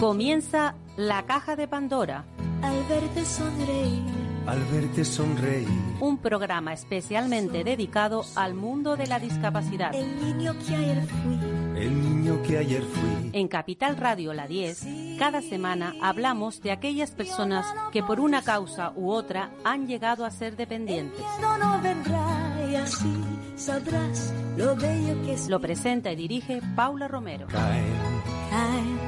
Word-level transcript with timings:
Comienza 0.00 0.76
La 0.96 1.26
Caja 1.26 1.56
de 1.56 1.66
Pandora. 1.66 2.24
Al 2.62 2.84
verte 2.84 3.24
sonreír. 3.24 4.04
Al 4.46 4.64
verte 4.66 5.04
sonreír. 5.04 5.66
Un 5.98 6.18
programa 6.18 6.72
especialmente 6.72 7.64
dedicado 7.64 8.24
al 8.36 8.54
mundo 8.54 8.96
de 8.96 9.08
la 9.08 9.18
discapacidad. 9.18 9.92
El 9.92 10.24
niño 10.24 10.54
que 10.64 10.76
ayer 10.76 11.04
fui. 11.04 11.38
El 11.82 12.00
niño 12.00 12.40
que 12.44 12.58
ayer 12.58 12.82
fui. 12.84 13.30
En 13.32 13.48
Capital 13.48 13.96
Radio 13.96 14.32
La 14.34 14.46
10, 14.46 14.86
cada 15.18 15.42
semana 15.42 15.92
hablamos 16.00 16.62
de 16.62 16.70
aquellas 16.70 17.10
personas 17.10 17.66
que 17.90 18.04
por 18.04 18.20
una 18.20 18.42
causa 18.42 18.92
u 18.94 19.10
otra 19.10 19.50
han 19.64 19.88
llegado 19.88 20.24
a 20.24 20.30
ser 20.30 20.54
dependientes. 20.56 21.20
No, 21.40 21.58
no 21.58 21.82
vendrá 21.82 22.56
y 22.70 22.76
así 22.76 23.16
sabrás 23.56 24.32
lo 24.56 24.76
bello 24.76 25.20
que 25.24 25.32
es. 25.32 25.48
Lo 25.48 25.60
presenta 25.60 26.12
y 26.12 26.16
dirige 26.16 26.60
Paula 26.76 27.08
Romero. 27.08 27.48
Caen 27.48 28.08
Caen 28.50 28.98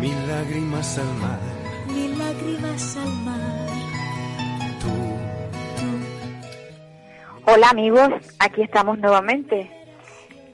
mil 0.00 0.28
lágrimas 0.28 0.98
al 0.98 1.14
mar. 1.14 1.40
mil 1.88 2.18
lágrimas 2.18 2.96
al 2.96 3.12
mar. 3.24 3.68
Tú, 4.80 4.88
Tú 5.80 7.52
Hola 7.52 7.70
amigos, 7.70 8.08
aquí 8.38 8.62
estamos 8.62 8.98
nuevamente. 8.98 9.70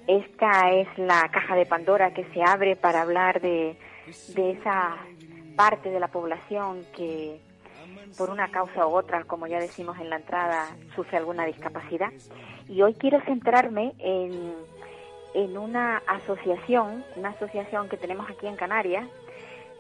Esta 0.07 0.71
es 0.71 0.89
la 0.99 1.29
caja 1.31 1.55
de 1.55 1.67
Pandora 1.67 2.13
que 2.13 2.25
se 2.33 2.43
abre 2.43 2.77
para 2.77 3.03
hablar 3.03 3.41
de, 3.41 3.77
de 4.35 4.51
esa 4.53 4.97
parte 5.57 5.91
de 5.91 6.01
la 6.01 6.09
población 6.09 6.85
que 6.97 7.41
por 8.19 8.31
una 8.31 8.51
causa 8.51 8.87
u 8.87 8.95
otra, 8.95 9.25
como 9.25 9.47
ya 9.47 9.59
decimos 9.59 9.99
en 9.99 10.11
la 10.11 10.17
entrada, 10.17 10.77
sufre 10.95 11.17
alguna 11.19 11.47
discapacidad. 11.47 12.13
Y 12.69 12.83
hoy 12.83 12.95
quiero 12.95 13.21
centrarme 13.23 13.95
en, 13.99 14.55
en 15.35 15.57
una 15.57 16.03
asociación, 16.07 17.05
una 17.17 17.31
asociación 17.31 17.89
que 17.89 17.97
tenemos 17.97 18.29
aquí 18.29 18.47
en 18.47 18.57
Canarias, 18.57 19.07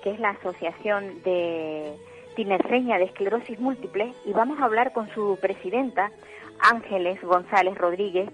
que 0.03 0.11
es 0.11 0.20
la 0.20 0.31
Asociación 0.31 1.22
de 1.22 1.97
Tinerfeña 2.36 2.98
de 2.98 3.05
Esclerosis 3.05 3.58
Múltiple, 3.61 4.12
y 4.25 4.33
vamos 4.33 4.59
a 4.61 4.64
hablar 4.64 4.92
con 4.92 5.09
su 5.14 5.39
presidenta, 5.41 6.11
Ángeles 6.61 7.20
González 7.22 7.77
Rodríguez. 7.77 8.28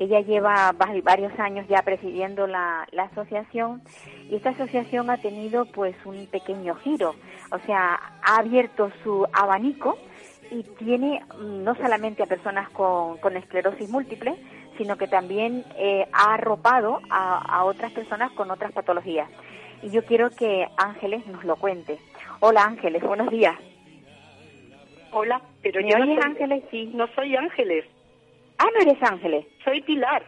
Ella 0.00 0.20
lleva 0.20 0.72
va- 0.72 0.92
varios 1.04 1.38
años 1.38 1.66
ya 1.68 1.82
presidiendo 1.82 2.48
la, 2.48 2.84
la 2.90 3.04
asociación 3.04 3.80
y 4.28 4.34
esta 4.34 4.50
asociación 4.50 5.08
ha 5.08 5.18
tenido 5.18 5.66
pues 5.66 5.94
un 6.04 6.26
pequeño 6.26 6.74
giro, 6.76 7.14
o 7.52 7.58
sea, 7.60 8.00
ha 8.24 8.38
abierto 8.38 8.90
su 9.04 9.24
abanico 9.32 9.96
y 10.50 10.64
tiene 10.84 11.22
mm, 11.38 11.62
no 11.62 11.76
solamente 11.76 12.24
a 12.24 12.26
personas 12.26 12.68
con, 12.70 13.18
con 13.18 13.36
esclerosis 13.36 13.88
múltiple, 13.88 14.34
sino 14.78 14.96
que 14.96 15.06
también 15.06 15.64
eh, 15.76 16.08
ha 16.12 16.34
arropado 16.34 16.98
a 17.08 17.62
otras 17.64 17.92
personas 17.92 18.32
con 18.32 18.50
otras 18.50 18.72
patologías. 18.72 19.28
Y 19.84 19.90
yo 19.90 20.02
quiero 20.04 20.30
que 20.30 20.66
Ángeles 20.78 21.26
nos 21.26 21.44
lo 21.44 21.56
cuente. 21.56 21.98
Hola 22.40 22.64
Ángeles, 22.64 23.02
buenos 23.02 23.30
días. 23.30 23.54
Hola, 25.12 25.40
pero 25.62 25.80
¿Me 25.82 25.90
yo 25.90 25.98
no 25.98 26.06
soy, 26.06 26.18
Ángeles? 26.24 26.64
Sí. 26.70 26.90
no 26.94 27.06
soy 27.14 27.36
Ángeles, 27.36 27.84
Ah, 28.58 28.66
no 28.72 28.80
eres 28.90 29.02
Ángeles, 29.02 29.44
soy 29.64 29.80
Pilar, 29.82 30.24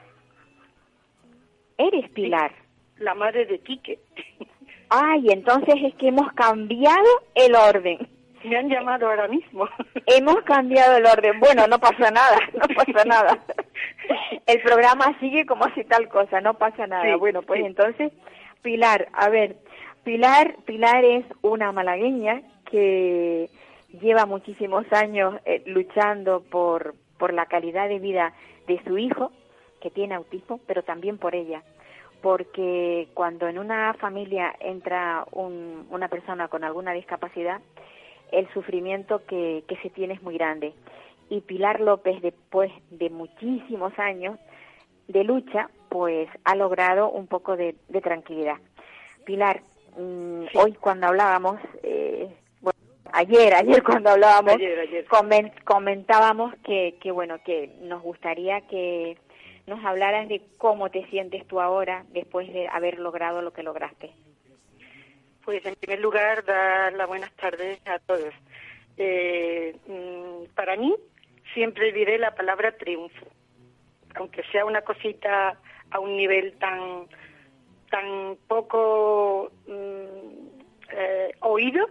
eres 1.79 2.11
Pilar. 2.11 2.53
la 2.99 3.15
madre 3.15 3.47
de 3.47 3.59
Quique. 3.61 3.99
Ay, 4.91 5.27
entonces 5.31 5.75
es 5.83 5.95
que 5.95 6.09
hemos 6.09 6.33
cambiado 6.35 7.07
el 7.35 7.55
orden. 7.55 8.09
Me 8.45 8.57
han 8.59 8.69
llamado 8.69 9.09
ahora 9.09 9.27
mismo. 9.27 9.69
Hemos 10.07 10.37
cambiado 10.43 10.97
el 10.99 11.05
orden. 11.07 11.41
Bueno, 11.41 11.67
no 11.67 11.81
pasa 11.81 12.13
nada, 12.13 12.39
no 12.53 12.67
pasa 12.77 13.05
nada. 13.05 13.39
El 14.47 14.63
programa 14.63 15.19
sigue 15.19 15.45
como 15.47 15.65
si 15.75 15.83
tal 15.85 16.09
cosa, 16.09 16.41
no 16.41 16.55
pasa 16.55 16.87
nada. 16.87 17.03
Sí, 17.03 17.19
bueno, 17.19 17.43
pues 17.43 17.61
sí. 17.61 17.67
entonces, 17.67 18.13
Pilar, 18.67 19.07
a 19.13 19.29
ver, 19.29 19.55
Pilar, 20.03 20.57
Pilar 20.65 21.05
es 21.05 21.25
una 21.43 21.71
malagueña 21.71 22.43
que 22.69 23.49
lleva 24.01 24.27
muchísimos 24.27 24.85
años 24.93 25.37
eh, 25.45 25.63
luchando 25.67 26.41
por, 26.43 26.97
por 27.17 27.33
la 27.33 27.47
calidad 27.47 27.89
de 27.89 28.01
vida 28.01 28.33
de 28.67 28.83
su 28.83 28.99
hijo, 28.99 29.31
que 29.81 29.91
tiene 29.91 30.17
autismo, 30.17 30.59
pero 30.67 30.83
también 30.83 31.17
por 31.17 31.37
ella. 31.37 31.63
Porque 32.23 33.07
cuando 33.15 33.47
en 33.47 33.61
una 33.61 33.95
familia 33.95 34.53
entra 34.59 35.25
un- 35.31 35.87
una 35.91 36.09
persona 36.09 36.49
con 36.49 36.65
alguna 36.65 36.93
discapacidad, 36.93 37.61
el 38.33 38.49
sufrimiento 38.53 39.25
que, 39.27 39.63
que 39.69 39.77
se 39.77 39.91
tiene 39.91 40.15
es 40.15 40.23
muy 40.25 40.35
grande. 40.37 40.73
Y 41.31 41.41
Pilar 41.43 41.79
López, 41.79 42.21
después 42.21 42.73
de 42.91 43.11
muchísimos 43.11 43.97
años 43.97 44.41
de 45.07 45.23
lucha, 45.23 45.71
pues 45.97 46.29
ha 46.45 46.55
logrado 46.55 47.09
un 47.11 47.27
poco 47.27 47.57
de, 47.57 47.75
de 47.89 48.01
tranquilidad. 48.03 48.57
Pilar, 49.25 49.63
mm, 49.97 50.43
Sí. 50.53 50.59
hoy 50.59 50.73
cuando 50.75 51.07
hablábamos, 51.07 51.59
eh, 51.83 52.29
bueno, 52.61 52.79
ayer, 53.13 53.55
ayer 53.55 53.83
cuando 53.83 54.11
hablábamos, 54.11 54.57
Ayer, 54.57 54.79
ayer. 54.79 55.07
comen- 55.07 55.53
comentábamos 55.65 56.55
que, 56.65 56.99
que, 57.01 57.11
bueno, 57.11 57.39
que 57.45 57.71
nos 57.81 58.03
gustaría 58.03 58.61
que 58.63 59.17
nos 59.67 59.83
hablaras 59.87 60.29
de 60.29 60.43
cómo 60.59 60.91
te 60.91 61.07
sientes 61.07 61.47
tú 61.49 61.61
ahora 61.63 62.05
después 62.11 62.53
de 62.53 62.69
haber 62.69 62.99
logrado 62.99 63.41
lo 63.41 63.55
que 63.55 63.63
lograste. 63.63 64.11
Pues 65.47 65.65
en 65.65 65.77
primer 65.77 66.01
lugar, 66.01 66.45
dar 66.45 66.93
las 66.93 67.09
buenas 67.09 67.33
tardes 67.37 67.81
a 67.87 67.99
todos. 68.01 68.35
Eh, 68.99 69.75
mm, 69.87 70.55
para 70.55 70.77
mí, 70.77 70.95
siempre 71.55 71.91
diré 71.93 72.19
la 72.19 72.35
palabra 72.35 72.73
triunfo, 72.77 73.27
aunque 74.17 74.43
sea 74.51 74.65
una 74.65 74.83
cosita 74.83 75.59
a 75.91 76.01
un 76.01 76.17
nivel 76.17 76.53
tan, 76.59 77.07
tan 77.91 78.37
poco 78.49 79.51
mm, 79.67 80.57
eh, 80.91 81.33
oído, 81.41 81.87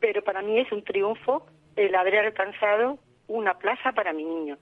pero 0.00 0.22
para 0.22 0.42
mí 0.42 0.58
es 0.58 0.70
un 0.72 0.82
triunfo 0.82 1.46
el 1.76 1.94
haber 1.94 2.18
alcanzado 2.18 2.98
una 3.28 3.54
plaza 3.58 3.92
para 3.92 4.12
mi 4.12 4.24
niño. 4.24 4.58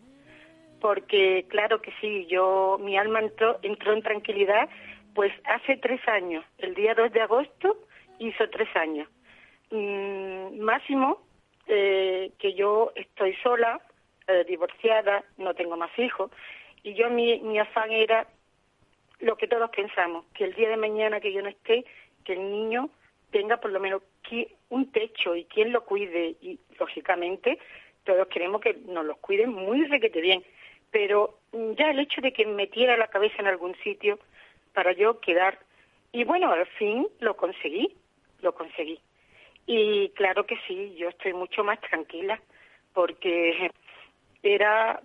Porque 0.81 1.47
claro 1.49 1.81
que 1.81 1.93
sí, 2.01 2.27
yo 2.27 2.79
mi 2.81 2.97
alma 2.97 3.21
entró, 3.21 3.59
en 3.63 4.03
tranquilidad, 4.03 4.69
pues 5.15 5.33
hace 5.45 5.77
tres 5.77 6.01
años, 6.07 6.45
el 6.59 6.75
día 6.75 6.95
2 6.95 7.13
de 7.13 7.21
agosto 7.23 7.79
hizo 8.19 8.49
tres 8.51 8.69
años. 8.77 9.09
Mm, 9.71 10.61
máximo 10.61 11.21
eh, 11.67 12.31
que 12.39 12.55
yo 12.55 12.93
estoy 12.95 13.35
sola, 13.43 13.81
eh, 14.29 14.45
divorciada, 14.47 15.25
no 15.39 15.55
tengo 15.55 15.77
más 15.77 15.91
hijos, 15.99 16.31
y 16.89 16.95
yo 16.95 17.11
mi, 17.11 17.39
mi 17.41 17.59
afán 17.59 17.93
era 17.93 18.27
lo 19.21 19.37
que 19.37 19.47
todos 19.47 19.69
pensamos, 19.71 20.25
que 20.33 20.45
el 20.45 20.55
día 20.55 20.71
de 20.71 20.77
mañana 20.77 21.21
que 21.21 21.33
yo 21.33 21.43
no 21.43 21.49
esté, 21.49 21.85
que 22.25 22.33
el 22.33 22.51
niño 22.51 22.89
tenga 23.31 23.59
por 23.59 23.73
lo 23.73 23.81
menos 23.81 24.03
un 24.71 24.91
techo 24.91 25.35
y 25.35 25.45
quien 25.45 25.73
lo 25.73 25.85
cuide. 25.85 26.37
Y 26.41 26.59
lógicamente 26.79 27.59
todos 28.05 28.27
queremos 28.29 28.61
que 28.61 28.75
nos 28.87 29.05
los 29.05 29.19
cuiden 29.19 29.53
muy 29.53 29.85
requete 29.85 30.21
bien. 30.21 30.43
Pero 30.91 31.39
mm, 31.53 31.73
ya 31.73 31.91
el 31.91 31.99
hecho 31.99 32.23
de 32.23 32.33
que 32.33 32.47
metiera 32.47 32.97
la 32.97 33.09
cabeza 33.09 33.37
en 33.39 33.49
algún 33.49 33.75
sitio 33.83 34.19
para 34.73 34.93
yo 34.93 35.21
quedar. 35.21 35.59
Y 36.13 36.25
bueno, 36.25 36.51
al 36.51 36.67
fin 36.79 37.07
lo 37.21 37.37
conseguí, 37.37 37.95
lo 38.41 38.55
conseguí. 38.55 38.99
Y 39.67 40.09
claro 40.11 40.47
que 40.47 40.57
sí, 40.67 40.95
yo 40.97 41.11
estoy 41.11 41.35
mucho 41.35 41.63
más 41.65 41.79
tranquila 41.83 42.41
porque 42.95 43.71
era 44.43 45.03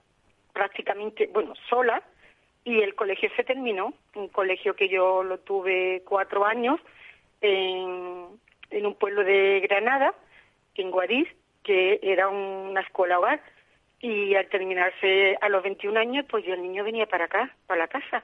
prácticamente, 0.54 1.28
bueno, 1.34 1.54
sola 1.70 2.02
y 2.64 2.82
el 2.82 2.96
colegio 2.96 3.30
se 3.36 3.44
terminó, 3.44 3.94
un 4.16 4.30
colegio 4.30 4.76
que 4.76 4.88
yo 4.88 5.24
lo 5.24 5.40
tuve 5.40 6.02
cuatro 6.06 6.46
años 6.46 6.80
en, 7.42 8.40
un 8.86 8.96
pueblo 8.96 9.24
de 9.24 9.60
Granada, 9.62 10.14
en 10.76 10.92
Guadix, 10.92 11.30
que 11.64 12.00
era 12.02 12.30
una 12.30 12.82
escuela 12.82 13.20
hogar 13.20 13.42
y 14.00 14.36
al 14.36 14.48
terminarse 14.48 15.38
a 15.42 15.50
los 15.50 15.64
21 15.64 16.00
años, 16.00 16.26
pues 16.30 16.44
yo 16.46 16.54
el 16.54 16.62
niño 16.62 16.84
venía 16.84 17.06
para 17.06 17.26
acá, 17.26 17.56
para 17.68 17.80
la 17.82 17.88
casa. 17.88 18.24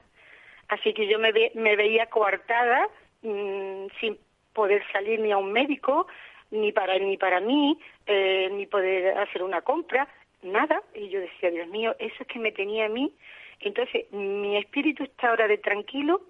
Así 0.68 0.92
que 0.94 1.06
yo 1.06 1.18
me, 1.18 1.32
ve- 1.32 1.52
me 1.54 1.74
veía 1.76 2.06
coartada, 2.06 2.88
mm, 3.22 3.86
sin 4.00 4.18
poder 4.52 4.82
salir 4.92 5.20
ni 5.20 5.32
a 5.32 5.38
un 5.38 5.52
médico, 5.52 6.06
ni 6.50 6.72
para 6.72 6.98
ni 6.98 7.16
para 7.16 7.40
mí, 7.40 7.78
eh, 8.06 8.48
ni 8.52 8.66
poder 8.66 9.16
hacer 9.18 9.42
una 9.42 9.62
compra, 9.62 10.08
nada. 10.42 10.82
Y 10.94 11.08
yo 11.08 11.20
decía, 11.20 11.50
Dios 11.50 11.68
mío, 11.68 11.94
eso 11.98 12.16
es 12.20 12.26
que 12.26 12.38
me 12.38 12.52
tenía 12.52 12.86
a 12.86 12.88
mí. 12.88 13.12
Entonces, 13.60 14.10
mi 14.12 14.56
espíritu 14.56 15.04
está 15.04 15.28
ahora 15.28 15.46
de 15.46 15.58
tranquilo, 15.58 16.22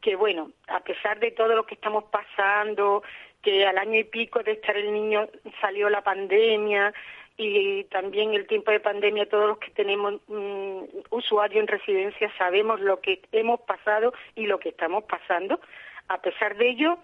que 0.00 0.16
bueno, 0.16 0.50
a 0.68 0.80
pesar 0.80 1.20
de 1.20 1.30
todo 1.30 1.54
lo 1.54 1.66
que 1.66 1.74
estamos 1.74 2.04
pasando, 2.04 3.02
que 3.42 3.66
al 3.66 3.78
año 3.78 4.00
y 4.00 4.04
pico 4.04 4.42
de 4.42 4.52
estar 4.52 4.76
el 4.76 4.92
niño 4.92 5.28
salió 5.60 5.90
la 5.90 6.02
pandemia 6.02 6.92
y 7.36 7.84
también 7.84 8.32
el 8.32 8.46
tiempo 8.46 8.70
de 8.70 8.80
pandemia, 8.80 9.28
todos 9.28 9.48
los 9.48 9.58
que 9.58 9.70
tenemos 9.72 10.20
mm, 10.28 10.82
usuario 11.10 11.60
en 11.60 11.66
residencia 11.66 12.32
sabemos 12.38 12.80
lo 12.80 13.00
que 13.00 13.20
hemos 13.32 13.60
pasado 13.60 14.14
y 14.34 14.46
lo 14.46 14.58
que 14.58 14.70
estamos 14.70 15.04
pasando. 15.04 15.60
A 16.08 16.20
pesar 16.22 16.56
de 16.56 16.68
ello, 16.70 16.98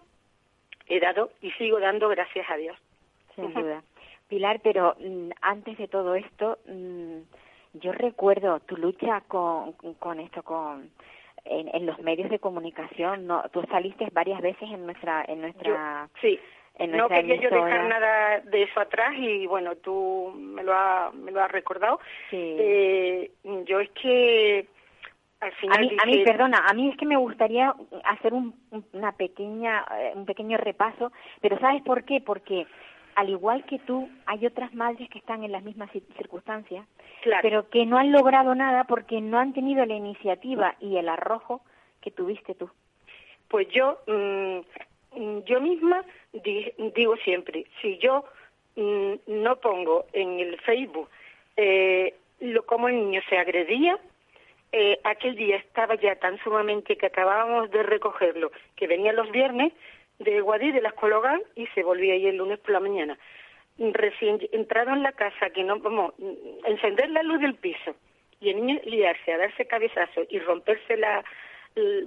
he 0.87 1.01
dado 1.01 1.31
y 1.43 1.51
sigo 1.53 1.81
dando 1.81 2.09
gracias 2.09 2.49
a 2.49 2.57
Dios. 2.57 2.77
sin 3.35 3.53
duda. 3.53 3.83
Pilar, 4.31 4.61
pero 4.63 4.97
mm, 5.01 5.31
antes 5.43 5.77
de 5.77 5.89
todo 5.89 6.15
esto, 6.15 6.59
mm, 6.67 7.19
yo 7.75 7.93
recuerdo 7.93 8.61
tu 8.61 8.77
lucha 8.77 9.23
con, 9.23 9.73
con 9.99 10.21
esto, 10.21 10.43
con 10.45 10.91
en, 11.45 11.87
los 11.87 11.99
medios 11.99 12.31
de 12.31 12.39
comunicación. 12.39 13.27
No, 13.27 13.43
tú 13.53 13.63
saliste 13.71 14.09
varias 14.13 14.41
veces 14.41 14.71
en 14.71 14.87
nuestra, 14.87 15.25
en 15.27 15.41
nuestra, 15.41 16.09
sí. 16.21 16.39
no 16.79 17.09
quería 17.09 17.37
yo 17.37 17.51
dejar 17.51 17.89
nada 17.89 18.41
de 18.41 18.63
eso 18.63 18.81
atrás 18.81 19.15
y 19.19 19.47
bueno, 19.47 19.77
tú 19.77 20.33
me 20.37 20.63
lo 20.63 20.73
has, 20.73 21.13
me 21.15 21.33
lo 21.33 21.43
has 21.43 21.51
recordado. 21.51 21.99
Eh, 22.31 23.33
yo 23.65 23.81
es 23.81 23.91
que 23.91 24.67
al 25.41 25.53
final 25.53 25.79
a 25.79 25.81
mí, 25.81 25.97
a 26.03 26.07
mí, 26.07 26.25
perdona, 26.25 26.59
a 26.69 26.75
mí 26.75 26.91
es 26.91 26.97
que 26.97 27.07
me 27.07 27.17
gustaría 27.17 27.75
hacer 28.05 28.35
un, 28.35 28.55
una 28.93 29.13
pequeña, 29.13 29.85
eh, 29.99 30.13
un 30.15 30.27
pequeño 30.27 30.59
repaso, 30.59 31.13
pero 31.41 31.59
¿sabes 31.59 31.83
por 31.83 32.05
qué? 32.05 32.21
Porque 32.21 32.67
al 33.21 33.29
igual 33.29 33.65
que 33.67 33.79
tú, 33.79 34.09
hay 34.25 34.47
otras 34.47 34.73
madres 34.73 35.11
que 35.11 35.19
están 35.19 35.45
en 35.45 35.53
las 35.53 35.63
mismas 35.63 35.91
circunstancias, 36.17 36.87
pero 37.43 37.69
que 37.69 37.85
no 37.85 37.99
han 37.99 38.13
logrado 38.13 38.55
nada 38.55 38.85
porque 38.85 39.21
no 39.21 39.39
han 39.39 39.53
tenido 39.53 39.85
la 39.85 39.93
iniciativa 39.93 40.75
y 40.81 40.97
el 40.97 41.07
arrojo 41.07 41.61
que 42.01 42.11
tuviste 42.11 42.55
tú. 42.55 42.71
Pues 43.49 43.69
yo, 43.69 43.99
mm, 44.07 45.41
yo 45.45 45.61
misma 45.61 46.03
digo 46.95 47.15
siempre, 47.19 47.67
si 47.83 47.99
yo 47.99 48.25
mm, 48.77 49.13
no 49.27 49.57
pongo 49.57 50.07
en 50.15 50.41
el 50.41 50.59
Facebook 50.61 51.11
eh, 51.59 52.15
lo, 52.41 52.65
cómo 52.65 52.89
el 52.89 52.95
niño 52.95 53.21
se 53.29 53.37
agredía, 53.37 53.99
eh, 54.73 54.99
aquel 55.05 55.35
día 55.37 55.57
estaba 55.57 55.97
ya 55.97 56.15
tan 56.15 56.39
sumamente 56.39 56.97
que 56.97 57.05
acabábamos 57.05 57.71
de 57.71 57.83
recogerlo, 57.83 58.51
que 58.77 58.87
venía 58.87 59.13
los 59.13 59.31
viernes, 59.31 59.75
de 60.21 60.41
Guadí, 60.41 60.71
de 60.71 60.83
la 60.83 60.91
escuela 60.91 61.41
y 61.57 61.67
se 61.69 61.83
volvía 61.83 62.15
ahí 62.15 62.27
el 62.27 62.37
lunes 62.37 62.59
por 62.61 62.71
la 62.71 62.81
mañana. 62.81 63.19
Recién 63.79 64.39
entrado 64.53 64.93
en 64.93 65.03
la 65.03 65.13
casa, 65.13 65.51
que 65.51 65.65
no, 65.65 65.79
vamos, 65.81 66.15
encender 66.65 67.11
la 67.11 67.23
luz 67.23 67.41
del 67.41 67.55
piso 67.55 67.95
y 68.41 68.51
el 68.51 68.57
niño 68.57 68.81
liarse 68.85 69.33
a 69.33 69.39
darse 69.39 69.67
cabezazo 69.67 70.23
y 70.29 70.39
romperse 70.39 70.97
la, 70.99 71.25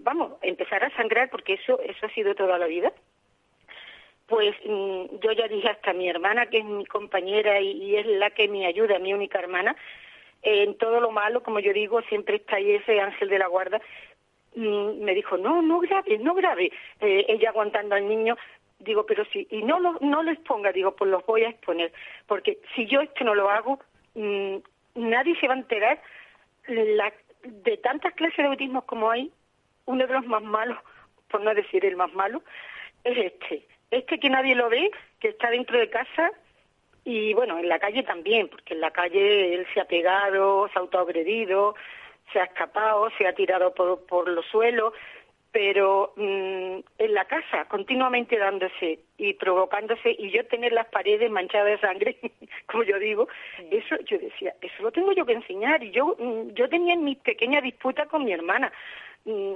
vamos, 0.02 0.34
empezar 0.44 0.84
a 0.84 0.96
sangrar 0.96 1.30
porque 1.30 1.54
eso, 1.54 1.80
eso 1.82 2.06
ha 2.06 2.10
sido 2.10 2.36
toda 2.36 2.60
la 2.60 2.68
vida. 2.68 2.94
Pues 4.28 4.56
mm, 4.64 5.20
yo 5.22 5.32
ya 5.32 5.48
dije 5.48 5.70
hasta 5.70 5.94
mi 5.94 6.08
hermana, 6.08 6.46
que 6.46 6.60
es 6.60 6.66
mi 6.66 6.86
compañera 6.86 7.60
y, 7.60 7.96
es 7.96 8.06
la 8.06 8.30
que 8.30 8.48
me 8.48 8.68
ayuda, 8.68 9.00
mi 9.00 9.14
única 9.14 9.40
hermana, 9.40 9.76
en 10.44 10.78
todo 10.78 11.00
lo 11.02 11.12
malo, 11.12 11.42
como 11.42 11.60
yo 11.60 11.74
digo, 11.74 12.02
siempre 12.04 12.36
está 12.36 12.58
ahí 12.58 12.74
ese 12.74 13.00
ángel 13.00 13.30
de 13.30 13.40
la 13.40 13.48
guarda 13.48 13.82
me 14.56 15.14
dijo, 15.14 15.38
no, 15.38 15.62
no 15.62 15.80
grave, 15.80 16.18
no 16.20 16.34
grave. 16.34 16.72
Eh, 17.00 17.26
ella 17.28 17.50
aguantando 17.50 17.96
al 17.96 18.08
niño, 18.08 18.38
digo, 18.80 19.06
pero 19.06 19.26
sí, 19.26 19.48
y 19.50 19.64
no, 19.64 19.80
lo, 19.80 19.98
no 20.02 20.24
les 20.24 20.40
ponga, 20.40 20.72
digo, 20.72 20.96
pues 20.96 21.10
los 21.10 21.26
voy 21.26 21.44
a 21.44 21.50
exponer, 21.50 21.92
porque 22.28 22.60
si 22.76 22.86
yo 22.86 23.02
esto 23.02 23.24
no 23.24 23.36
lo 23.36 23.50
hago, 23.50 23.80
mm, 24.16 24.58
nadie 24.96 25.36
se 25.40 25.48
va 25.48 25.54
a 25.54 25.58
enterar 25.58 26.02
de 26.68 27.78
tantas 27.78 28.14
clases 28.14 28.38
de 28.38 28.46
autismo 28.46 28.84
como 28.84 29.12
hay, 29.12 29.32
uno 29.86 30.08
de 30.08 30.14
los 30.14 30.26
más 30.26 30.44
malos, 30.44 30.78
por 31.30 31.42
no 31.42 31.54
decir 31.54 31.86
el 31.86 31.96
más 31.96 32.14
malo, 32.14 32.42
es 33.04 33.18
este. 33.18 33.66
Este 33.92 34.20
que 34.20 34.30
nadie 34.30 34.56
lo 34.56 34.70
ve, 34.70 34.92
que 35.20 35.30
está 35.30 35.50
dentro 35.50 35.78
de 35.78 35.90
casa 35.90 36.32
y 37.06 37.34
bueno, 37.34 37.60
en 37.60 37.68
la 37.68 37.80
calle 37.80 38.04
también, 38.04 38.48
porque 38.48 38.74
en 38.74 38.82
la 38.82 38.92
calle 38.92 39.56
él 39.56 39.68
se 39.74 39.82
ha 39.82 39.86
pegado, 39.86 40.70
se 40.70 40.80
ha 40.80 40.82
autoagredido, 40.82 41.76
se 42.32 42.40
ha 42.40 42.46
escapado, 42.46 43.10
se 43.18 43.28
ha 43.28 43.34
tirado 43.34 43.74
por, 43.74 44.06
por 44.06 44.28
los 44.28 44.46
suelos, 44.48 44.94
pero 45.54 46.14
mm, 46.16 46.80
en 46.98 47.14
la 47.14 47.26
casa 47.26 47.66
continuamente 47.66 48.38
dándose 48.38 49.00
y 49.18 49.34
provocándose 49.36 50.16
y 50.18 50.32
yo 50.32 50.46
tener 50.48 50.74
las 50.74 50.88
paredes 50.88 51.30
manchadas 51.30 51.68
de 51.68 51.88
sangre, 51.88 52.18
como 52.66 52.84
yo 52.84 52.98
digo, 52.98 53.28
eso 53.70 53.96
yo 54.06 54.18
decía, 54.18 54.54
eso 54.62 54.82
lo 54.82 54.92
tengo 54.92 55.14
yo 55.14 55.26
que 55.26 55.34
enseñar 55.34 55.84
y 55.84 55.92
yo 55.92 56.16
mm, 56.18 56.54
yo 56.56 56.68
tenía 56.68 56.96
mi 56.96 57.16
pequeña 57.16 57.62
disputa 57.62 58.08
con 58.08 58.26
mi 58.26 58.34
hermana. 58.34 58.74
Mm, 59.26 59.54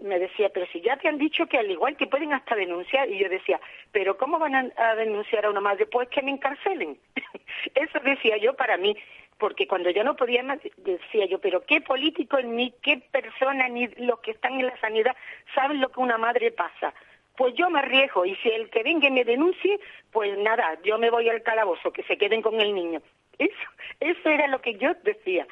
me 0.00 0.18
decía, 0.18 0.48
pero 0.48 0.66
si 0.72 0.80
ya 0.80 0.96
te 0.96 1.08
han 1.08 1.18
dicho 1.18 1.46
que 1.46 1.58
al 1.58 1.70
igual 1.70 1.96
que 1.96 2.06
pueden 2.06 2.32
hasta 2.32 2.56
denunciar, 2.56 3.08
y 3.08 3.18
yo 3.18 3.28
decía, 3.28 3.60
pero 3.92 4.16
¿cómo 4.16 4.38
van 4.38 4.54
a, 4.54 4.72
a 4.76 4.94
denunciar 4.96 5.44
a 5.44 5.50
una 5.50 5.60
madre? 5.60 5.86
Pues 5.86 6.08
que 6.08 6.22
me 6.22 6.32
encarcelen. 6.32 6.98
eso 7.74 8.00
decía 8.00 8.38
yo 8.38 8.54
para 8.54 8.76
mí 8.76 8.96
porque 9.38 9.66
cuando 9.66 9.90
yo 9.90 10.04
no 10.04 10.16
podía 10.16 10.42
más, 10.42 10.60
decía 10.76 11.26
yo, 11.26 11.38
pero 11.38 11.64
qué 11.64 11.80
político 11.80 12.40
ni 12.40 12.70
qué 12.82 12.98
persona 13.10 13.68
ni 13.68 13.88
los 13.98 14.20
que 14.20 14.32
están 14.32 14.54
en 14.60 14.66
la 14.66 14.80
sanidad 14.80 15.16
saben 15.54 15.80
lo 15.80 15.90
que 15.90 16.00
una 16.00 16.18
madre 16.18 16.50
pasa. 16.52 16.94
Pues 17.36 17.54
yo 17.54 17.68
me 17.68 17.80
arriesgo 17.80 18.24
y 18.24 18.36
si 18.36 18.48
el 18.48 18.70
que 18.70 18.84
venga 18.84 19.10
me 19.10 19.24
denuncie, 19.24 19.80
pues 20.12 20.38
nada, 20.38 20.78
yo 20.84 20.98
me 20.98 21.10
voy 21.10 21.28
al 21.28 21.42
calabozo, 21.42 21.92
que 21.92 22.04
se 22.04 22.16
queden 22.16 22.42
con 22.42 22.60
el 22.60 22.74
niño. 22.74 23.02
Eso, 23.38 23.68
eso 23.98 24.28
era 24.28 24.46
lo 24.46 24.60
que 24.60 24.74
yo 24.76 24.94
decía. 25.02 25.46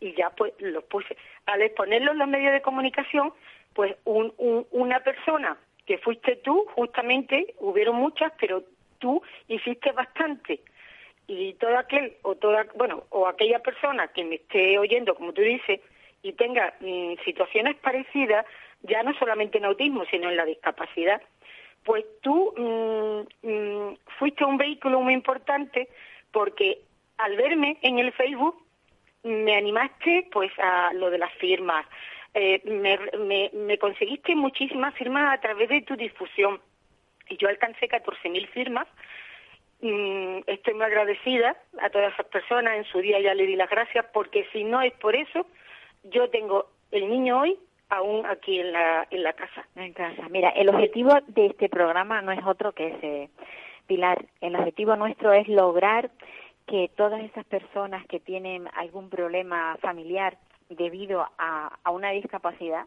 Y 0.00 0.14
ya 0.14 0.30
pues 0.30 0.52
lo 0.58 0.82
puse. 0.82 1.16
Al 1.46 1.62
exponerlo 1.62 2.12
en 2.12 2.18
los 2.18 2.28
medios 2.28 2.52
de 2.52 2.62
comunicación, 2.62 3.32
pues 3.72 3.94
un, 4.04 4.34
una 4.70 5.00
persona 5.00 5.56
que 5.86 5.98
fuiste 5.98 6.36
tú, 6.36 6.66
justamente, 6.74 7.54
hubieron 7.60 7.96
muchas, 7.96 8.32
pero 8.40 8.64
tú 8.98 9.22
hiciste 9.46 9.92
bastante 9.92 10.60
y 11.28 11.52
todo 11.54 11.78
aquel 11.78 12.16
o 12.22 12.34
toda 12.34 12.66
bueno 12.74 13.04
o 13.10 13.28
aquella 13.28 13.60
persona 13.60 14.08
que 14.08 14.24
me 14.24 14.36
esté 14.36 14.78
oyendo 14.78 15.14
como 15.14 15.32
tú 15.32 15.42
dices 15.42 15.80
y 16.22 16.32
tenga 16.32 16.74
mm, 16.80 17.14
situaciones 17.24 17.76
parecidas 17.76 18.44
ya 18.82 19.02
no 19.04 19.12
solamente 19.18 19.58
en 19.58 19.66
autismo 19.66 20.04
sino 20.10 20.28
en 20.28 20.36
la 20.36 20.44
discapacidad 20.44 21.22
pues 21.84 22.04
tú 22.22 22.52
mm, 22.56 23.48
mm, 23.48 23.96
fuiste 24.18 24.44
un 24.44 24.56
vehículo 24.56 25.00
muy 25.00 25.14
importante 25.14 25.88
porque 26.32 26.80
al 27.18 27.36
verme 27.36 27.78
en 27.82 27.98
el 27.98 28.12
Facebook 28.12 28.62
me 29.22 29.56
animaste 29.56 30.28
pues 30.32 30.50
a 30.58 30.92
lo 30.94 31.10
de 31.10 31.18
las 31.18 31.32
firmas. 31.34 31.86
Eh, 32.34 32.60
me, 32.64 32.98
me, 33.18 33.50
me 33.52 33.78
conseguiste 33.78 34.34
muchísimas 34.34 34.94
firmas 34.94 35.34
a 35.34 35.40
través 35.40 35.68
de 35.68 35.82
tu 35.82 35.96
difusión. 35.96 36.60
Y 37.28 37.36
yo 37.36 37.48
alcancé 37.48 37.88
14.000 37.88 38.48
firmas 38.48 38.86
Mm, 39.80 40.40
estoy 40.46 40.74
muy 40.74 40.84
agradecida 40.84 41.56
a 41.80 41.90
todas 41.90 42.12
esas 42.12 42.26
personas, 42.26 42.76
en 42.76 42.84
su 42.84 42.98
día 42.98 43.20
ya 43.20 43.34
le 43.34 43.46
di 43.46 43.56
las 43.56 43.70
gracias, 43.70 44.04
porque 44.12 44.46
si 44.52 44.64
no 44.64 44.82
es 44.82 44.92
por 44.94 45.14
eso, 45.14 45.46
yo 46.04 46.28
tengo 46.30 46.66
el 46.90 47.08
niño 47.08 47.40
hoy 47.40 47.58
aún 47.88 48.26
aquí 48.26 48.60
en 48.60 48.72
la, 48.72 49.06
en 49.10 49.22
la 49.22 49.32
casa. 49.32 49.66
En 49.76 49.92
casa. 49.92 50.28
Mira, 50.30 50.50
el 50.50 50.68
objetivo 50.68 51.12
de 51.28 51.46
este 51.46 51.68
programa 51.68 52.22
no 52.22 52.32
es 52.32 52.44
otro 52.44 52.72
que 52.72 52.88
ese, 52.88 53.30
Pilar. 53.86 54.26
El 54.42 54.54
objetivo 54.54 54.96
nuestro 54.96 55.32
es 55.32 55.48
lograr 55.48 56.10
que 56.66 56.90
todas 56.94 57.22
esas 57.22 57.46
personas 57.46 58.06
que 58.06 58.20
tienen 58.20 58.68
algún 58.74 59.08
problema 59.08 59.78
familiar 59.80 60.36
debido 60.68 61.26
a, 61.38 61.78
a 61.82 61.90
una 61.90 62.10
discapacidad, 62.10 62.84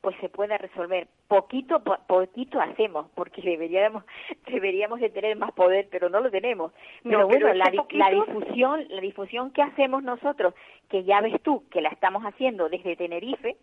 pues 0.00 0.16
se 0.20 0.28
pueda 0.28 0.56
resolver. 0.58 1.08
Poquito 1.28 1.82
poquito 1.82 2.60
hacemos, 2.60 3.06
porque 3.14 3.42
deberíamos 3.44 4.04
deberíamos 4.46 5.00
de 5.00 5.10
tener 5.10 5.36
más 5.36 5.52
poder, 5.52 5.88
pero 5.90 6.08
no 6.08 6.20
lo 6.20 6.30
tenemos. 6.30 6.72
Pero 7.02 7.26
bueno, 7.26 7.52
la, 7.52 7.70
la 7.90 8.10
difusión 8.10 8.86
la 8.88 9.00
difusión 9.00 9.50
que 9.50 9.62
hacemos 9.62 10.02
nosotros, 10.02 10.54
que 10.88 11.04
ya 11.04 11.20
ves 11.20 11.40
tú 11.42 11.64
que 11.70 11.80
la 11.80 11.90
estamos 11.90 12.22
haciendo 12.24 12.68
desde 12.68 12.96
Tenerife, 12.96 13.56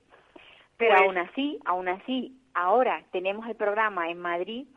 pero 0.77 0.96
pues 0.96 1.01
aún 1.01 1.17
así, 1.17 1.60
aún 1.65 1.88
así, 1.88 2.34
ahora 2.53 3.03
tenemos 3.12 3.48
el 3.48 3.56
programa 3.56 4.10
en 4.10 4.20
Madrid 4.20 4.67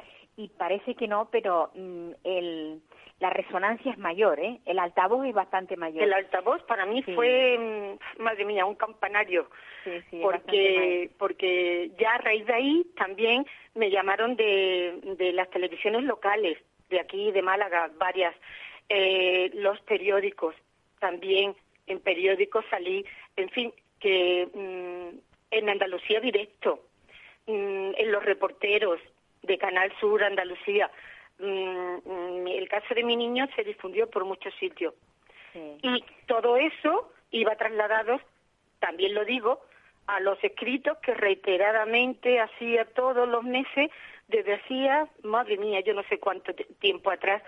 y 0.40 0.48
parece 0.48 0.94
que 0.94 1.06
no, 1.06 1.28
pero 1.30 1.70
mm, 1.74 2.10
el 2.24 2.80
la 3.20 3.28
resonancia 3.28 3.92
es 3.92 3.98
mayor, 3.98 4.40
¿eh? 4.40 4.60
El 4.64 4.78
altavoz 4.78 5.26
es 5.26 5.34
bastante 5.34 5.76
mayor. 5.76 6.02
El 6.02 6.14
altavoz 6.14 6.62
para 6.62 6.86
mí 6.86 7.02
fue, 7.02 7.58
mm, 7.58 8.22
madre 8.22 8.46
mía, 8.46 8.64
un 8.64 8.76
campanario. 8.76 9.50
Sí, 9.84 9.90
sí, 10.10 10.20
porque, 10.22 11.10
porque 11.18 11.90
ya 11.98 12.12
a 12.14 12.18
raíz 12.18 12.46
de 12.46 12.54
ahí 12.54 12.86
también 12.96 13.46
me 13.74 13.90
llamaron 13.90 14.36
de, 14.36 15.16
de 15.18 15.34
las 15.34 15.50
televisiones 15.50 16.04
locales, 16.04 16.56
de 16.88 16.98
aquí, 16.98 17.30
de 17.30 17.42
Málaga, 17.42 17.90
varias, 17.98 18.34
eh, 18.88 19.50
los 19.52 19.78
periódicos, 19.82 20.54
también 20.98 21.54
en 21.86 22.00
periódicos 22.00 22.64
salí, 22.70 23.04
en 23.36 23.50
fin, 23.50 23.74
que 23.98 24.48
mm, 24.54 25.18
en 25.50 25.68
Andalucía 25.68 26.20
directo, 26.20 26.86
en 27.46 28.12
los 28.12 28.24
reporteros 28.24 29.00
de 29.42 29.58
Canal 29.58 29.92
Sur 30.00 30.22
Andalucía, 30.22 30.90
Mm, 31.40 32.46
el 32.48 32.68
caso 32.68 32.94
de 32.94 33.02
mi 33.02 33.16
niño 33.16 33.48
se 33.56 33.64
difundió 33.64 34.08
por 34.10 34.24
muchos 34.24 34.54
sitios. 34.56 34.94
Y 35.54 36.04
todo 36.26 36.56
eso 36.56 37.12
iba 37.30 37.56
trasladado, 37.56 38.20
también 38.78 39.14
lo 39.14 39.24
digo, 39.24 39.60
a 40.06 40.20
los 40.20 40.42
escritos 40.44 40.98
que 40.98 41.14
reiteradamente 41.14 42.40
hacía 42.40 42.84
todos 42.84 43.28
los 43.28 43.42
meses, 43.42 43.90
desde 44.28 44.54
hacía, 44.54 45.08
madre 45.24 45.56
mía, 45.56 45.80
yo 45.80 45.94
no 45.94 46.04
sé 46.04 46.18
cuánto 46.18 46.52
tiempo 46.78 47.10
atrás, 47.10 47.42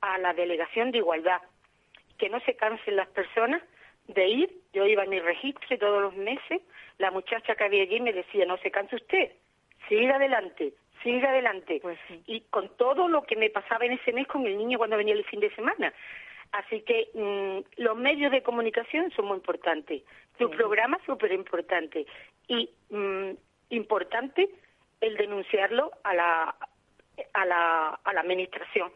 a 0.00 0.18
la 0.18 0.34
Delegación 0.34 0.92
de 0.92 0.98
Igualdad. 0.98 1.40
Que 2.16 2.28
no 2.28 2.38
se 2.40 2.54
cansen 2.54 2.96
las 2.96 3.08
personas 3.08 3.62
de 4.06 4.28
ir, 4.28 4.52
yo 4.72 4.86
iba 4.86 5.02
a 5.02 5.06
mi 5.06 5.18
registro 5.18 5.78
todos 5.78 6.02
los 6.02 6.14
meses, 6.14 6.60
la 6.98 7.10
muchacha 7.10 7.56
que 7.56 7.64
había 7.64 7.82
allí 7.82 8.00
me 8.00 8.12
decía, 8.12 8.44
no 8.46 8.56
se 8.58 8.70
canse 8.70 8.96
usted, 8.96 9.32
siga 9.88 10.16
adelante, 10.16 10.74
sigue 11.02 11.26
adelante. 11.26 11.78
Pues 11.82 11.98
y 12.26 12.40
con 12.42 12.68
todo 12.76 13.08
lo 13.08 13.22
que 13.22 13.36
me 13.36 13.50
pasaba 13.50 13.84
en 13.84 13.92
ese 13.92 14.12
mes 14.12 14.26
con 14.26 14.46
el 14.46 14.56
niño 14.56 14.78
cuando 14.78 14.96
venía 14.96 15.14
el 15.14 15.24
fin 15.24 15.40
de 15.40 15.54
semana. 15.54 15.92
Así 16.52 16.80
que 16.80 17.08
mm, 17.14 17.82
los 17.82 17.96
medios 17.96 18.32
de 18.32 18.42
comunicación 18.42 19.10
son 19.10 19.26
muy 19.26 19.36
importantes. 19.36 20.02
Tu 20.38 20.50
programa 20.50 20.96
es 20.96 21.04
súper 21.04 21.32
importante. 21.32 22.06
Y 22.46 22.70
mm, 22.90 23.30
importante 23.70 24.48
el 25.00 25.16
denunciarlo 25.16 25.90
a 26.04 26.14
la, 26.14 26.54
a 27.34 27.44
la, 27.44 27.88
a 28.02 28.12
la 28.12 28.20
administración 28.20 28.90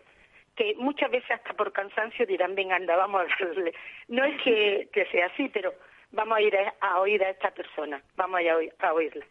que 0.56 0.75
muchas 0.76 1.11
veces 1.11 1.30
hasta 1.30 1.54
por 1.54 1.73
cansancio 1.73 2.26
dirán, 2.26 2.54
venga, 2.54 2.76
anda, 2.76 2.97
vamos 2.97 3.23
a 3.23 3.44
verle. 3.44 3.73
No 4.09 4.25
es 4.25 4.40
que, 4.42 4.88
que 4.92 5.06
sea 5.06 5.26
así, 5.26 5.49
pero 5.49 5.73
vamos 6.11 6.37
a 6.37 6.42
ir 6.42 6.56
a, 6.80 7.00
oír 7.00 7.23
a 7.25 7.30
esta 7.30 7.50
persona, 7.50 8.02
vamos 8.16 8.38
a, 8.38 8.42
ir 8.42 8.75
a 8.78 8.92
oírla. 8.92 9.25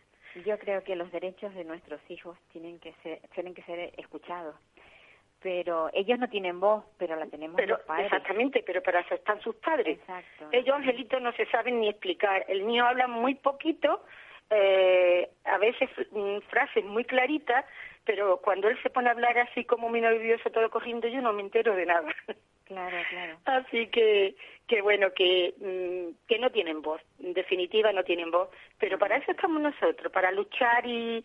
Yo 0.45 0.57
creo 0.59 0.83
que 0.83 0.95
los 0.95 1.11
derechos 1.11 1.53
de 1.55 1.63
nuestros 1.63 1.99
hijos 2.09 2.37
tienen 2.51 2.79
que 2.79 2.93
ser, 3.03 3.19
tienen 3.33 3.53
que 3.53 3.63
ser 3.63 3.93
escuchados. 3.97 4.55
Pero 5.41 5.89
ellos 5.93 6.19
no 6.19 6.29
tienen 6.29 6.59
voz, 6.59 6.85
pero 6.97 7.15
la 7.15 7.25
tenemos 7.25 7.55
pero, 7.55 7.77
los 7.77 7.85
padres. 7.85 8.05
Exactamente, 8.05 8.63
pero 8.65 8.83
para 8.83 8.99
eso 8.99 9.15
están 9.15 9.41
sus 9.41 9.55
padres. 9.55 9.99
Exacto. 9.99 10.49
Ellos, 10.51 10.75
Angelito, 10.75 11.19
no 11.19 11.31
se 11.33 11.47
saben 11.47 11.79
ni 11.79 11.89
explicar. 11.89 12.45
El 12.47 12.63
mío 12.63 12.85
habla 12.85 13.07
muy 13.07 13.35
poquito, 13.35 14.05
eh, 14.51 15.29
a 15.45 15.57
veces 15.57 15.89
mm, 16.11 16.39
frases 16.49 16.85
muy 16.85 17.05
claritas, 17.05 17.65
pero 18.05 18.37
cuando 18.37 18.67
él 18.67 18.77
se 18.83 18.89
pone 18.89 19.09
a 19.09 19.13
hablar 19.13 19.37
así 19.39 19.65
como 19.65 19.89
muy 19.89 20.01
nervioso, 20.01 20.51
todo 20.51 20.69
corriendo, 20.69 21.07
yo 21.07 21.21
no 21.21 21.33
me 21.33 21.41
entero 21.41 21.75
de 21.75 21.85
nada. 21.85 22.07
Claro, 22.71 22.97
claro. 23.09 23.37
Así 23.43 23.87
que, 23.87 24.33
que 24.65 24.81
bueno, 24.81 25.11
que, 25.13 25.53
mm, 25.59 26.25
que 26.25 26.39
no 26.39 26.51
tienen 26.51 26.81
voz, 26.81 27.01
en 27.19 27.33
definitiva 27.33 27.91
no 27.91 28.05
tienen 28.05 28.31
voz, 28.31 28.47
pero 28.79 28.97
para 28.97 29.17
eso 29.17 29.31
estamos 29.31 29.61
nosotros, 29.61 30.09
para 30.13 30.31
luchar 30.31 30.87
y, 30.87 31.21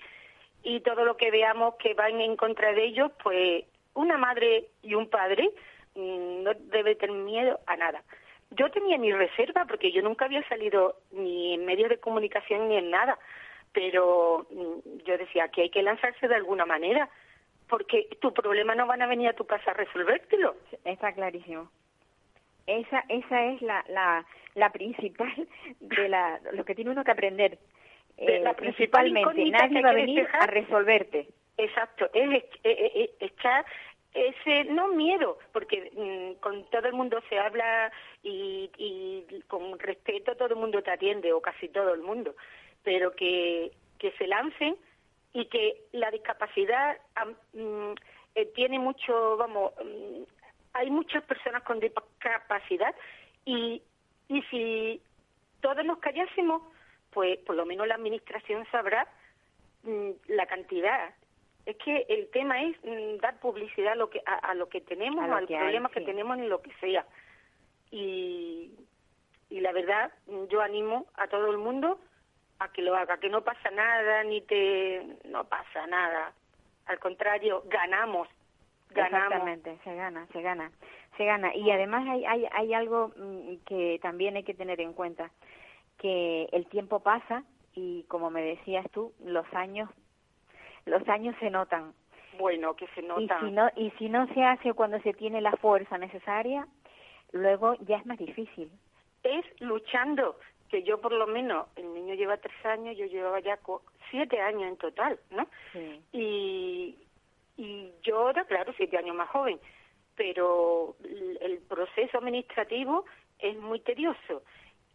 y 0.65 0.81
todo 0.81 1.05
lo 1.05 1.17
que 1.17 1.31
veamos 1.31 1.76
que 1.76 1.95
van 1.95 2.21
en 2.21 2.35
contra 2.35 2.73
de 2.73 2.87
ellos, 2.87 3.12
pues 3.23 3.65
una 3.95 4.19
madre 4.19 4.65
y 4.83 4.95
un 4.95 5.09
padre 5.09 5.49
mm, 5.95 6.43
no 6.43 6.53
debe 6.55 6.97
tener 6.97 7.17
miedo 7.17 7.61
a 7.67 7.76
nada. 7.76 8.03
Yo 8.50 8.69
tenía 8.73 8.99
mi 8.99 9.12
reserva 9.12 9.67
porque 9.67 9.93
yo 9.93 10.03
nunca 10.03 10.25
había 10.25 10.43
salido 10.49 10.97
ni 11.12 11.55
en 11.55 11.65
medios 11.65 11.91
de 11.91 12.00
comunicación 12.00 12.69
ni 12.69 12.76
en 12.76 12.91
nada, 12.91 13.21
pero 13.73 14.49
mm, 14.50 15.05
yo 15.05 15.17
decía 15.17 15.47
que 15.47 15.62
hay 15.62 15.71
que 15.71 15.83
lanzarse 15.85 16.26
de 16.26 16.35
alguna 16.35 16.67
manera, 16.67 17.09
porque 17.69 18.09
tu 18.21 18.33
problema 18.33 18.75
no 18.75 18.87
van 18.87 19.03
a 19.03 19.07
venir 19.07 19.29
a 19.29 19.33
tu 19.35 19.47
casa 19.47 19.71
a 19.71 19.75
resolvértelo. 19.75 20.57
Está 20.85 21.13
clarísimo. 21.13 21.71
Esa, 22.67 23.05
esa 23.09 23.45
es 23.47 23.63
la, 23.63 23.85
la, 23.89 24.27
la 24.55 24.71
principal 24.71 25.49
de 25.81 26.09
la, 26.09 26.41
lo 26.53 26.65
que 26.65 26.75
tiene 26.75 26.91
uno 26.91 27.05
que 27.05 27.13
aprender. 27.13 27.59
Eh, 28.17 28.41
la 28.41 28.55
principalmente, 28.55 29.45
nadie 29.51 29.83
va 29.83 29.91
a 29.91 29.95
venir 29.95 30.27
a 30.33 30.47
resolverte. 30.47 31.29
Exacto, 31.59 32.09
es 32.13 32.45
echar 33.21 33.65
ese 34.13 34.65
no 34.65 34.89
miedo 34.89 35.39
porque 35.53 35.91
mm, 35.95 36.41
con 36.41 36.65
todo 36.71 36.87
el 36.89 36.95
mundo 36.95 37.21
se 37.29 37.39
habla 37.39 37.93
y, 38.23 38.71
y, 38.79 39.43
con 39.47 39.79
respeto 39.79 40.35
todo 40.37 40.49
el 40.49 40.57
mundo 40.57 40.83
te 40.83 40.91
atiende 40.91 41.33
o 41.33 41.41
casi 41.41 41.69
todo 41.69 41.93
el 41.93 42.01
mundo 42.01 42.35
pero 42.83 43.15
que, 43.15 43.73
que 43.99 44.13
se 44.13 44.27
lancen 44.27 44.77
y 45.37 45.45
que 45.47 45.83
la 45.93 46.11
discapacidad 46.11 46.97
mm, 47.52 47.93
eh, 48.35 48.47
tiene 48.55 48.78
mucho, 48.78 49.37
vamos, 49.37 49.75
mm, 49.85 50.23
hay 50.73 50.90
muchas 50.90 51.23
personas 51.25 51.62
con 51.62 51.78
discapacidad 51.78 52.95
y, 53.45 53.83
y 54.28 54.43
si 54.45 55.02
todos 55.61 55.85
nos 55.85 55.99
callásemos, 55.99 56.62
pues 57.11 57.38
por 57.40 57.55
lo 57.55 57.66
menos 57.66 57.87
la 57.87 57.97
administración 57.97 58.66
sabrá 58.73 59.07
mm, 59.83 60.11
la 60.28 60.47
cantidad. 60.47 61.14
Es 61.66 61.76
que 61.85 62.07
el 62.09 62.31
tema 62.31 62.62
es 62.62 62.76
dar 63.21 63.38
publicidad 63.38 63.93
a 63.93 63.97
lo 63.97 64.09
que, 64.09 64.23
a, 64.25 64.55
lo 64.55 64.71
que 64.71 64.81
tenemos, 64.81 65.23
a 65.23 65.37
al 65.37 65.47
problema 65.47 65.90
que 65.90 66.00
tenemos 66.00 66.38
en 66.38 66.49
lo 66.49 66.62
que 66.62 66.73
sea. 66.81 67.05
Y, 67.90 68.71
y 69.50 69.61
la 69.61 69.73
verdad, 69.73 70.12
yo 70.49 70.62
animo 70.62 71.07
a 71.14 71.26
todo 71.26 71.50
el 71.50 71.59
mundo 71.59 71.99
a 72.59 72.69
que 72.69 72.83
lo 72.83 72.97
haga, 72.97 73.19
que 73.19 73.29
no 73.29 73.43
pasa 73.43 73.71
nada, 73.71 74.25
ni 74.25 74.41
te... 74.43 75.05
no 75.25 75.45
pasa 75.45 75.87
nada. 75.87 76.33
Al 76.87 76.99
contrario, 76.99 77.63
ganamos, 77.67 78.29
ganamos. 78.91 79.25
Exactamente, 79.25 79.79
se 79.85 79.95
gana, 79.95 80.27
se 80.33 80.43
gana, 80.43 80.71
se 81.17 81.25
gana. 81.25 81.55
Y 81.55 81.71
además 81.71 82.07
hay, 82.09 82.25
hay, 82.25 82.47
hay 82.53 82.75
algo 82.75 83.13
mm, 83.17 83.57
que 83.67 83.99
también 84.03 84.37
hay 84.37 84.45
que 84.45 84.55
tener 84.55 84.81
en 84.81 84.93
cuenta, 84.93 85.31
que 85.99 86.49
el 86.53 86.67
tiempo 86.67 87.01
pasa 87.01 87.43
y 87.75 88.05
como 88.05 88.31
me 88.31 88.43
decías 88.43 88.91
tú, 88.91 89.13
los 89.23 89.47
años, 89.53 89.91
los 90.87 91.07
años 91.09 91.37
se 91.41 91.51
notan. 91.51 91.93
Bueno, 92.39 92.75
que 92.75 92.87
se 92.89 93.03
notan. 93.03 93.45
Y 93.45 93.49
si 93.49 93.55
no, 93.55 93.71
y 93.77 93.91
si 93.99 94.09
no 94.09 94.27
se 94.35 94.43
hace 94.45 94.73
cuando 94.73 94.99
se 95.01 95.13
tiene 95.13 95.41
la 95.41 95.53
fuerza 95.53 95.99
necesaria, 95.99 96.67
luego 97.33 97.75
ya 97.81 97.99
es 97.99 98.07
más 98.07 98.19
difícil. 98.19 98.71
Es 99.23 99.45
luchando, 99.61 100.39
que 100.69 100.83
yo 100.83 101.01
por 101.01 101.13
lo 101.13 101.27
menos, 101.27 101.67
el 101.77 101.93
niño 101.95 102.15
lleva 102.15 102.37
tres 102.37 102.67
años, 102.67 102.97
yo 102.97 103.07
llevaba 103.07 103.41
ya 103.41 103.59
siete 104.11 104.41
años 104.41 104.65
en 104.65 104.77
total, 104.77 105.19
¿no? 105.31 105.49
Y, 106.13 106.97
y 107.57 107.93
yo 108.03 108.31
era, 108.31 108.45
claro, 108.45 108.73
siete 108.77 108.99
años 108.99 109.17
más 109.17 109.29
joven, 109.31 109.61
pero 110.17 110.97
el 111.41 111.59
proceso 111.69 112.19
administrativo 112.19 113.05
es 113.39 113.57
muy 113.59 113.81
tedioso 113.81 114.43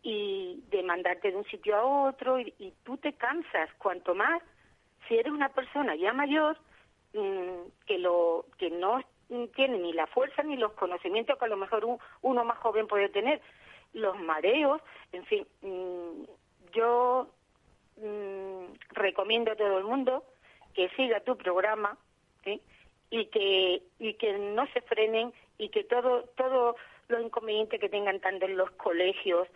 y 0.04 0.64
de 0.70 0.82
mandarte 0.84 1.32
de 1.32 1.38
un 1.38 1.46
sitio 1.46 1.76
a 1.76 1.84
otro 1.84 2.40
y, 2.40 2.54
y 2.58 2.74
tú 2.84 2.98
te 2.98 3.14
cansas, 3.14 3.70
cuanto 3.78 4.16
más 4.16 4.42
si 5.08 5.18
eres 5.18 5.32
una 5.32 5.50
persona 5.50 5.96
ya 5.96 6.14
mayor 6.14 6.58
mm, 7.14 7.86
que 7.86 7.98
lo 8.00 8.46
que 8.58 8.70
no 8.70 9.02
tiene 9.56 9.78
ni 9.78 9.94
la 9.94 10.08
fuerza 10.08 10.44
ni 10.44 10.58
los 10.58 10.74
conocimientos 10.74 11.38
que 11.38 11.46
a 11.46 11.50
lo 11.50 11.58
mejor 11.58 12.00
uno 12.22 12.44
más 12.44 12.58
joven 12.58 12.88
puede 12.88 13.10
tener 13.10 13.42
los 13.94 14.20
mareos, 14.20 14.82
en 15.12 15.26
fin, 15.26 15.48
mm, 15.62 16.24
yo 16.74 17.28
mm, 17.98 18.66
recomiendo 18.92 19.52
a 19.52 19.56
todo 19.56 19.78
el 19.78 19.84
mundo 19.84 20.24
que 20.74 20.90
siga 20.90 21.20
tu 21.22 21.38
programa 21.38 21.98
y 23.10 23.26
que 23.26 23.84
y 24.00 24.14
que 24.14 24.38
no 24.40 24.66
se 24.68 24.82
frenen 24.82 25.34
y 25.58 25.68
que 25.68 25.84
todo 25.84 26.24
todo 26.38 26.78
los 27.10 27.22
inconvenientes 27.22 27.80
que 27.80 27.90
tengan 27.90 28.22
tanto 28.22 28.46
en 28.46 28.56
los 28.56 28.72
colegios 28.72 29.50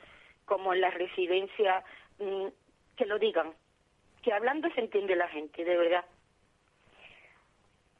como 0.44 0.74
en 0.74 0.82
las 0.82 0.94
residencias 0.94 1.86
mm, 2.20 2.48
que 2.98 3.06
lo 3.06 3.18
digan 3.18 3.54
que 4.26 4.34
hablando 4.34 4.68
se 4.72 4.82
entiende 4.82 5.16
la 5.16 5.28
gente 5.28 5.64
de 5.64 5.78
verdad. 5.78 6.04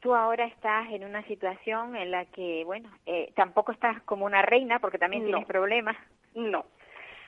Tú 0.00 0.12
ahora 0.12 0.44
estás 0.44 0.90
en 0.90 1.04
una 1.04 1.22
situación 1.22 1.94
en 1.94 2.10
la 2.10 2.24
que, 2.26 2.64
bueno, 2.64 2.90
eh, 3.06 3.32
tampoco 3.36 3.70
estás 3.70 4.02
como 4.02 4.26
una 4.26 4.42
reina 4.42 4.80
porque 4.80 4.98
también 4.98 5.24
tienes 5.24 5.46
problemas. 5.46 5.96
No. 6.36 6.66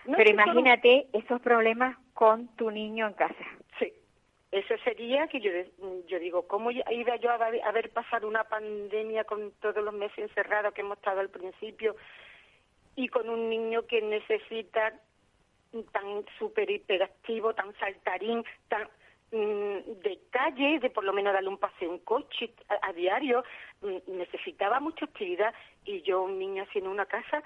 Pero 0.04 0.30
imagínate 0.30 1.06
esos 1.12 1.40
problemas 1.40 1.96
con 2.14 2.48
tu 2.56 2.70
niño 2.70 3.06
en 3.06 3.14
casa. 3.14 3.44
Sí. 3.78 3.92
Eso 4.52 4.74
sería 4.82 5.26
que 5.28 5.40
yo, 5.40 5.50
yo 6.06 6.18
digo, 6.18 6.46
¿cómo 6.46 6.70
iba 6.70 7.16
yo 7.16 7.30
a 7.30 7.72
ver, 7.72 7.90
pasar 7.90 8.24
una 8.24 8.44
pandemia 8.44 9.24
con 9.24 9.52
todos 9.60 9.84
los 9.84 9.92
meses 9.92 10.18
encerrados 10.18 10.72
que 10.72 10.80
hemos 10.80 10.96
estado 10.96 11.20
al 11.20 11.28
principio 11.28 11.96
y 12.96 13.08
con 13.08 13.28
un 13.28 13.50
niño 13.50 13.86
que 13.86 14.00
necesita 14.00 14.94
tan 15.92 16.24
súper 16.38 16.70
hiperactivo, 16.70 17.54
tan 17.54 17.74
saltarín, 17.78 18.42
tan 18.68 18.88
mm, 19.32 20.00
de 20.02 20.18
calle, 20.30 20.78
de 20.78 20.88
por 20.88 21.04
lo 21.04 21.12
menos 21.12 21.34
darle 21.34 21.50
un 21.50 21.58
paseo 21.58 21.92
en 21.92 21.98
coche 21.98 22.54
a, 22.68 22.92
diario, 22.94 23.44
mm, 23.82 24.16
necesitaba 24.16 24.80
mucha 24.80 25.04
actividad 25.04 25.54
y 25.84 26.00
yo, 26.02 26.22
un 26.22 26.38
niño 26.38 26.62
así 26.62 26.78
en 26.78 26.86
una 26.86 27.04
casa, 27.04 27.42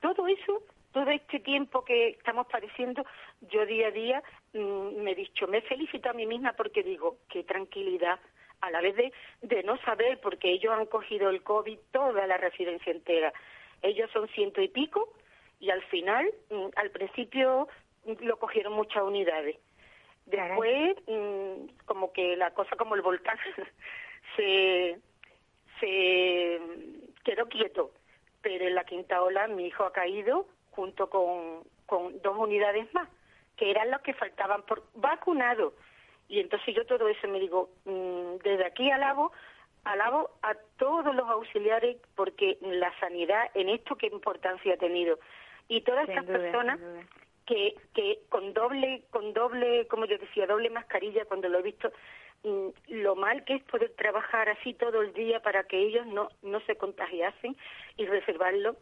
todo 0.00 0.26
eso 0.26 0.62
todo 0.92 1.10
este 1.10 1.40
tiempo 1.40 1.84
que 1.84 2.10
estamos 2.10 2.46
padeciendo, 2.46 3.04
yo 3.40 3.66
día 3.66 3.88
a 3.88 3.90
día 3.90 4.22
mm, 4.52 5.02
me 5.02 5.12
he 5.12 5.14
dicho, 5.14 5.46
me 5.48 5.62
felicito 5.62 6.10
a 6.10 6.12
mí 6.12 6.26
misma 6.26 6.52
porque 6.52 6.82
digo, 6.82 7.18
qué 7.28 7.42
tranquilidad, 7.44 8.20
a 8.60 8.70
la 8.70 8.80
vez 8.80 8.94
de, 8.96 9.12
de 9.42 9.62
no 9.64 9.76
saber, 9.78 10.20
porque 10.20 10.50
ellos 10.50 10.72
han 10.72 10.86
cogido 10.86 11.30
el 11.30 11.42
COVID 11.42 11.78
toda 11.90 12.26
la 12.26 12.36
residencia 12.36 12.92
entera. 12.92 13.32
Ellos 13.82 14.08
son 14.12 14.28
ciento 14.28 14.62
y 14.62 14.68
pico 14.68 15.12
y 15.58 15.70
al 15.70 15.82
final, 15.84 16.32
mm, 16.50 16.68
al 16.76 16.90
principio 16.90 17.68
mm, 18.04 18.24
lo 18.24 18.38
cogieron 18.38 18.72
muchas 18.74 19.02
unidades. 19.02 19.56
Después, 20.26 20.94
como 21.84 22.12
que 22.12 22.36
la 22.36 22.52
cosa 22.54 22.76
como 22.76 22.94
el 22.94 23.02
volcán 23.02 23.36
se, 24.36 24.98
se 25.80 26.60
quedó 27.24 27.48
quieto. 27.48 27.90
Pero 28.40 28.66
en 28.66 28.74
la 28.74 28.84
quinta 28.84 29.22
ola 29.22 29.48
mi 29.48 29.66
hijo 29.66 29.84
ha 29.84 29.92
caído 29.92 30.46
junto 30.72 31.08
con, 31.08 31.62
con 31.86 32.20
dos 32.22 32.36
unidades 32.36 32.92
más, 32.92 33.08
que 33.56 33.70
eran 33.70 33.90
los 33.90 34.00
que 34.00 34.14
faltaban 34.14 34.62
por 34.62 34.82
vacunado. 34.94 35.74
Y 36.28 36.40
entonces 36.40 36.74
yo 36.74 36.86
todo 36.86 37.08
eso 37.08 37.28
me 37.28 37.38
digo, 37.38 37.70
mm, 37.84 38.36
desde 38.42 38.64
aquí 38.64 38.90
alabo, 38.90 39.32
alabo 39.84 40.30
a 40.42 40.54
todos 40.78 41.14
los 41.14 41.28
auxiliares 41.28 41.98
porque 42.14 42.58
la 42.62 42.92
sanidad 43.00 43.50
en 43.54 43.68
esto 43.68 43.96
qué 43.96 44.06
importancia 44.06 44.74
ha 44.74 44.78
tenido. 44.78 45.18
Y 45.68 45.82
todas 45.82 46.08
estas 46.08 46.24
personas 46.24 46.80
que, 47.46 47.74
que 47.94 48.20
con 48.28 48.54
doble, 48.54 49.02
con 49.10 49.32
doble, 49.32 49.86
como 49.88 50.06
yo 50.06 50.18
decía, 50.18 50.46
doble 50.46 50.70
mascarilla 50.70 51.24
cuando 51.26 51.48
lo 51.48 51.58
he 51.58 51.62
visto, 51.62 51.92
mm, 52.44 52.68
lo 52.88 53.14
mal 53.16 53.44
que 53.44 53.54
es 53.56 53.62
poder 53.64 53.92
trabajar 53.96 54.48
así 54.48 54.74
todo 54.74 55.02
el 55.02 55.12
día 55.12 55.40
para 55.40 55.64
que 55.64 55.78
ellos 55.78 56.06
no, 56.06 56.30
no 56.42 56.60
se 56.60 56.76
contagiasen 56.76 57.56
y 57.96 58.06
reservarlo 58.06 58.76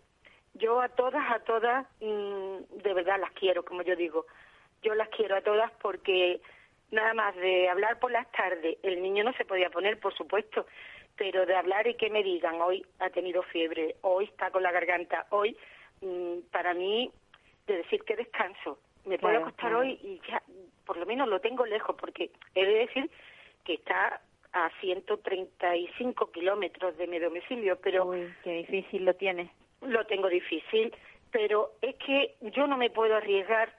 yo 0.55 0.81
a 0.81 0.89
todas, 0.89 1.31
a 1.31 1.41
todas, 1.41 1.87
mm, 2.01 2.83
de 2.83 2.95
verdad 2.95 3.21
las 3.21 3.33
quiero, 3.33 3.65
como 3.65 3.83
yo 3.83 3.97
digo. 3.97 4.27
Yo 4.83 4.95
las 4.95 5.09
quiero 5.11 5.37
a 5.37 5.43
todas 5.43 5.71
porque 5.83 6.41
nada 6.91 7.15
más 7.15 7.35
de 7.37 7.69
hablar 7.69 7.99
por 7.99 8.11
las 8.11 8.31
tardes, 8.33 8.79
el 8.83 9.03
niño 9.03 9.25
no 9.25 9.33
se 9.35 9.45
podía 9.45 9.71
poner, 9.71 9.99
por 10.01 10.15
supuesto, 10.15 10.67
pero 11.17 11.47
de 11.47 11.55
hablar 11.55 11.87
y 11.87 11.95
que 11.95 12.11
me 12.11 12.23
digan, 12.23 12.61
hoy 12.61 12.85
ha 12.99 13.11
tenido 13.11 13.43
fiebre, 13.43 13.97
hoy 14.03 14.25
está 14.25 14.51
con 14.51 14.63
la 14.63 14.73
garganta, 14.73 15.27
hoy, 15.31 15.57
mm, 16.01 16.41
para 16.51 16.75
mí, 16.75 17.11
de 17.67 17.77
decir 17.77 18.03
que 18.05 18.17
descanso, 18.17 18.79
me 19.05 19.19
puedo 19.19 19.39
acostar 19.39 19.75
hoy 19.75 19.99
y 20.03 20.21
ya, 20.29 20.43
por 20.85 20.97
lo 20.97 21.07
menos 21.07 21.29
lo 21.29 21.41
tengo 21.41 21.65
lejos, 21.65 21.97
porque 21.99 22.31
he 22.55 22.67
de 22.67 22.75
decir 22.75 23.11
que 23.65 23.75
está 23.75 24.21
a 24.53 24.71
135 24.81 26.31
kilómetros 26.33 26.97
de 26.97 27.07
mi 27.07 27.19
domicilio, 27.19 27.79
pero... 27.81 28.07
Uy, 28.07 28.35
qué 28.43 28.55
difícil 28.55 29.05
lo 29.05 29.15
tiene. 29.15 29.51
Lo 29.83 30.05
tengo 30.07 30.29
difícil, 30.29 30.95
pero 31.31 31.73
es 31.81 31.97
que 31.97 32.37
yo 32.41 32.67
no 32.67 32.77
me 32.77 32.91
puedo 32.91 33.17
arriesgar. 33.17 33.73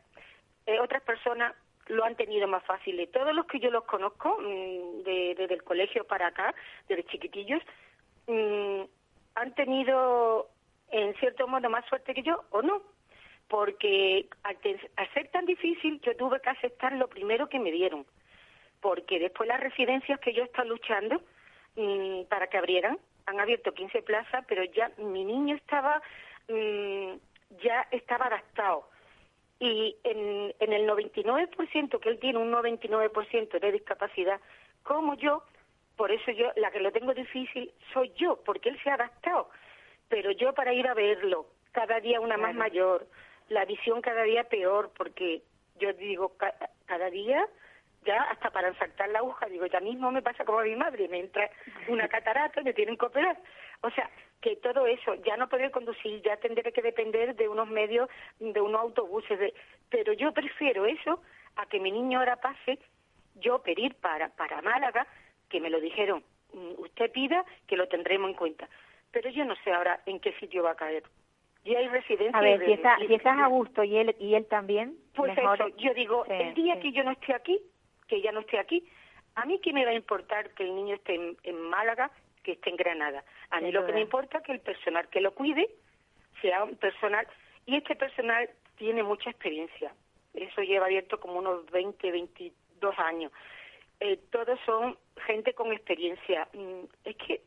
Eh, 0.66 0.80
otras 0.80 1.04
personas 1.04 1.54
lo 1.88 2.04
han 2.04 2.16
tenido 2.16 2.48
más 2.48 2.64
fácil. 2.64 3.00
Y 3.00 3.08
todos 3.08 3.36
los 3.36 3.46
que 3.46 3.60
yo 3.60 3.70
los 3.70 3.84
conozco, 3.84 4.38
mm, 4.40 5.04
desde 5.04 5.54
el 5.54 5.64
colegio 5.64 6.06
para 6.06 6.28
acá, 6.28 6.54
desde 6.88 7.06
chiquitillos, 7.06 7.62
mm, 8.28 8.82
han 9.36 9.56
tenido, 9.56 10.50
en 10.92 11.14
cierto 11.16 11.48
modo, 11.48 11.70
más 11.70 11.86
suerte 11.88 12.14
que 12.14 12.24
yo, 12.24 12.44
o 12.52 12.62
no. 12.62 12.82
Porque 13.48 14.28
al, 14.44 14.58
ser 15.14 15.28
tan 15.30 15.46
difícil, 15.46 16.00
yo 16.02 16.16
tuve 16.16 16.40
que 16.40 16.50
aceptar 16.50 16.94
lo 16.94 17.08
primero 17.10 17.50
que 17.50 17.60
me 17.60 17.72
dieron. 17.72 18.06
Porque 18.80 19.20
después 19.20 19.48
las 19.48 19.60
residencias 19.60 20.20
que 20.20 20.34
yo 20.34 20.44
estaba 20.44 20.68
luchando 20.68 21.22
mm, 21.76 22.24
para 22.30 22.48
que 22.48 22.58
abrieran, 22.58 22.98
han 23.32 23.40
abierto 23.40 23.74
15 23.74 24.02
plazas, 24.04 24.46
pero 24.48 24.64
ya 24.64 24.92
mi 24.98 25.26
niño 25.26 25.56
estaba, 25.56 26.02
ya 26.48 27.88
estaba 27.92 28.28
adaptado. 28.28 28.88
Y 29.60 29.96
en, 30.04 30.54
en 30.60 30.74
el 30.74 30.88
99% 30.88 32.00
que 32.00 32.10
él 32.10 32.20
tiene 32.20 32.40
un 32.40 32.52
99% 32.52 33.60
de 33.60 33.72
discapacidad, 33.72 34.40
como 34.84 35.16
yo, 35.16 35.44
por 35.96 36.12
eso 36.12 36.32
yo, 36.32 36.52
la 36.56 36.72
que 36.72 36.80
lo 36.80 36.92
tengo 36.92 37.14
difícil 37.14 37.72
soy 37.94 38.12
yo, 38.16 38.42
porque 38.44 38.70
él 38.70 38.80
se 38.84 38.90
ha 38.90 38.96
adaptado. 38.96 39.50
Pero 40.10 40.32
yo 40.32 40.54
para 40.54 40.74
ir 40.74 40.88
a 40.88 40.94
verlo, 40.94 41.46
cada 41.72 42.00
día 42.00 42.20
una 42.20 42.38
más 42.38 42.56
mayor, 42.56 43.08
la 43.50 43.66
visión 43.66 44.02
cada 44.02 44.24
día 44.24 44.44
peor, 44.46 44.92
porque 44.98 45.42
yo 45.80 45.94
digo, 45.94 46.36
cada 46.86 47.10
día 47.10 47.48
ya 48.04 48.22
hasta 48.24 48.50
para 48.50 48.74
saltar 48.76 49.10
la 49.10 49.20
aguja, 49.20 49.48
digo, 49.48 49.66
ya 49.68 49.80
mismo 49.80 50.12
me 50.12 50.22
pasa 50.22 50.44
como 50.46 50.60
a 50.60 50.64
mi 50.64 50.76
madre, 50.76 51.08
me 51.08 51.20
entra 51.20 51.50
una 51.88 52.08
catarata 52.08 52.62
y 52.62 52.64
me 52.64 52.74
tienen 52.74 52.98
que 52.98 53.06
operar. 53.06 53.38
O 53.82 53.90
sea, 53.92 54.10
que 54.42 54.56
todo 54.56 54.88
eso, 54.88 55.16
ya 55.16 55.38
no 55.38 55.50
poder 55.50 55.72
conducir, 55.72 56.22
ya 56.24 56.38
tendré 56.38 56.72
que 56.72 56.82
depender 56.82 57.36
de 57.36 57.48
unos 57.48 57.68
medios, 57.68 58.10
de 58.40 58.60
unos 58.60 58.82
autobuses, 58.82 59.38
de, 59.38 59.54
pero 59.90 60.14
yo 60.14 60.32
prefiero 60.32 60.86
eso 60.86 61.22
a 61.56 61.66
que 61.68 61.80
mi 61.80 61.92
niño 61.92 62.20
ahora 62.20 62.38
pase, 62.38 62.80
yo 63.36 63.62
pedir 63.62 63.96
para, 63.96 64.30
para 64.30 64.62
Málaga, 64.62 65.06
que 65.50 65.60
me 65.60 65.70
lo 65.70 65.80
dijeron, 65.80 66.24
mm, 66.54 66.82
usted 66.82 67.12
pida 67.12 67.46
que 67.68 67.78
lo 67.78 67.88
tendremos 67.88 68.32
en 68.32 68.36
cuenta. 68.36 68.68
Pero 69.12 69.30
yo 69.30 69.46
no 69.46 69.56
sé 69.64 69.72
ahora 69.72 70.00
en 70.06 70.20
qué 70.20 70.34
sitio 70.40 70.64
va 70.64 70.72
a 70.72 70.76
caer. 70.76 71.04
Y 71.64 71.76
hay 71.76 71.88
residencia. 71.90 72.38
A 72.38 72.42
ver, 72.42 72.66
si, 72.66 72.72
estás 72.72 73.38
a 73.40 73.48
gusto 73.48 73.84
y 73.84 73.96
él, 73.98 74.16
y 74.20 74.34
él 74.34 74.48
también. 74.48 74.96
Pues 75.14 75.38
eso, 75.38 75.68
yo 75.78 75.94
digo, 75.94 76.26
el 76.26 76.56
día 76.56 76.80
que 76.80 76.92
yo 76.92 77.04
no 77.04 77.12
esté 77.12 77.36
aquí, 77.36 77.62
que 78.12 78.22
ya 78.22 78.34
no 78.34 78.42
esté 78.42 78.60
aquí, 78.60 78.84
a 79.36 79.46
mí 79.46 79.60
qué 79.64 79.72
me 79.72 79.86
va 79.86 79.92
a 79.92 80.02
importar 80.04 80.50
que 80.50 80.64
el 80.64 80.76
niño 80.76 80.96
esté 80.96 81.16
en 81.44 81.62
Málaga 81.62 82.12
que 82.44 82.54
esté 82.54 82.70
en 82.70 82.76
Granada. 82.76 83.24
A 83.52 83.62
mí 83.62 83.72
lo 83.72 83.86
que 83.86 83.94
me 83.94 84.02
importa 84.02 84.40
es 84.40 84.44
que 84.44 84.52
el 84.52 84.60
personal 84.60 85.08
que 85.08 85.22
lo 85.22 85.34
cuide 85.34 85.70
sea 86.42 86.64
un 86.64 86.76
personal, 86.76 87.26
y 87.66 87.78
este 87.78 87.96
personal 87.96 88.50
tiene 88.76 89.04
mucha 89.04 89.30
experiencia. 89.30 89.94
Eso 90.34 90.62
lleva 90.62 90.88
abierto 90.88 91.20
como 91.20 91.40
unos 91.40 91.70
20, 91.72 92.12
22 92.12 93.00
años. 93.00 93.32
Eh, 94.00 94.20
todos 94.32 94.60
son 94.66 94.98
gente 95.28 95.54
con 95.54 95.72
experiencia. 95.72 96.48
Mm, 96.54 96.86
es 97.06 97.16
que 97.18 97.42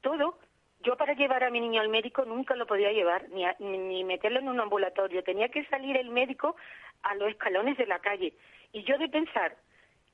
todo, 0.00 0.38
yo 0.80 0.96
para 0.96 1.14
llevar 1.14 1.44
a 1.44 1.50
mi 1.50 1.60
niño 1.60 1.80
al 1.80 1.88
médico 1.88 2.24
nunca 2.24 2.56
lo 2.56 2.66
podía 2.66 2.92
llevar, 2.92 3.28
ni, 3.30 3.44
ni 3.78 4.04
meterlo 4.04 4.40
en 4.40 4.48
un 4.48 4.60
ambulatorio. 4.60 5.22
Tenía 5.22 5.48
que 5.48 5.64
salir 5.66 5.96
el 5.96 6.10
médico 6.10 6.56
a 7.02 7.14
los 7.14 7.30
escalones 7.30 7.78
de 7.78 7.86
la 7.86 8.00
calle. 8.00 8.34
Y 8.72 8.82
yo 8.82 8.98
de 8.98 9.08
pensar 9.08 9.56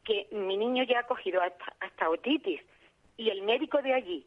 que 0.08 0.26
mi 0.30 0.56
niño 0.56 0.84
ya 0.84 1.00
ha 1.00 1.06
cogido 1.06 1.42
hasta, 1.42 1.66
hasta 1.80 2.08
otitis, 2.08 2.62
y 3.18 3.28
el 3.28 3.42
médico 3.42 3.82
de 3.82 3.92
allí 3.92 4.26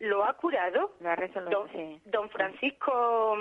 lo 0.00 0.24
ha 0.24 0.32
curado, 0.32 0.90
don, 2.06 2.28
Francisco, 2.28 3.38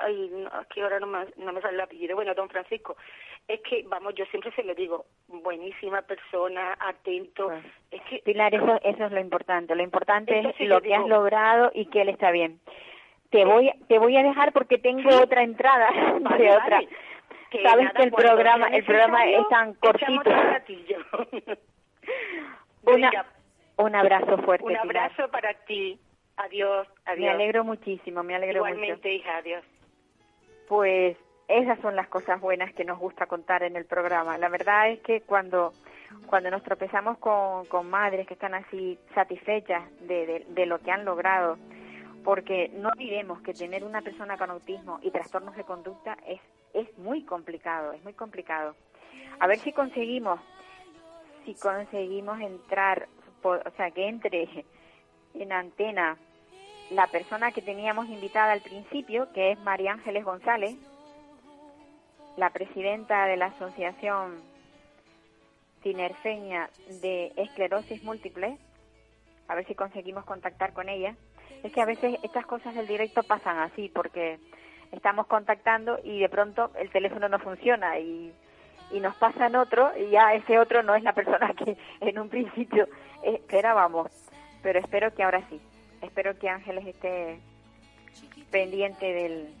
ay, 0.00 0.44
aquí 0.50 0.80
ahora 0.80 0.98
no 0.98 1.06
me, 1.06 1.26
no 1.36 1.52
me 1.52 1.60
sale 1.60 1.74
el 1.74 1.80
apellido, 1.82 2.16
bueno, 2.16 2.34
don 2.34 2.48
Francisco, 2.48 2.96
es 3.46 3.60
que, 3.60 3.84
vamos, 3.86 4.16
yo 4.16 4.24
siempre 4.26 4.50
se 4.56 4.64
lo 4.64 4.74
digo, 4.74 5.04
buenísima 5.28 6.02
persona, 6.02 6.76
atento. 6.80 7.52
Es 7.92 8.02
que, 8.02 8.18
Pilar, 8.24 8.52
eso, 8.52 8.80
eso 8.82 9.04
es 9.04 9.12
lo 9.12 9.20
importante, 9.20 9.76
lo 9.76 9.84
importante 9.84 10.40
es 10.40 10.68
lo 10.68 10.80
que 10.80 10.96
has 10.96 11.06
logrado 11.06 11.70
y 11.74 11.86
que 11.86 12.02
él 12.02 12.08
está 12.08 12.32
bien. 12.32 12.58
Te 13.30 13.44
voy, 13.44 13.70
te 13.86 14.00
voy 14.00 14.16
a 14.16 14.24
dejar 14.24 14.52
porque 14.52 14.78
tengo 14.78 15.08
otra 15.22 15.44
entrada 15.44 15.90
de 16.38 16.50
otra. 16.50 16.80
Sabes 17.62 17.92
que 17.92 18.02
el 18.04 18.12
programa, 18.12 18.68
el 18.68 18.84
programa 18.84 19.26
es 19.26 19.48
tan 19.48 19.74
cortito. 19.74 20.30
Una, 22.84 23.10
un 23.76 23.94
abrazo 23.94 24.38
fuerte. 24.38 24.64
Un 24.64 24.76
abrazo 24.76 25.28
para 25.30 25.54
ti. 25.54 25.98
Adiós, 26.36 26.88
adiós. 27.04 27.18
Me 27.18 27.30
alegro 27.30 27.64
muchísimo, 27.64 28.22
me 28.22 28.34
alegro 28.34 28.56
Igualmente, 28.56 29.12
hija, 29.12 29.36
adiós. 29.36 29.64
Pues 30.68 31.16
esas 31.48 31.78
son 31.80 31.94
las 31.94 32.08
cosas 32.08 32.40
buenas 32.40 32.72
que 32.72 32.84
nos 32.84 32.98
gusta 32.98 33.26
contar 33.26 33.62
en 33.62 33.76
el 33.76 33.84
programa. 33.84 34.38
La 34.38 34.48
verdad 34.48 34.90
es 34.90 35.00
que 35.00 35.20
cuando 35.20 35.72
cuando 36.26 36.50
nos 36.50 36.62
tropezamos 36.62 37.18
con, 37.18 37.66
con 37.66 37.88
madres 37.88 38.26
que 38.26 38.34
están 38.34 38.54
así 38.54 38.98
satisfechas 39.14 39.82
de, 40.00 40.44
de, 40.48 40.66
lo 40.66 40.78
que 40.78 40.90
han 40.90 41.04
logrado, 41.04 41.56
porque 42.24 42.70
no 42.74 42.90
olvidemos 42.90 43.40
que 43.42 43.54
tener 43.54 43.84
una 43.84 44.02
persona 44.02 44.36
con 44.36 44.50
autismo 44.50 44.98
y 45.02 45.10
trastornos 45.10 45.56
de 45.56 45.64
conducta 45.64 46.16
es, 46.26 46.40
es 46.74 46.98
muy 46.98 47.24
complicado, 47.24 47.92
es 47.92 48.02
muy 48.04 48.14
complicado. 48.14 48.74
A 49.40 49.46
ver 49.46 49.58
si 49.58 49.72
conseguimos, 49.72 50.40
si 51.44 51.54
conseguimos 51.54 52.40
entrar 52.40 53.08
o 53.42 53.70
sea, 53.76 53.90
que 53.90 54.08
entre 54.08 54.48
en 55.34 55.52
antena 55.52 56.16
la 56.90 57.06
persona 57.06 57.52
que 57.52 57.62
teníamos 57.62 58.08
invitada 58.08 58.52
al 58.52 58.60
principio, 58.60 59.32
que 59.32 59.52
es 59.52 59.58
María 59.60 59.92
Ángeles 59.92 60.24
González, 60.24 60.76
la 62.36 62.50
presidenta 62.50 63.26
de 63.26 63.36
la 63.36 63.46
Asociación 63.46 64.40
Tinerfeña 65.82 66.70
de 67.00 67.32
Esclerosis 67.36 68.02
Múltiple, 68.04 68.58
a 69.48 69.54
ver 69.54 69.66
si 69.66 69.74
conseguimos 69.74 70.24
contactar 70.24 70.72
con 70.72 70.88
ella. 70.88 71.16
Es 71.62 71.72
que 71.72 71.80
a 71.80 71.86
veces 71.86 72.18
estas 72.22 72.46
cosas 72.46 72.74
del 72.74 72.86
directo 72.86 73.22
pasan 73.22 73.58
así, 73.58 73.88
porque 73.88 74.38
estamos 74.92 75.26
contactando 75.26 75.98
y 76.04 76.20
de 76.20 76.28
pronto 76.28 76.70
el 76.78 76.90
teléfono 76.90 77.28
no 77.28 77.38
funciona 77.38 77.98
y, 77.98 78.32
y 78.92 79.00
nos 79.00 79.16
pasan 79.16 79.56
otro 79.56 79.90
y 79.96 80.10
ya 80.10 80.34
ese 80.34 80.58
otro 80.58 80.82
no 80.82 80.94
es 80.94 81.02
la 81.02 81.14
persona 81.14 81.52
que 81.64 81.76
en 82.00 82.18
un 82.18 82.28
principio 82.28 82.86
esperábamos, 83.22 84.08
pero 84.62 84.78
espero 84.78 85.12
que 85.14 85.22
ahora 85.22 85.42
sí. 85.48 85.60
Espero 86.02 86.36
que 86.38 86.48
Ángeles 86.48 86.86
esté 86.86 87.38
pendiente 88.50 89.12
del, 89.12 89.54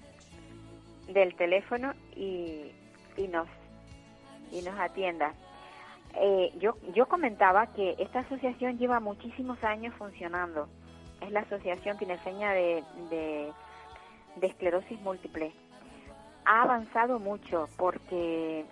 del 1.08 1.34
teléfono 1.34 1.94
y, 2.16 2.72
y 3.16 3.28
nos 3.28 3.48
y 4.50 4.60
nos 4.62 4.78
atienda. 4.78 5.32
Eh, 6.14 6.52
yo 6.58 6.76
yo 6.94 7.06
comentaba 7.06 7.66
que 7.68 7.96
esta 7.98 8.20
asociación 8.20 8.78
lleva 8.78 9.00
muchísimos 9.00 9.62
años 9.64 9.94
funcionando. 9.94 10.68
Es 11.20 11.30
la 11.30 11.40
asociación 11.40 11.96
tineseña 11.96 12.52
de, 12.52 12.84
de, 13.08 13.52
de 14.36 14.46
esclerosis 14.46 15.00
múltiple. 15.00 15.52
Ha 16.44 16.62
avanzado 16.62 17.18
mucho 17.18 17.68
porque 17.76 18.64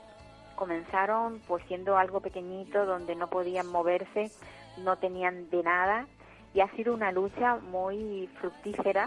comenzaron 0.56 1.40
pues 1.46 1.64
siendo 1.68 1.96
algo 1.96 2.20
pequeñito 2.20 2.84
donde 2.84 3.14
no 3.16 3.30
podían 3.30 3.66
moverse 3.66 4.30
no 4.78 4.96
tenían 4.96 5.50
de 5.50 5.62
nada 5.62 6.06
y 6.54 6.60
ha 6.60 6.70
sido 6.72 6.94
una 6.94 7.12
lucha 7.12 7.56
muy 7.56 8.28
fructífera 8.40 9.06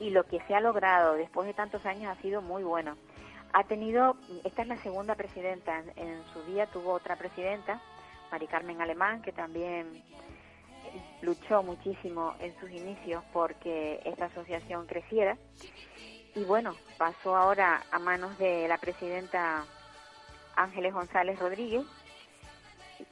y 0.00 0.10
lo 0.10 0.24
que 0.24 0.40
se 0.46 0.54
ha 0.54 0.60
logrado 0.60 1.14
después 1.14 1.46
de 1.46 1.54
tantos 1.54 1.84
años 1.86 2.16
ha 2.16 2.20
sido 2.20 2.42
muy 2.42 2.62
bueno. 2.62 2.96
Ha 3.52 3.64
tenido, 3.64 4.16
esta 4.44 4.62
es 4.62 4.68
la 4.68 4.76
segunda 4.76 5.14
presidenta, 5.14 5.82
en, 5.96 6.22
su 6.32 6.42
día 6.44 6.66
tuvo 6.66 6.92
otra 6.92 7.16
presidenta, 7.16 7.80
Mari 8.30 8.46
Carmen 8.46 8.80
Alemán, 8.82 9.22
que 9.22 9.32
también 9.32 10.02
luchó 11.22 11.62
muchísimo 11.62 12.34
en 12.40 12.58
sus 12.60 12.70
inicios 12.70 13.22
porque 13.32 14.00
esta 14.04 14.26
asociación 14.26 14.86
creciera. 14.86 15.36
Y 16.34 16.44
bueno, 16.44 16.74
pasó 16.96 17.36
ahora 17.36 17.82
a 17.90 17.98
manos 17.98 18.38
de 18.38 18.68
la 18.68 18.78
presidenta 18.78 19.64
Ángeles 20.56 20.92
González 20.92 21.38
Rodríguez, 21.38 21.84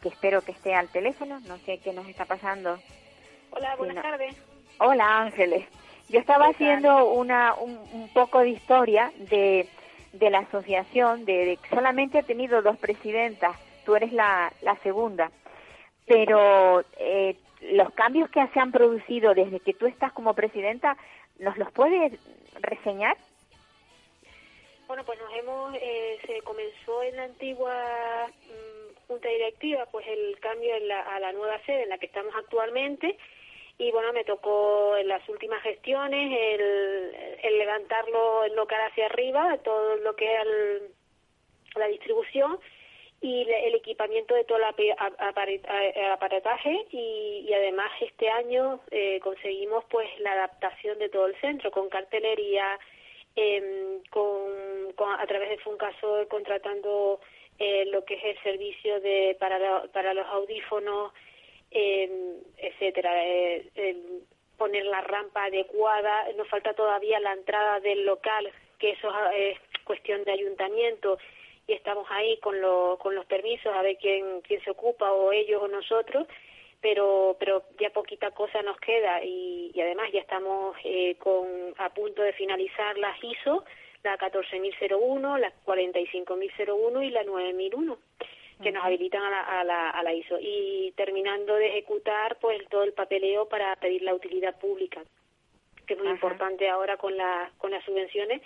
que 0.03 0.09
espero 0.09 0.43
que 0.43 0.53
esté 0.53 0.75
al 0.75 0.89
teléfono, 0.89 1.41
no 1.41 1.59
sé 1.59 1.79
qué 1.79 1.93
nos 1.93 2.09
está 2.09 2.25
pasando. 2.25 2.79
Hola, 3.51 3.77
buenas 3.77 4.03
tardes. 4.03 4.37
Hola 4.79 5.23
Ángeles, 5.23 5.65
Yo 6.11 6.21
estaba 6.21 6.49
haciendo 6.49 7.07
una, 7.07 7.55
un, 7.55 8.11
poco 8.13 8.41
de 8.41 8.51
historia 8.51 9.11
de, 9.31 9.67
de 10.13 10.31
la 10.31 10.41
asociación, 10.41 11.25
de, 11.25 11.59
solamente 11.71 12.19
he 12.19 12.23
tenido 12.23 12.61
dos 12.61 12.77
presidentas, 12.77 13.57
tú 13.87 13.97
eres 13.97 14.13
la, 14.13 14.53
la 14.61 14.77
segunda, 14.83 15.31
pero 16.07 16.85
eh, 16.99 17.37
los 17.61 17.93
cambios 17.95 18.31
que 18.31 18.47
se 18.49 18.61
han 18.61 18.73
producido 18.73 19.35
desde 19.35 19.61
que 19.61 19.75
tú 19.75 19.87
estás 19.87 20.13
como 20.13 20.35
presidenta, 20.35 20.97
¿nos 21.39 21.57
los 21.57 21.71
puedes 21.73 22.13
reseñar? 22.61 23.17
Bueno, 24.87 25.05
pues 25.05 25.19
nos 25.19 25.33
hemos, 25.35 25.75
eh, 25.75 26.19
se 26.27 26.41
comenzó 26.43 27.03
en 27.03 27.17
la 27.17 27.25
antigua 27.25 28.27
mm, 28.29 29.07
junta 29.09 29.29
directiva, 29.29 29.87
pues 29.91 30.07
el 30.07 30.39
cambio 30.41 30.75
a 30.75 31.21
la 31.21 31.33
nueva 31.33 31.59
sede 31.67 31.85
en 31.85 31.89
la 31.89 31.99
que 31.99 32.07
estamos 32.07 32.35
actualmente 32.37 33.19
y 33.79 33.91
bueno, 33.91 34.13
me 34.13 34.25
tocó 34.25 34.97
en 34.97 35.09
las 35.09 35.27
últimas 35.29 35.63
gestiones 35.63 36.33
el, 36.33 37.59
levantarlo 37.59 38.45
el 38.45 38.55
local 38.55 38.81
hacia 38.91 39.07
arriba, 39.07 39.59
todo 39.59 39.97
lo 39.97 40.17
que 40.17 40.35
es 40.35 40.43
la 41.75 41.87
distribución 41.89 42.59
y 43.21 43.43
el 43.51 43.75
equipamiento 43.75 44.35
de 44.35 44.45
todo 44.45 44.59
el 44.59 44.65
aparataje 46.11 46.87
y, 46.91 47.51
además 47.53 47.91
este 48.01 48.29
año 48.29 48.81
eh, 48.91 49.21
conseguimos 49.21 49.85
pues 49.91 50.09
la 50.21 50.33
adaptación 50.33 50.99
de 50.99 51.09
todo 51.09 51.27
el 51.27 51.41
centro 51.41 51.71
con 51.71 51.89
cartelería 51.89 52.79
eh, 53.35 54.01
con, 54.11 55.15
a 55.19 55.27
través 55.27 55.51
de 55.51 55.59
Funcaso 55.59 56.27
contratando 56.29 57.21
eh, 57.59 57.87
lo 57.87 58.05
que 58.05 58.15
es 58.15 58.25
el 58.25 58.43
servicio 58.43 59.01
de 59.01 59.37
para, 59.41 59.85
para 59.93 60.13
los 60.13 60.27
audífonos 60.27 61.13
eh, 61.71 62.39
etcétera 62.59 63.13
poner 64.57 64.87
la 64.87 65.03
rampa 65.03 65.45
adecuada. 65.45 66.33
Nos 66.37 66.49
falta 66.49 66.73
todavía 66.73 67.21
la 67.21 67.33
entrada 67.33 67.81
del 67.81 68.07
local 68.07 68.51
que 68.79 68.91
eso 68.91 69.11
es 69.35 69.59
cuestión 69.85 70.25
de 70.25 70.33
ayuntamiento 70.33 71.19
y 71.67 71.73
estamos 71.73 72.07
ahí 72.11 72.39
con, 72.39 72.57
con 72.99 73.15
los 73.15 73.27
permisos 73.27 73.73
a 73.75 73.83
ver 73.83 73.97
quién, 73.99 74.41
quién 74.43 74.63
se 74.63 74.71
ocupa 74.71 75.13
o 75.13 75.33
ellos 75.33 75.63
o 75.63 75.69
nosotros 75.69 76.27
pero 76.81 77.37
pero 77.41 77.65
ya 77.81 77.91
poquita 77.91 78.31
cosa 78.31 78.63
nos 78.63 78.79
queda 78.79 79.25
y, 79.25 79.73
además 79.81 80.11
ya 80.13 80.21
estamos 80.21 80.77
eh, 80.85 81.17
con 81.19 81.75
a 81.79 81.91
punto 81.91 82.23
de 82.23 82.33
finalizar 82.33 82.97
las 82.99 83.23
ISO 83.23 83.65
la 84.07 84.17
14.001, 84.19 85.39
la 85.39 85.53
45.001 85.65 87.05
y 87.05 87.11
la 87.11 87.25
9.001 87.25 87.99
que 88.63 88.73
nos 88.73 88.85
habilitan 88.85 89.23
a 89.23 89.31
la, 89.31 89.41
a, 89.43 89.65
la, 89.65 89.91
a 89.91 90.03
la 90.03 90.15
ISO. 90.15 90.39
Y 90.41 90.93
terminando 90.97 91.57
de 91.57 91.67
ejecutar 91.67 92.39
pues 92.39 92.67
todo 92.69 92.85
el 92.85 92.93
papeleo 92.93 93.49
para 93.49 93.75
pedir 93.77 94.03
la 94.03 94.15
utilidad 94.15 94.59
pública 94.59 95.03
que 95.87 95.95
es 95.95 96.01
muy 96.01 96.11
importante 96.11 96.69
ahora 96.69 96.97
con 96.97 97.17
la, 97.17 97.51
con 97.59 97.71
las 97.71 97.85
subvenciones 97.85 98.43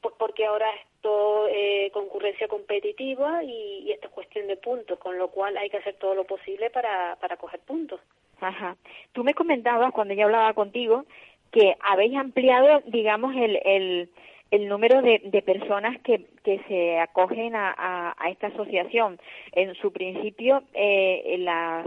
pues 0.00 0.14
porque 0.18 0.46
ahora 0.46 0.70
todo 1.00 1.48
eh, 1.48 1.90
concurrencia 1.92 2.48
competitiva 2.48 3.42
y, 3.44 3.84
y, 3.86 3.92
esto 3.92 4.08
es 4.08 4.12
cuestión 4.12 4.46
de 4.46 4.56
puntos, 4.56 4.98
con 4.98 5.18
lo 5.18 5.28
cual 5.28 5.56
hay 5.56 5.70
que 5.70 5.78
hacer 5.78 5.94
todo 5.94 6.14
lo 6.14 6.24
posible 6.24 6.70
para, 6.70 7.16
para 7.16 7.36
coger 7.36 7.60
puntos. 7.60 8.00
Ajá. 8.40 8.76
Tú 9.12 9.24
me 9.24 9.34
comentabas 9.34 9.92
cuando 9.92 10.14
yo 10.14 10.24
hablaba 10.24 10.52
contigo 10.54 11.04
que 11.50 11.76
habéis 11.80 12.16
ampliado, 12.16 12.82
digamos, 12.86 13.34
el, 13.36 13.58
el, 13.64 14.10
el 14.50 14.68
número 14.68 15.02
de, 15.02 15.20
de 15.24 15.42
personas 15.42 16.00
que, 16.02 16.26
que 16.44 16.60
se 16.68 16.98
acogen 16.98 17.54
a, 17.54 18.14
a, 18.16 18.30
esta 18.30 18.48
asociación. 18.48 19.18
En 19.52 19.74
su 19.74 19.92
principio, 19.92 20.62
eh, 20.74 21.36
la, 21.38 21.86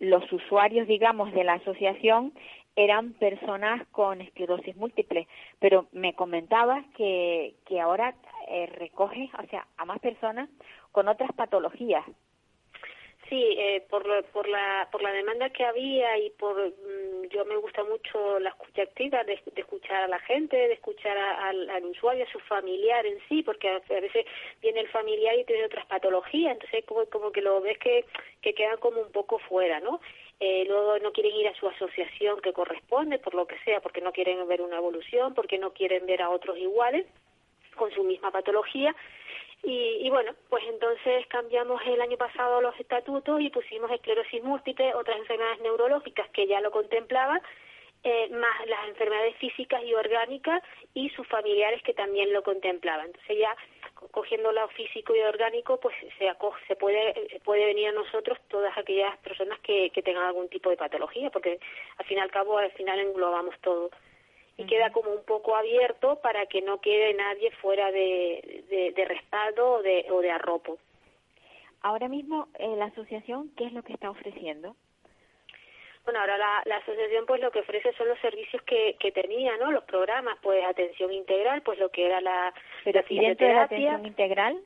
los 0.00 0.30
usuarios, 0.32 0.86
digamos, 0.86 1.32
de 1.32 1.44
la 1.44 1.54
asociación 1.54 2.32
eran 2.78 3.12
personas 3.14 3.84
con 3.88 4.20
esclerosis 4.20 4.76
múltiple, 4.76 5.26
pero 5.58 5.88
me 5.90 6.14
comentabas 6.14 6.84
que, 6.96 7.54
que 7.66 7.80
ahora 7.80 8.14
eh, 8.46 8.66
recoge, 8.66 9.28
o 9.36 9.46
sea, 9.48 9.66
a 9.76 9.84
más 9.84 9.98
personas 9.98 10.48
con 10.92 11.08
otras 11.08 11.32
patologías. 11.32 12.04
Sí, 13.28 13.56
eh, 13.58 13.84
por, 13.90 14.04
por, 14.26 14.48
la, 14.48 14.88
por 14.92 15.02
la 15.02 15.12
demanda 15.12 15.50
que 15.50 15.64
había 15.64 16.16
y 16.18 16.30
por 16.30 16.56
mm, 16.56 17.28
yo 17.30 17.44
me 17.46 17.56
gusta 17.56 17.82
mucho 17.82 18.38
la 18.38 18.50
escucha 18.50 18.82
activa, 18.82 19.24
de, 19.24 19.42
escuchar 19.56 20.04
a 20.04 20.08
la 20.08 20.20
gente, 20.20 20.56
de 20.56 20.74
escuchar 20.74 21.18
al, 21.18 21.68
al, 21.68 21.84
usuario, 21.84 22.24
a 22.24 22.32
su 22.32 22.38
familiar 22.38 23.04
en 23.04 23.18
sí, 23.28 23.42
porque 23.42 23.68
a, 23.68 24.00
veces 24.00 24.24
viene 24.62 24.80
el 24.80 24.88
familiar 24.88 25.36
y 25.36 25.44
tiene 25.44 25.64
otras 25.64 25.84
patologías, 25.86 26.52
entonces 26.52 26.84
como, 26.86 27.04
como 27.06 27.32
que 27.32 27.42
lo 27.42 27.60
ves 27.60 27.76
que, 27.78 28.04
que 28.40 28.54
queda 28.54 28.76
como 28.76 29.00
un 29.00 29.10
poco 29.10 29.40
fuera, 29.40 29.80
¿no? 29.80 30.00
Eh, 30.40 30.64
luego 30.68 30.98
no 31.00 31.12
quieren 31.12 31.34
ir 31.34 31.48
a 31.48 31.54
su 31.54 31.68
asociación 31.68 32.40
que 32.40 32.52
corresponde, 32.52 33.18
por 33.18 33.34
lo 33.34 33.46
que 33.46 33.58
sea, 33.64 33.80
porque 33.80 34.00
no 34.00 34.12
quieren 34.12 34.46
ver 34.46 34.62
una 34.62 34.76
evolución, 34.76 35.34
porque 35.34 35.58
no 35.58 35.72
quieren 35.72 36.06
ver 36.06 36.22
a 36.22 36.30
otros 36.30 36.56
iguales 36.58 37.06
con 37.74 37.90
su 37.92 38.04
misma 38.04 38.30
patología. 38.30 38.94
Y, 39.64 39.98
y, 40.00 40.10
bueno, 40.10 40.32
pues 40.48 40.62
entonces 40.68 41.26
cambiamos 41.26 41.82
el 41.84 42.00
año 42.00 42.16
pasado 42.16 42.60
los 42.60 42.78
estatutos 42.78 43.40
y 43.40 43.50
pusimos 43.50 43.90
esclerosis 43.90 44.42
múltiple, 44.44 44.94
otras 44.94 45.18
enfermedades 45.18 45.60
neurológicas 45.60 46.30
que 46.30 46.46
ya 46.46 46.60
lo 46.60 46.70
contemplaban, 46.70 47.42
eh, 48.04 48.28
más 48.30 48.66
las 48.68 48.88
enfermedades 48.88 49.34
físicas 49.36 49.82
y 49.82 49.92
orgánicas 49.92 50.62
y 50.94 51.10
sus 51.10 51.26
familiares 51.26 51.82
que 51.82 51.94
también 51.94 52.32
lo 52.32 52.44
contemplaban. 52.44 53.06
Entonces 53.06 53.38
ya 53.38 53.56
cogiendo 54.10 54.52
lo 54.52 54.68
físico 54.68 55.14
y 55.14 55.20
orgánico, 55.20 55.78
pues 55.78 55.94
se 56.18 56.28
acoge, 56.28 56.64
se 56.66 56.76
puede 56.76 57.40
puede 57.44 57.66
venir 57.66 57.88
a 57.88 57.92
nosotros 57.92 58.38
todas 58.48 58.76
aquellas 58.76 59.16
personas 59.18 59.58
que, 59.60 59.90
que 59.90 60.02
tengan 60.02 60.24
algún 60.24 60.48
tipo 60.48 60.70
de 60.70 60.76
patología, 60.76 61.30
porque 61.30 61.58
al 61.96 62.06
fin 62.06 62.18
y 62.18 62.20
al 62.20 62.30
cabo 62.30 62.58
al 62.58 62.72
final 62.72 62.98
englobamos 63.00 63.54
todo 63.60 63.90
y 64.58 64.66
queda 64.66 64.90
como 64.90 65.10
un 65.12 65.24
poco 65.24 65.54
abierto 65.54 66.16
para 66.16 66.46
que 66.46 66.60
no 66.62 66.80
quede 66.80 67.14
nadie 67.14 67.52
fuera 67.62 67.92
de, 67.92 68.92
de, 68.94 69.04
respaldo 69.04 69.74
o 69.74 69.82
de, 69.82 70.06
o 70.10 70.20
de 70.20 70.32
arropo. 70.32 70.78
Ahora 71.80 72.08
mismo, 72.08 72.48
eh, 72.58 72.74
la 72.76 72.86
asociación, 72.86 73.52
¿qué 73.56 73.66
es 73.66 73.72
lo 73.72 73.84
que 73.84 73.92
está 73.92 74.10
ofreciendo? 74.10 74.74
Bueno, 76.08 76.20
ahora 76.20 76.38
la, 76.38 76.62
la, 76.64 76.76
asociación 76.76 77.26
pues 77.26 77.38
lo 77.42 77.50
que 77.50 77.58
ofrece 77.58 77.92
son 77.92 78.08
los 78.08 78.18
servicios 78.20 78.62
que, 78.62 78.96
que 78.98 79.12
tenía, 79.12 79.58
¿no? 79.58 79.70
Los 79.70 79.84
programas, 79.84 80.38
pues 80.40 80.64
atención 80.64 81.12
integral, 81.12 81.60
pues 81.60 81.78
lo 81.78 81.90
que 81.90 82.06
era 82.06 82.22
la, 82.22 82.54
Pero 82.82 83.02
la 83.10 83.52
la 83.52 83.62
atención 83.64 84.06
integral? 84.06 84.58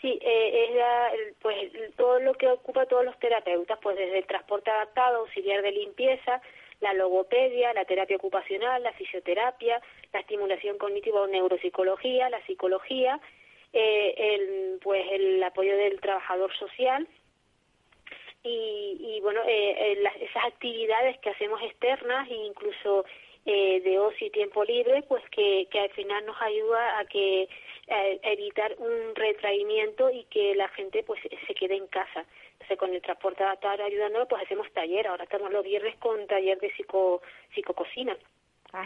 Sí, 0.00 0.16
eh, 0.22 0.66
es 0.68 0.76
la, 0.76 1.10
pues 1.42 1.72
todo 1.96 2.20
lo 2.20 2.34
que 2.34 2.46
ocupa 2.46 2.86
todos 2.86 3.04
los 3.04 3.18
terapeutas, 3.18 3.76
pues 3.82 3.96
desde 3.96 4.18
el 4.18 4.26
transporte 4.26 4.70
adaptado, 4.70 5.18
auxiliar 5.18 5.62
de 5.62 5.72
limpieza, 5.72 6.40
la 6.78 6.94
logopedia, 6.94 7.74
la 7.74 7.84
terapia 7.84 8.18
ocupacional, 8.18 8.80
la 8.84 8.92
fisioterapia, 8.92 9.82
la 10.12 10.20
estimulación 10.20 10.78
cognitiva 10.78 11.22
o 11.22 11.26
neuropsicología, 11.26 12.30
la 12.30 12.40
psicología, 12.46 13.18
eh, 13.72 14.14
el, 14.16 14.78
pues 14.80 15.04
el 15.10 15.42
apoyo 15.42 15.76
del 15.76 16.00
trabajador 16.00 16.56
social, 16.56 17.08
y, 18.42 18.96
y 19.00 19.20
bueno, 19.20 19.40
eh, 19.46 19.92
eh 19.92 20.10
esas 20.20 20.44
actividades 20.46 21.18
que 21.18 21.30
hacemos 21.30 21.60
externas 21.62 22.28
e 22.30 22.34
incluso 22.34 23.04
eh, 23.46 23.80
de 23.80 23.98
ocio 23.98 24.26
y 24.26 24.30
tiempo 24.30 24.64
libre, 24.64 25.02
pues 25.08 25.22
que, 25.30 25.66
que 25.70 25.80
al 25.80 25.90
final 25.90 26.24
nos 26.26 26.40
ayuda 26.40 26.98
a 26.98 27.04
que 27.06 27.48
a 27.90 28.32
evitar 28.32 28.74
un 28.78 29.14
retraimiento 29.14 30.10
y 30.10 30.24
que 30.24 30.54
la 30.54 30.68
gente 30.68 31.02
pues 31.04 31.20
se 31.46 31.54
quede 31.54 31.76
en 31.76 31.86
casa. 31.86 32.26
Entonces 32.52 32.78
con 32.78 32.92
el 32.92 33.00
transporte 33.00 33.42
adaptado 33.42 33.84
ayudando, 33.84 34.28
pues 34.28 34.42
hacemos 34.42 34.70
taller. 34.72 35.06
Ahora 35.06 35.24
estamos 35.24 35.50
los 35.50 35.64
viernes 35.64 35.96
con 35.96 36.26
taller 36.26 36.58
de 36.58 36.70
psico, 36.72 37.22
psicococina. 37.54 38.16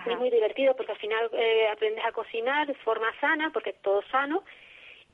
Es 0.07 0.19
muy 0.19 0.31
divertido 0.31 0.77
porque 0.77 0.93
al 0.93 0.99
final 0.99 1.29
eh, 1.33 1.67
aprendes 1.69 2.05
a 2.05 2.13
cocinar 2.13 2.69
de 2.69 2.75
forma 2.75 3.13
sana, 3.21 3.51
porque 3.53 3.71
es 3.71 3.83
todo 3.83 4.03
sano, 4.03 4.45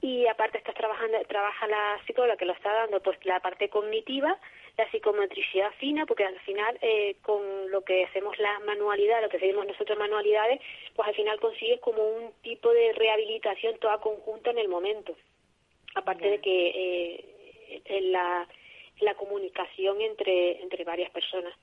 y 0.00 0.26
aparte 0.26 0.58
estás 0.58 0.74
trabajando, 0.74 1.18
trabaja 1.28 1.66
la 1.66 2.00
psicóloga 2.06 2.36
que 2.36 2.44
lo 2.44 2.52
está 2.52 2.72
dando, 2.72 3.02
pues 3.02 3.18
la 3.24 3.40
parte 3.40 3.68
cognitiva, 3.68 4.38
la 4.76 4.90
psicomotricidad 4.90 5.72
fina, 5.78 6.06
porque 6.06 6.24
al 6.24 6.38
final 6.40 6.78
eh, 6.82 7.16
con 7.22 7.70
lo 7.70 7.82
que 7.82 8.04
hacemos 8.04 8.38
la 8.38 8.60
manualidad, 8.60 9.20
lo 9.22 9.28
que 9.28 9.40
seguimos 9.40 9.66
nosotros 9.66 9.98
manualidades, 9.98 10.60
pues 10.94 11.08
al 11.08 11.14
final 11.14 11.40
consigues 11.40 11.80
como 11.80 12.02
un 12.02 12.32
tipo 12.42 12.72
de 12.72 12.92
rehabilitación 12.92 13.78
toda 13.78 13.98
conjunta 13.98 14.50
en 14.50 14.58
el 14.58 14.68
momento. 14.68 15.16
Aparte 15.96 16.30
de 16.30 16.40
que 16.40 16.68
eh, 16.68 17.82
en 17.84 18.12
la, 18.12 18.46
la 19.00 19.14
comunicación 19.14 20.00
entre, 20.00 20.62
entre 20.62 20.84
varias 20.84 21.10
personas. 21.10 21.54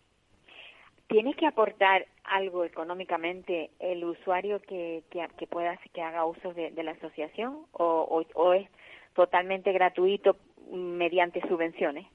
¿Tiene 1.07 1.35
que 1.35 1.45
aportar 1.45 2.05
algo 2.27 2.65
económicamente 2.65 3.71
el 3.79 4.03
usuario 4.03 4.59
que, 4.61 5.03
que, 5.09 5.47
pueda 5.47 5.79
que 5.93 6.01
haga 6.01 6.25
uso 6.25 6.53
de, 6.53 6.71
la 6.83 6.91
asociación 6.91 7.65
o, 7.73 8.25
o, 8.33 8.53
es 8.53 8.67
totalmente 9.13 9.71
gratuito 9.71 10.37
mediante 10.71 11.41
subvenciones? 11.47 12.05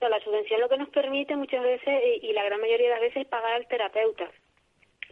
No, 0.00 0.08
la 0.08 0.20
subvención 0.20 0.60
lo 0.60 0.68
que 0.68 0.78
nos 0.78 0.88
permite 0.88 1.36
muchas 1.36 1.62
veces 1.62 2.02
y 2.22 2.32
la 2.32 2.44
gran 2.44 2.60
mayoría 2.60 2.88
de 2.88 2.94
las 2.94 3.00
veces 3.00 3.22
es 3.22 3.28
pagar 3.28 3.52
al 3.52 3.68
terapeuta 3.68 4.30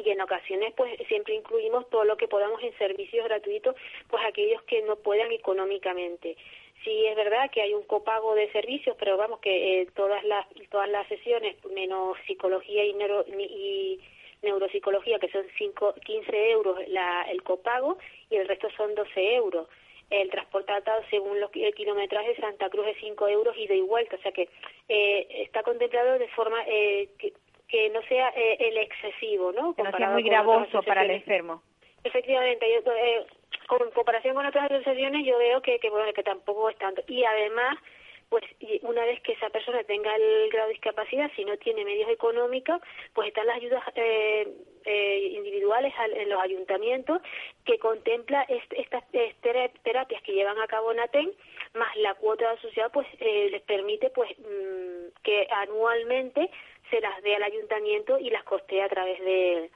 y 0.04 0.10
en 0.10 0.20
ocasiones 0.20 0.72
pues 0.76 0.96
siempre 1.08 1.34
incluimos 1.34 1.88
todo 1.90 2.04
lo 2.04 2.16
que 2.16 2.28
podamos 2.28 2.62
en 2.62 2.76
servicios 2.78 3.24
gratuitos 3.26 3.76
pues 4.08 4.22
aquellos 4.24 4.62
que 4.62 4.82
no 4.82 4.96
puedan 4.96 5.30
económicamente 5.32 6.36
Sí, 6.84 7.06
es 7.06 7.16
verdad 7.16 7.50
que 7.50 7.60
hay 7.60 7.74
un 7.74 7.82
copago 7.82 8.34
de 8.34 8.50
servicios, 8.52 8.96
pero 8.98 9.16
vamos 9.16 9.40
que 9.40 9.82
eh, 9.82 9.88
todas 9.94 10.24
las 10.24 10.46
todas 10.70 10.88
las 10.88 11.06
sesiones, 11.08 11.56
menos 11.74 12.16
psicología 12.26 12.84
y, 12.84 12.94
neuro, 12.94 13.24
y 13.28 14.00
neuropsicología, 14.42 15.18
que 15.18 15.30
son 15.30 15.44
cinco, 15.58 15.94
15 16.04 16.50
euros 16.50 16.78
la, 16.88 17.22
el 17.30 17.42
copago 17.42 17.98
y 18.30 18.36
el 18.36 18.48
resto 18.48 18.68
son 18.76 18.94
12 18.94 19.34
euros. 19.34 19.68
El 20.08 20.28
transporte 20.30 20.72
adaptado 20.72 21.02
según 21.08 21.38
los, 21.38 21.50
el 21.54 21.74
kilometraje 21.74 22.30
de 22.30 22.36
Santa 22.36 22.68
Cruz 22.68 22.86
es 22.88 22.96
5 23.00 23.28
euros 23.28 23.56
ida 23.56 23.74
y 23.74 23.80
vuelta, 23.82 24.16
o 24.16 24.20
sea 24.20 24.32
que 24.32 24.48
eh, 24.88 25.26
está 25.42 25.62
contemplado 25.62 26.18
de 26.18 26.28
forma 26.28 26.64
eh, 26.66 27.10
que, 27.18 27.32
que 27.68 27.90
no 27.90 28.02
sea 28.02 28.30
eh, 28.30 28.56
el 28.58 28.78
excesivo, 28.78 29.52
¿no? 29.52 29.74
Que 29.74 29.82
no 29.82 29.92
sea 29.92 30.10
muy 30.10 30.22
gravoso 30.22 30.82
para 30.82 31.04
el 31.04 31.12
enfermo. 31.12 31.62
Efectivamente, 32.02 32.66
yo, 32.72 32.92
eh, 32.92 33.26
con 33.70 33.88
comparación 33.92 34.34
con 34.34 34.44
otras 34.44 34.68
asociaciones 34.68 35.24
yo 35.24 35.38
veo 35.38 35.62
que, 35.62 35.78
bueno, 35.90 36.12
que 36.12 36.24
tampoco 36.24 36.68
es 36.70 36.76
tanto. 36.78 37.02
Y 37.06 37.22
además, 37.22 37.78
pues 38.28 38.42
una 38.82 39.04
vez 39.04 39.20
que 39.22 39.32
esa 39.32 39.48
persona 39.50 39.84
tenga 39.84 40.12
el 40.16 40.50
grado 40.50 40.66
de 40.66 40.74
discapacidad, 40.74 41.30
si 41.36 41.44
no 41.44 41.56
tiene 41.58 41.84
medios 41.84 42.10
económicos, 42.10 42.80
pues 43.14 43.28
están 43.28 43.46
las 43.46 43.58
ayudas 43.58 43.82
eh, 43.94 44.48
eh, 44.84 45.18
individuales 45.36 45.94
en 46.16 46.28
los 46.28 46.40
ayuntamientos 46.42 47.22
que 47.64 47.78
contempla 47.78 48.44
estas 48.48 49.04
terapias 49.82 50.22
que 50.22 50.32
llevan 50.32 50.58
a 50.58 50.66
cabo 50.66 50.92
NATEN, 50.92 51.30
más 51.74 51.94
la 51.98 52.14
cuota 52.14 52.50
asociada, 52.50 52.88
pues 52.88 53.06
eh, 53.20 53.50
les 53.52 53.62
permite 53.62 54.10
pues 54.10 54.36
mm, 54.36 55.22
que 55.22 55.46
anualmente 55.48 56.50
se 56.90 57.00
las 57.00 57.22
dé 57.22 57.36
al 57.36 57.44
ayuntamiento 57.44 58.18
y 58.18 58.30
las 58.30 58.42
costee 58.42 58.82
a 58.82 58.88
través 58.88 59.20
de 59.20 59.70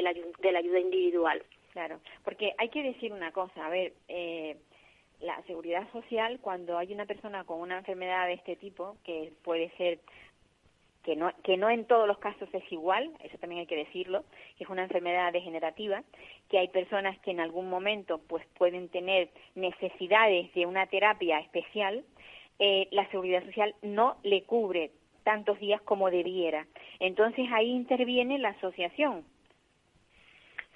la 0.00 0.58
ayuda 0.58 0.78
individual. 0.78 1.44
Claro, 1.78 2.00
porque 2.24 2.54
hay 2.58 2.70
que 2.70 2.82
decir 2.82 3.12
una 3.12 3.30
cosa, 3.30 3.64
a 3.64 3.68
ver, 3.68 3.92
eh, 4.08 4.56
la 5.20 5.40
seguridad 5.42 5.88
social, 5.92 6.40
cuando 6.40 6.76
hay 6.76 6.92
una 6.92 7.06
persona 7.06 7.44
con 7.44 7.60
una 7.60 7.78
enfermedad 7.78 8.26
de 8.26 8.32
este 8.32 8.56
tipo, 8.56 8.96
que 9.04 9.32
puede 9.44 9.70
ser 9.76 10.00
que 11.04 11.14
no, 11.14 11.30
que 11.44 11.56
no 11.56 11.70
en 11.70 11.84
todos 11.84 12.08
los 12.08 12.18
casos 12.18 12.48
es 12.52 12.72
igual, 12.72 13.12
eso 13.22 13.38
también 13.38 13.60
hay 13.60 13.66
que 13.68 13.76
decirlo, 13.76 14.24
que 14.56 14.64
es 14.64 14.70
una 14.70 14.82
enfermedad 14.82 15.32
degenerativa, 15.32 16.02
que 16.48 16.58
hay 16.58 16.66
personas 16.66 17.16
que 17.20 17.30
en 17.30 17.38
algún 17.38 17.70
momento 17.70 18.18
pues 18.26 18.44
pueden 18.58 18.88
tener 18.88 19.28
necesidades 19.54 20.52
de 20.54 20.66
una 20.66 20.88
terapia 20.88 21.38
especial, 21.38 22.04
eh, 22.58 22.88
la 22.90 23.08
seguridad 23.12 23.44
social 23.44 23.76
no 23.82 24.16
le 24.24 24.42
cubre 24.42 24.90
tantos 25.22 25.60
días 25.60 25.80
como 25.82 26.10
debiera. 26.10 26.66
Entonces 26.98 27.46
ahí 27.52 27.70
interviene 27.70 28.36
la 28.40 28.48
asociación, 28.48 29.24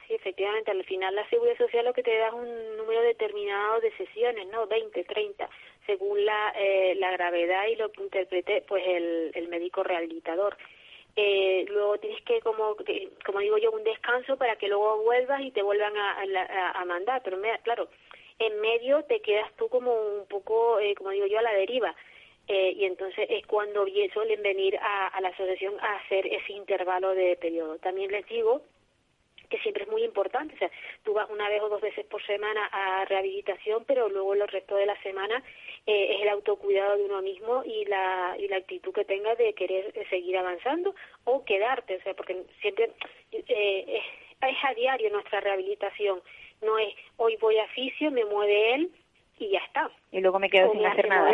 Sí, 0.07 0.15
efectivamente, 0.15 0.71
al 0.71 0.85
final 0.85 1.15
la 1.15 1.29
seguridad 1.29 1.57
social 1.57 1.85
lo 1.85 1.93
que 1.93 2.03
te 2.03 2.17
da 2.17 2.29
es 2.29 2.33
un 2.35 2.77
número 2.77 3.03
determinado 3.03 3.81
de 3.81 3.93
sesiones, 3.97 4.49
¿no? 4.49 4.67
20, 4.67 5.05
30, 5.05 5.49
según 5.87 6.25
la, 6.25 6.53
eh, 6.57 6.95
la 6.97 7.13
gravedad 7.13 7.67
y 7.69 7.77
lo 7.77 7.91
que 7.93 8.03
interprete 8.03 8.63
pues 8.67 8.83
el, 8.87 9.31
el 9.35 9.49
médico 9.49 9.83
rehabilitador. 9.83 10.57
Eh, 11.15 11.67
luego 11.69 11.99
tienes 11.99 12.23
que, 12.23 12.41
como, 12.41 12.75
como 13.25 13.39
digo 13.41 13.59
yo, 13.59 13.71
un 13.71 13.85
descanso 13.85 14.37
para 14.37 14.57
que 14.57 14.69
luego 14.69 15.03
vuelvas 15.03 15.43
y 15.43 15.51
te 15.51 15.63
vuelvan 15.63 15.97
a, 15.97 16.23
a, 16.23 16.71
a 16.81 16.85
mandar. 16.85 17.23
Pero 17.23 17.39
claro, 17.63 17.89
en 18.39 18.61
medio 18.61 19.05
te 19.05 19.21
quedas 19.21 19.53
tú 19.57 19.69
como 19.69 19.93
un 19.95 20.27
poco, 20.27 20.81
eh, 20.81 20.95
como 20.95 21.11
digo 21.11 21.27
yo, 21.27 21.39
a 21.39 21.43
la 21.43 21.53
deriva. 21.53 21.95
Eh, 22.49 22.75
y 22.77 22.85
entonces 22.87 23.27
es 23.31 23.47
cuando 23.47 23.87
suelen 24.13 24.43
venir 24.43 24.77
a, 24.79 25.09
a 25.09 25.21
la 25.21 25.29
asociación 25.29 25.75
a 25.81 25.97
hacer 25.97 26.27
ese 26.27 26.53
intervalo 26.53 27.15
de 27.15 27.37
periodo. 27.37 27.79
También 27.79 28.11
les 28.11 28.27
digo 28.27 28.63
que 29.53 29.59
siempre 29.59 29.85
es 29.85 29.91
muy 29.91 30.03
importante. 30.03 30.55
O 30.55 30.59
sea, 30.59 30.71
tú 31.05 31.13
vas 31.13 31.29
una 31.29 31.47
vez 31.51 31.61
o 31.61 31.69
dos 31.69 31.83
veces 31.83 32.07
por 32.07 32.25
semana 32.25 32.71
a 32.73 33.05
rehabilitación, 33.05 33.85
pero 33.85 34.09
luego 34.09 34.33
el 34.33 34.49
resto 34.49 34.77
de 34.77 34.87
la 34.87 35.01
semana 35.03 35.43
eh, 35.87 36.15
es 36.15 36.23
el 36.23 36.29
autocuidado 36.31 36.97
de 36.97 37.05
uno 37.05 37.21
mismo 37.21 37.63
y 37.65 37.85
la, 37.85 38.35
y 38.39 38.49
la 38.49 38.57
actitud 38.57 38.95
que 38.95 39.05
tengas 39.05 39.37
de 39.37 39.53
querer 39.53 39.93
seguir 40.09 40.39
avanzando 40.39 40.95
o 41.25 41.45
quedarte. 41.45 41.97
O 41.97 42.03
sea, 42.03 42.15
porque 42.15 42.45
siempre 42.63 42.93
eh, 43.31 44.01
es, 44.41 44.65
a 44.65 44.75
diario 44.75 45.11
nuestra 45.11 45.41
rehabilitación. 45.41 46.23
No 46.63 46.79
es 46.79 46.95
hoy 47.19 47.37
voy 47.37 47.59
a 47.59 47.67
fisio, 47.69 48.11
me 48.11 48.25
mueve 48.25 48.75
él 48.75 48.91
y 49.39 49.51
ya 49.51 49.59
está. 49.59 49.91
Y 50.13 50.21
luego 50.21 50.39
me 50.39 50.49
quedo 50.49 50.73
sin 50.73 50.87
hacer 50.87 51.09
nada. 51.09 51.31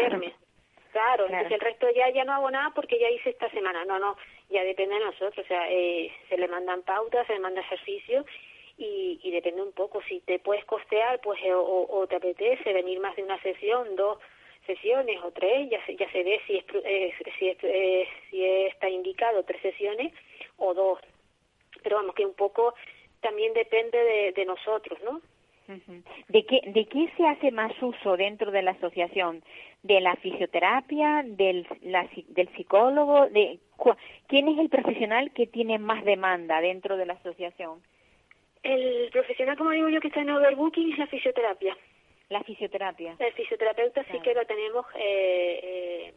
Claro, 0.90 1.26
entonces 1.26 1.52
el 1.52 1.61
resto 1.61 1.87
ya 1.94 2.11
ya 2.11 2.24
no 2.24 2.33
hago 2.33 2.50
nada 2.50 2.72
porque 2.74 2.98
ya 2.98 3.09
hice 3.11 3.31
esta 3.31 3.48
semana. 3.50 3.85
No, 3.85 3.98
no, 4.00 4.16
ya 4.50 4.64
depende 4.64 4.94
de 4.94 5.04
nosotros. 5.04 5.38
O 5.38 5.48
sea, 5.48 5.70
eh, 5.70 6.11
se 6.28 6.37
le 6.37 6.48
mandan 6.48 6.82
pautas, 6.82 7.26
se 7.26 7.34
le 7.34 7.40
manda 7.40 7.61
ejercicio 7.61 8.24
y, 8.76 9.20
y 9.22 9.30
depende 9.30 9.62
un 9.62 9.72
poco. 9.72 10.00
Si 10.08 10.20
te 10.20 10.38
puedes 10.38 10.64
costear, 10.64 11.20
pues 11.20 11.40
eh, 11.42 11.52
o, 11.52 12.06
te 12.08 12.16
apetece 12.16 12.72
venir 12.72 13.00
más 13.00 13.16
de 13.16 13.24
una 13.24 13.40
sesión, 13.42 13.96
dos 13.96 14.18
sesiones 14.66 15.18
o 15.24 15.30
tres, 15.32 15.70
ya 15.70 15.84
se, 15.87 15.96
ya 15.96 16.11
se 16.12 16.22
ve 16.22 16.40
si 16.46 16.56
es, 16.58 16.64
eh, 16.84 17.14
si, 17.38 17.48
es, 17.48 17.58
eh, 17.62 18.08
si 18.30 18.44
está 18.44 18.88
indicado 18.88 19.42
tres 19.44 19.61
sesiones 19.62 20.12
o 20.58 20.74
dos. 20.74 21.00
Pero 21.82 21.96
vamos, 21.96 22.14
que 22.14 22.26
un 22.26 22.34
poco 22.34 22.74
también 23.20 23.52
depende 23.54 23.98
de, 23.98 24.32
de 24.32 24.44
nosotros, 24.44 24.98
¿no? 25.02 25.20
¿De 26.28 26.46
qué, 26.46 26.61
¿De 26.64 26.87
qué 26.87 27.12
se 27.16 27.26
hace 27.26 27.50
más 27.50 27.72
uso 27.82 28.16
dentro 28.16 28.50
de 28.50 28.62
la 28.62 28.70
asociación? 28.70 29.42
¿De 29.82 30.00
la 30.00 30.16
fisioterapia? 30.16 31.22
¿Del, 31.26 31.66
la, 31.82 32.08
del 32.28 32.48
psicólogo? 32.56 33.28
De, 33.28 33.58
¿Quién 34.27 34.49
es 34.49 34.59
el 34.59 34.69
profesional 34.69 35.33
que 35.33 35.47
tiene 35.47 35.79
más 35.79 36.05
demanda 36.05 36.61
dentro 36.61 36.97
de 36.97 37.07
la 37.07 37.14
asociación? 37.14 37.83
El 38.62 39.09
profesional, 39.12 39.57
como 39.57 39.71
digo 39.71 39.88
yo, 39.88 40.01
que 40.01 40.09
está 40.09 40.21
en 40.21 40.31
overbooking 40.31 40.93
es 40.93 40.99
la 40.99 41.07
fisioterapia. 41.07 41.77
La 42.29 42.43
fisioterapia. 42.43 43.17
El 43.19 43.33
fisioterapeuta 43.33 44.05
sí 44.11 44.21
que 44.21 44.35
lo 44.35 44.45
tenemos, 44.45 44.85
eh, 44.97 45.61
eh, 45.62 46.14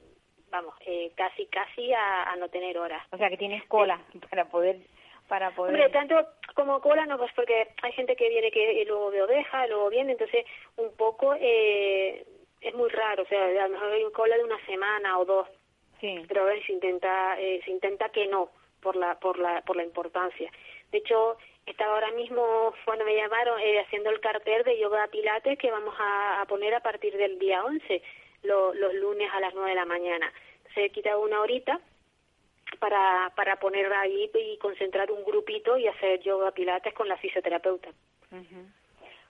vamos, 0.50 0.76
eh, 0.86 1.12
casi, 1.16 1.46
casi 1.46 1.94
a, 1.94 2.24
a, 2.24 2.36
no 2.36 2.50
tener 2.50 2.78
horas. 2.78 3.06
O 3.12 3.18
sea, 3.18 3.30
que 3.30 3.38
tienes 3.38 3.64
cola 3.66 4.02
para 4.30 4.46
poder 4.46 4.78
para 5.32 5.52
poder... 5.52 5.74
Hombre, 5.74 5.90
tanto 5.92 6.28
como 6.56 6.82
cola 6.82 7.06
no, 7.06 7.18
pues 7.18 7.32
porque 7.34 7.70
hay 7.82 7.94
gente 7.94 8.18
que 8.18 8.28
viene 8.28 8.52
que 8.52 8.84
luego 8.86 9.12
de 9.12 9.22
oveja, 9.22 9.66
luego 9.68 9.90
viene, 9.90 10.12
entonces 10.12 10.46
un 10.76 10.94
poco 10.98 11.34
eh, 11.40 12.26
es 12.60 12.74
muy 12.76 12.90
raro, 12.90 13.24
o 13.24 13.26
sea, 13.28 13.46
a 13.46 13.68
lo 13.68 13.70
mejor 13.70 13.94
hay 13.94 14.12
cola 14.12 14.36
de 14.36 14.44
una 14.44 14.66
semana 14.66 15.18
o 15.20 15.24
dos, 15.24 15.48
sí. 16.02 16.22
pero 16.28 16.42
a 16.42 16.46
ver, 16.46 16.66
se 16.66 16.74
intenta, 16.74 17.40
eh, 17.40 17.62
se 17.64 17.72
intenta 17.72 18.10
que 18.10 18.28
no, 18.28 18.50
por 18.82 18.96
la, 18.96 19.20
por 19.20 19.40
la, 19.40 19.62
por 19.62 19.78
la 19.78 19.84
importancia. 19.84 20.52
De 20.92 20.98
hecho, 20.98 21.38
estaba 21.66 21.94
ahora 21.94 22.12
mismo, 22.12 22.74
bueno, 22.86 23.06
me 23.06 23.16
llamaron 23.16 23.60
eh, 23.62 23.80
haciendo 23.80 24.10
el 24.10 24.20
cartel 24.20 24.64
de 24.64 24.80
yoga 24.80 25.08
pilates 25.08 25.58
que 25.58 25.72
vamos 25.72 25.96
a, 25.98 26.42
a 26.42 26.46
poner 26.46 26.74
a 26.74 26.82
partir 26.82 27.16
del 27.16 27.40
día 27.40 27.64
11, 27.64 28.02
lo, 28.44 28.74
los 28.74 28.94
lunes 28.96 29.30
a 29.32 29.40
las 29.40 29.54
9 29.54 29.70
de 29.70 29.76
la 29.76 29.86
mañana. 29.86 30.34
Se 30.74 30.86
he 30.86 30.90
quitado 30.90 31.22
una 31.22 31.40
horita 31.40 31.80
para, 32.80 33.32
para 33.36 33.58
poner 33.58 33.92
ahí 33.94 34.30
y 34.34 34.58
concentrar 34.58 35.12
un 35.12 35.24
grupito 35.24 35.78
y 35.78 35.88
hacer 35.88 36.20
yoga 36.22 36.52
pilates 36.52 36.94
con 36.94 37.08
la 37.08 37.18
fisioterapeuta. 37.18 37.90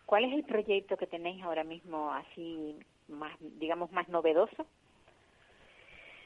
¿Cuál 0.05 0.25
es 0.25 0.33
el 0.33 0.43
proyecto 0.43 0.97
que 0.97 1.07
tenéis 1.07 1.43
ahora 1.43 1.63
mismo 1.63 2.13
así 2.13 2.77
más, 3.07 3.35
digamos, 3.39 3.91
más 3.91 4.07
novedoso? 4.09 4.65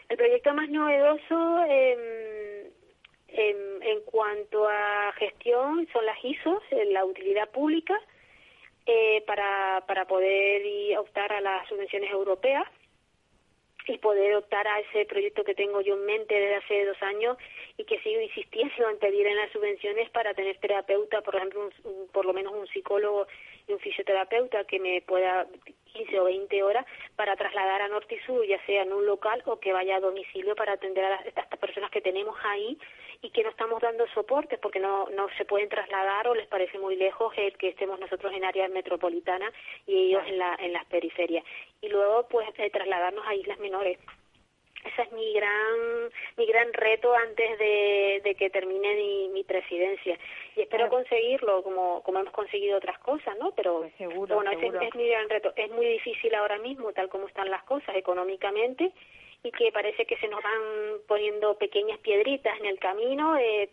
El 0.10 0.18
proyecto 0.18 0.54
más 0.54 0.70
novedoso 0.70 1.64
eh, 1.68 2.72
en, 3.28 4.02
cuanto 4.06 4.68
a 4.68 5.14
gestión 5.18 5.88
son 5.92 6.06
las 6.06 6.24
ISOs, 6.24 6.64
la 6.88 7.06
utilidad 7.06 7.50
pública, 7.50 8.00
eh, 8.86 9.24
para, 9.26 9.84
para 9.88 10.06
poder 10.06 10.98
optar 10.98 11.34
a 11.34 11.42
las 11.42 11.68
subvenciones 11.68 12.12
europeas 12.12 12.68
y 13.88 13.98
poder 13.98 14.36
optar 14.36 14.68
a 14.68 14.80
ese 14.80 15.06
proyecto 15.06 15.44
que 15.44 15.56
tengo 15.56 15.82
yo 15.82 15.96
en 15.96 16.06
mente 16.06 16.34
desde 16.34 16.56
hace 16.56 16.86
dos 16.86 17.02
años 17.02 17.38
y 17.78 17.84
que 17.84 18.00
sigo 18.00 18.22
insistiendo 18.22 18.90
en 18.90 18.98
pedir 19.00 19.28
en 19.28 19.38
las 19.38 19.52
subvenciones 19.52 20.10
para 20.12 20.34
tener 20.34 20.58
terapeuta, 20.58 21.22
por 21.22 21.36
ejemplo, 21.36 21.70
un, 21.84 22.08
por 22.10 22.26
lo 22.26 22.34
menos 22.34 22.54
un 22.54 22.68
psicólogo 22.68 23.28
y 23.68 23.74
un 23.74 23.80
fisioterapeuta 23.80 24.64
que 24.66 24.80
me 24.80 25.02
pueda 25.02 25.48
15 25.96 26.20
o 26.20 26.26
20 26.26 26.64
horas 26.64 26.86
para 27.16 27.36
trasladar 27.36 27.82
a 27.82 27.88
Norte 27.88 28.16
y 28.16 28.26
Sur, 28.26 28.46
ya 28.46 28.64
sea 28.66 28.84
en 28.84 28.94
un 28.94 29.06
local 29.06 29.42
o 29.46 29.60
que 29.60 29.74
vaya 29.74 29.96
a 29.96 30.00
domicilio 30.00 30.56
para 30.56 30.74
atender 30.74 31.06
a, 31.06 31.10
las, 31.12 31.26
a 31.26 31.30
estas 31.30 31.60
personas 31.60 31.90
que 31.90 32.02
tenemos 32.02 32.36
ahí 32.44 32.78
y 33.22 33.30
que 33.32 33.44
no 33.44 33.50
estamos 33.50 33.82
dando 33.82 34.06
soporte 34.14 34.58
porque 34.58 34.80
no, 34.80 35.10
no 35.10 35.28
se 35.38 35.46
pueden 35.46 35.70
trasladar 35.70 36.28
o 36.28 36.36
les 36.36 36.48
parece 36.48 36.78
muy 36.78 36.96
lejos 36.96 37.34
el 37.38 37.58
que 37.58 37.70
estemos 37.70 38.00
nosotros 38.00 38.34
en 38.34 38.44
área 38.44 38.68
metropolitana 38.68 39.52
y 39.88 40.08
ellos 40.08 40.24
en, 40.28 40.38
la, 40.38 40.56
en 40.60 40.74
las 40.74 40.86
periferias. 40.86 41.44
Y 41.82 41.90
luego, 41.90 42.28
pues, 42.28 42.48
eh, 42.58 42.70
trasladarnos 42.70 43.26
a 43.26 43.36
islas 43.36 43.60
menores 43.60 43.98
ese 44.86 45.02
es 45.02 45.12
mi 45.12 45.34
gran 45.34 46.10
mi 46.38 46.46
gran 46.46 46.72
reto 46.74 47.14
antes 47.14 47.60
de, 47.60 48.22
de 48.24 48.36
que 48.36 48.50
termine 48.50 48.96
mi, 48.96 49.30
mi, 49.30 49.44
presidencia 49.44 50.18
y 50.56 50.62
espero 50.62 50.88
claro. 50.88 51.04
conseguirlo 51.04 51.64
como 51.64 52.04
como 52.04 52.20
hemos 52.20 52.34
conseguido 52.34 52.78
otras 52.78 53.00
cosas 53.00 53.38
no 53.38 53.52
pero 53.56 53.80
pues 53.80 53.94
seguro, 53.98 54.36
bueno 54.36 54.52
seguro. 54.52 54.80
Ese 54.80 54.88
es 54.88 54.96
mi 54.96 55.08
gran 55.08 55.30
reto 55.30 55.54
es 55.56 55.72
muy 55.72 55.86
difícil 55.86 56.34
ahora 56.36 56.58
mismo 56.60 56.94
tal 56.94 57.10
como 57.10 57.28
están 57.28 57.50
las 57.50 57.64
cosas 57.64 57.96
económicamente 57.96 58.92
y 59.46 59.52
que 59.52 59.72
parece 59.72 60.06
que 60.06 60.18
se 60.18 60.28
nos 60.28 60.42
van 60.42 60.62
poniendo 61.08 61.56
pequeñas 61.58 62.00
piedritas 62.00 62.60
en 62.60 62.66
el 62.66 62.80
camino 62.80 63.38
eh, 63.38 63.70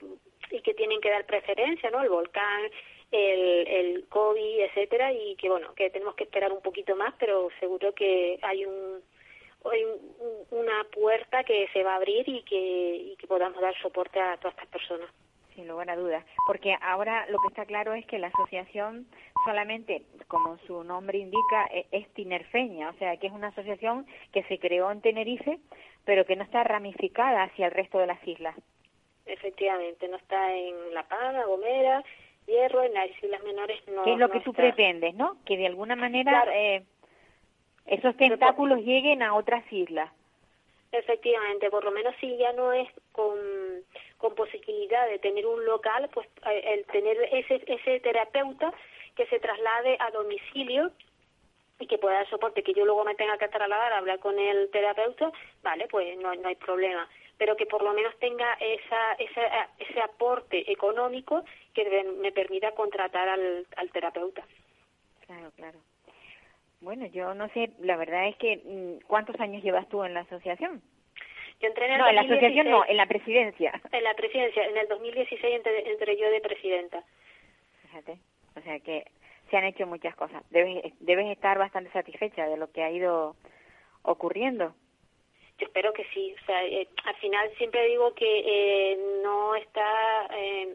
y 0.51 0.61
que 0.61 0.75
tienen 0.75 1.01
que 1.01 1.09
dar 1.09 1.25
preferencia, 1.25 1.91
¿no? 1.91 2.03
El 2.03 2.11
volcán, 2.11 2.71
el, 3.11 3.67
el 3.67 4.09
COVID, 4.09 4.61
etcétera, 4.61 5.13
y 5.15 5.35
que 5.37 5.49
bueno, 5.49 5.75
que 5.75 5.89
tenemos 5.89 6.15
que 6.15 6.25
esperar 6.25 6.53
un 6.53 6.61
poquito 6.61 6.95
más, 6.95 7.15
pero 7.19 7.49
seguro 7.59 7.95
que 7.95 8.39
hay 8.43 8.67
un 8.67 9.03
una 10.51 10.85
puerta 10.93 11.45
que 11.45 11.69
se 11.73 11.83
va 11.83 11.93
a 11.95 11.97
abrir 11.97 12.29
y 12.29 12.43
que, 12.43 12.97
y 12.97 13.17
que 13.17 13.27
podamos 13.27 13.61
dar 13.61 13.75
soporte 13.81 14.21
a 14.21 14.37
todas 14.37 14.55
estas 14.55 14.69
personas. 14.69 15.09
Sin 15.55 15.69
lugar 15.69 15.91
a 15.91 15.97
dudas, 15.97 16.25
porque 16.47 16.75
ahora 16.81 17.27
lo 17.29 17.39
que 17.41 17.49
está 17.49 17.67
claro 17.67 17.93
es 17.93 18.07
que 18.07 18.19
la 18.19 18.29
asociación 18.29 19.07
solamente, 19.45 20.03
como 20.27 20.57
su 20.67 20.83
nombre 20.83 21.19
indica, 21.19 21.67
e- 21.71 21.87
es 21.93 22.09
tinerfeña, 22.15 22.89
o 22.89 22.95
sea, 22.95 23.19
que 23.19 23.27
es 23.27 23.33
una 23.35 23.49
asociación 23.49 24.07
que 24.33 24.43
se 24.45 24.59
creó 24.59 24.91
en 24.91 25.03
Tenerife, 25.03 25.59
pero 26.07 26.25
que 26.25 26.37
no 26.37 26.43
está 26.45 26.65
ramificada 26.65 27.43
hacia 27.43 27.67
el 27.67 27.73
resto 27.73 27.99
de 27.99 28.07
las 28.07 28.27
islas. 28.27 28.57
Efectivamente, 29.27 30.09
no 30.09 30.17
está 30.17 30.55
en 30.55 30.95
La 30.95 31.07
Palma, 31.07 31.45
Gomera, 31.45 32.03
Hierro, 32.47 32.83
en 32.83 32.95
las 32.95 33.09
islas 33.23 33.43
menores 33.45 33.79
no. 33.89 34.05
¿Qué 34.05 34.13
es 34.15 34.19
lo 34.19 34.29
no 34.29 34.33
que 34.33 34.41
tú 34.41 34.51
está. 34.51 34.63
pretendes, 34.63 35.15
no? 35.15 35.37
Que 35.45 35.57
de 35.59 35.67
alguna 35.67 35.97
manera 35.97 36.33
Claro. 36.33 36.51
eh, 36.55 36.83
esos 37.87 38.17
tentáculos 38.17 38.81
lleguen 38.81 39.23
a 39.23 39.35
otras 39.35 39.65
islas. 39.73 40.11
Efectivamente, 40.93 41.71
por 41.71 41.85
lo 41.85 41.91
menos 41.91 42.15
si 42.21 42.37
ya 42.37 42.53
no 42.53 42.73
es 42.73 42.89
con, 43.13 43.39
con 44.19 44.35
posibilidad 44.35 45.09
de 45.09 45.19
tener 45.19 45.47
un 45.47 45.65
local, 45.65 46.09
pues 46.13 46.29
eh, 46.51 46.75
el 46.75 46.85
tener 46.87 47.17
ese, 47.33 47.63
ese 47.67 48.01
terapeuta 48.01 48.73
que 49.17 49.27
se 49.27 49.39
traslade 49.41 49.97
a 50.01 50.11
domicilio 50.11 50.91
y 51.79 51.87
que 51.87 51.99
pueda 51.99 52.17
dar 52.17 52.29
soporte, 52.29 52.63
que 52.63 52.75
yo 52.75 52.85
luego 52.85 53.05
me 53.05 53.15
tenga 53.15 53.39
que 53.39 53.49
trasladar 53.49 53.93
a 53.93 53.99
hablar 53.99 54.19
con 54.21 54.39
el 54.39 54.71
terapeuta, 54.71 55.33
vale, 55.63 55.89
pues 55.89 56.17
no, 56.19 56.35
no 56.35 56.49
hay 56.49 56.57
problema. 56.57 57.09
Pero 57.39 57.57
que 57.57 57.67
por 57.67 57.83
lo 57.83 57.93
menos 57.95 58.15
tenga 58.19 58.53
esa, 58.61 59.15
esa, 59.15 59.71
ese 59.79 60.01
aporte 60.01 60.71
económico 60.71 61.43
que 61.75 61.89
me- 61.89 62.13
me 62.13 62.33
permita 62.33 62.73
contratar 62.73 63.29
al, 63.31 63.67
al 63.77 63.91
terapeuta. 63.91 64.45
Claro, 65.27 65.51
claro. 65.57 65.79
Bueno, 66.83 67.07
yo 67.07 67.33
no 67.35 67.49
sé, 67.51 67.71
la 67.79 67.97
verdad 67.97 68.27
es 68.27 68.37
que, 68.37 68.57
mm, 68.57 69.07
¿cuántos 69.07 69.39
años 69.41 69.63
llevas 69.63 69.89
tú 69.89 70.03
en 70.03 70.15
la 70.15 70.21
asociación? 70.21 70.83
Yo 71.61 71.69
entré 71.69 71.87
en 71.87 71.93
el 71.93 71.99
No, 71.99 72.09
en 72.09 72.17
la 72.17 72.23
asociación 72.23 72.67
2016 72.67 72.71
no, 72.71 72.85
en 72.91 72.97
la 72.97 73.07
presidencia. 73.07 73.81
En 73.93 74.05
la 74.05 74.15
presidencia, 74.15 74.67
en 74.67 74.77
el 74.77 74.89
2016 74.89 75.55
entré, 75.55 75.91
entré 75.91 76.17
yo 76.17 76.29
de 76.29 76.41
presidenta. 76.41 77.05
Fíjate, 77.83 78.19
o 78.57 78.61
sea 78.63 78.81
que 78.81 79.05
se 79.49 79.57
han 79.57 79.65
hecho 79.65 79.87
muchas 79.87 80.17
cosas. 80.17 80.43
Debes, 80.51 80.93
debes 80.99 81.31
estar 81.31 81.57
bastante 81.57 81.93
satisfecha 81.93 82.49
de 82.49 82.57
lo 82.57 82.73
que 82.73 82.83
ha 82.83 82.91
ido 82.91 83.37
ocurriendo. 84.03 84.75
Yo 85.59 85.67
espero 85.67 85.93
que 85.93 86.05
sí. 86.13 86.35
O 86.43 86.47
sea, 86.47 86.65
eh, 86.65 86.89
al 87.05 87.15
final 87.17 87.49
siempre 87.59 87.87
digo 87.87 88.13
que 88.15 88.43
eh, 88.45 88.99
no 89.23 89.55
está, 89.55 90.27
eh, 90.35 90.75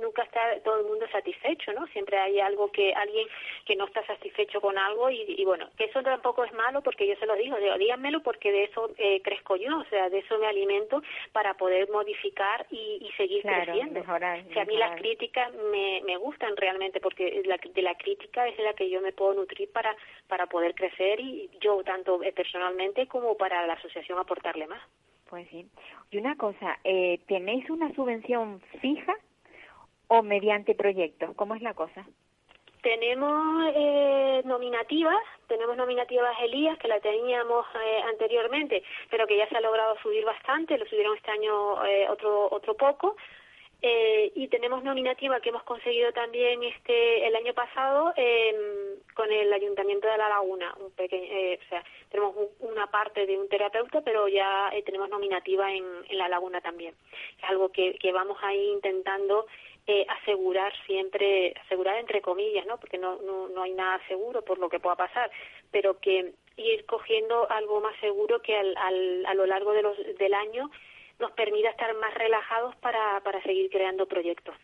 nunca 0.00 0.22
está 0.22 0.60
todo 0.62 0.80
el 0.80 0.86
mundo 0.86 1.06
satisfecho, 1.10 1.72
¿no? 1.72 1.86
Siempre 1.88 2.18
hay 2.18 2.40
algo 2.40 2.70
que 2.70 2.92
alguien 2.94 3.26
que 3.64 3.76
no 3.76 3.84
está 3.86 4.04
satisfecho 4.06 4.60
con 4.60 4.76
algo 4.78 5.10
y, 5.10 5.22
y 5.38 5.44
bueno, 5.44 5.68
que 5.76 5.84
eso 5.84 6.02
tampoco 6.02 6.44
es 6.44 6.52
malo 6.52 6.82
porque 6.82 7.06
yo 7.06 7.16
se 7.16 7.26
lo 7.26 7.34
digo, 7.36 7.56
digo, 7.58 7.76
díganmelo 7.78 8.22
porque 8.22 8.52
de 8.52 8.64
eso 8.64 8.90
eh, 8.98 9.20
crezco 9.22 9.56
yo, 9.56 9.78
o 9.78 9.84
sea, 9.84 10.08
de 10.10 10.18
eso 10.18 10.38
me 10.38 10.46
alimento 10.46 11.02
para 11.32 11.54
poder 11.54 11.88
modificar 11.90 12.66
y, 12.70 12.98
y 13.00 13.10
seguir 13.16 13.42
Claro, 13.42 13.64
creciendo. 13.64 14.00
mejorar, 14.00 14.44
O 14.48 14.52
sea, 14.52 14.62
a 14.62 14.66
mí 14.66 14.76
las 14.76 14.96
críticas 15.00 15.52
me, 15.72 16.02
me 16.06 16.16
gustan 16.16 16.56
realmente 16.56 17.00
porque 17.00 17.42
la- 17.44 17.58
de 17.62 17.82
la 17.82 17.94
crítica 17.96 18.46
es 18.48 18.56
de 18.56 18.62
la 18.64 18.74
que 18.74 18.88
yo 18.90 19.00
me 19.00 19.12
puedo 19.12 19.34
nutrir 19.34 19.70
para, 19.72 19.94
para 20.28 20.46
poder 20.46 20.74
crecer 20.74 21.20
y 21.20 21.50
yo 21.60 21.82
tanto 21.84 22.22
eh, 22.22 22.32
personalmente 22.32 23.06
como 23.06 23.36
para 23.36 23.66
la 23.66 23.74
asociación 23.74 24.18
aportarle 24.18 24.66
más. 24.66 24.82
Pues 25.28 25.48
sí. 25.50 25.66
Y 26.10 26.18
una 26.18 26.36
cosa, 26.36 26.78
eh, 26.84 27.18
¿tenéis 27.26 27.68
una 27.70 27.92
subvención 27.94 28.60
fija 28.80 29.14
o 30.08 30.22
mediante 30.22 30.74
proyectos? 30.74 31.34
¿Cómo 31.36 31.54
es 31.54 31.62
la 31.62 31.74
cosa? 31.74 32.06
Tenemos 32.82 33.72
eh, 33.74 34.42
nominativas, 34.44 35.22
tenemos 35.48 35.74
nominativas 35.74 36.36
Elías, 36.42 36.78
que 36.78 36.88
la 36.88 37.00
teníamos 37.00 37.64
eh, 37.82 38.02
anteriormente, 38.10 38.82
pero 39.10 39.26
que 39.26 39.38
ya 39.38 39.48
se 39.48 39.56
ha 39.56 39.60
logrado 39.62 39.96
subir 40.02 40.22
bastante, 40.24 40.76
lo 40.76 40.84
subieron 40.84 41.16
este 41.16 41.30
año 41.30 41.82
eh, 41.86 42.06
otro, 42.10 42.48
otro 42.50 42.74
poco. 42.74 43.16
Eh, 43.86 44.32
y 44.34 44.48
tenemos 44.48 44.82
nominativa 44.82 45.40
que 45.40 45.50
hemos 45.50 45.62
conseguido 45.64 46.10
también 46.14 46.62
este 46.64 47.26
el 47.26 47.36
año 47.36 47.52
pasado 47.52 48.14
eh, 48.16 48.96
con 49.12 49.30
el 49.30 49.52
Ayuntamiento 49.52 50.08
de 50.08 50.16
La 50.16 50.30
Laguna. 50.30 50.74
Un 50.80 50.90
pequeño, 50.92 51.26
eh, 51.30 51.58
o 51.62 51.68
sea, 51.68 51.84
tenemos 52.08 52.34
un- 52.34 52.70
una 52.70 52.86
parte 52.86 53.26
de 53.26 53.36
un 53.36 53.46
terapeuta, 53.46 54.00
pero 54.00 54.26
ya 54.26 54.70
eh, 54.72 54.82
tenemos 54.84 55.10
nominativa 55.10 55.70
en, 55.70 55.84
en 56.08 56.16
La 56.16 56.28
Laguna 56.28 56.62
también. 56.62 56.94
Es 57.36 57.44
algo 57.44 57.68
que, 57.72 57.94
que 57.98 58.10
vamos 58.10 58.38
ahí 58.40 58.70
intentando 58.70 59.46
eh, 59.86 60.06
asegurar 60.08 60.72
siempre, 60.86 61.52
asegurar 61.66 61.98
entre 61.98 62.22
comillas, 62.22 62.64
¿no? 62.64 62.78
Porque 62.80 62.96
no, 62.96 63.16
no, 63.20 63.48
no 63.50 63.62
hay 63.64 63.74
nada 63.74 64.00
seguro 64.08 64.40
por 64.40 64.58
lo 64.58 64.70
que 64.70 64.80
pueda 64.80 64.96
pasar, 64.96 65.30
pero 65.70 66.00
que 66.00 66.32
ir 66.56 66.86
cogiendo 66.86 67.50
algo 67.50 67.82
más 67.82 67.94
seguro 68.00 68.40
que 68.40 68.56
al, 68.56 68.74
al, 68.78 69.26
a 69.26 69.34
lo 69.34 69.44
largo 69.44 69.72
de 69.74 69.82
los, 69.82 69.96
del 70.16 70.32
año 70.32 70.70
nos 71.24 71.32
permita 71.32 71.70
estar 71.70 71.92
más 71.96 72.12
relajados 72.14 72.76
para, 72.76 73.20
para 73.24 73.42
seguir 73.42 73.70
creando 73.70 74.06
proyectos. 74.06 74.54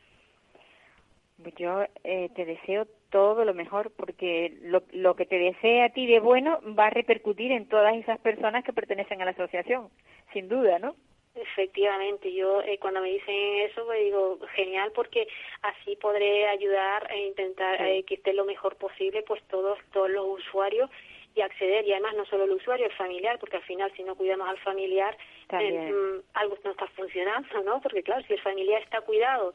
Yo 1.57 1.85
eh, 2.05 2.29
te 2.37 2.44
deseo 2.44 2.87
todo 3.09 3.46
lo 3.46 3.55
mejor 3.55 3.90
porque 3.96 4.59
lo, 4.61 4.83
lo 4.92 5.16
que 5.16 5.25
te 5.25 5.38
desee 5.38 5.83
a 5.83 5.88
ti 5.88 6.07
de 6.07 6.20
bueno 6.20 6.61
va 6.79 6.88
a 6.88 6.90
repercutir 6.90 7.51
en 7.51 7.66
todas 7.66 7.94
esas 7.96 8.18
personas 8.20 8.62
que 8.62 8.75
pertenecen 8.75 9.23
a 9.23 9.25
la 9.25 9.31
asociación, 9.31 9.88
sin 10.35 10.49
duda, 10.51 10.79
¿no? 10.79 10.94
Efectivamente, 11.35 12.31
yo 12.35 12.61
eh, 12.61 12.77
cuando 12.79 13.01
me 13.01 13.09
dicen 13.12 13.35
eso, 13.70 13.87
pues 13.87 14.05
digo, 14.05 14.38
genial, 14.55 14.92
porque 14.94 15.27
así 15.62 15.96
podré 15.96 16.46
ayudar 16.46 17.11
e 17.11 17.29
intentar 17.29 17.79
Sí. 17.79 17.85
eh, 17.85 18.03
que 18.07 18.16
esté 18.16 18.35
lo 18.35 18.44
mejor 18.44 18.77
posible, 18.77 19.23
pues 19.23 19.42
todos, 19.44 19.79
todos 19.92 20.11
los 20.11 20.27
usuarios 20.40 20.90
y 21.35 21.40
acceder, 21.40 21.87
y 21.87 21.92
además 21.92 22.16
no 22.16 22.27
solo 22.27 22.44
el 22.44 22.51
usuario, 22.51 22.85
el 22.87 22.92
familiar, 22.92 23.38
porque 23.38 23.57
al 23.57 23.62
final 23.62 23.90
si 23.96 24.03
no 24.03 24.14
cuidamos 24.16 24.46
al 24.49 24.59
familiar. 24.59 25.16
Eh, 25.53 25.93
mm, 25.93 26.21
algo 26.35 26.57
no 26.65 26.71
está 26.71 26.87
funcionando, 26.89 27.63
¿no? 27.63 27.81
Porque 27.81 28.03
claro, 28.03 28.23
si 28.27 28.35
el 28.35 28.41
familiar 28.41 28.83
está 28.83 29.01
cuidado 29.01 29.55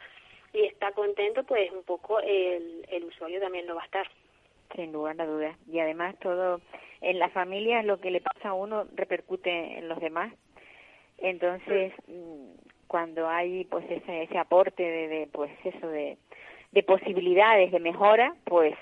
y 0.54 0.64
está 0.66 0.92
contento, 0.92 1.44
pues 1.44 1.72
un 1.72 1.84
poco 1.84 2.20
el, 2.20 2.86
el 2.90 3.04
usuario 3.06 3.40
también 3.40 3.68
lo 3.68 3.76
va 3.76 3.84
a 3.84 3.86
estar. 3.86 4.08
Sin 4.76 4.92
lugar 4.92 5.20
a 5.22 5.26
dudas. 5.26 5.58
Y 5.72 5.80
además 5.80 6.16
todo 6.20 6.62
en 7.02 7.20
la 7.20 7.30
familia 7.30 7.84
lo 7.84 8.00
que 8.00 8.12
le 8.12 8.22
pasa 8.22 8.50
a 8.50 8.54
uno 8.54 8.86
repercute 8.96 9.78
en 9.78 9.88
los 9.88 10.00
demás. 10.00 10.34
Entonces, 11.18 11.94
mm, 12.08 12.56
cuando 12.88 13.28
hay 13.28 13.66
pues 13.66 13.86
ese, 13.90 14.24
ese 14.24 14.38
aporte 14.38 14.84
de, 14.84 15.08
de, 15.08 15.28
pues 15.28 15.52
eso 15.64 15.88
de, 15.88 16.18
de 16.72 16.84
posibilidades 16.84 17.72
de 17.72 17.80
mejora, 17.80 18.36
pues 18.44 18.76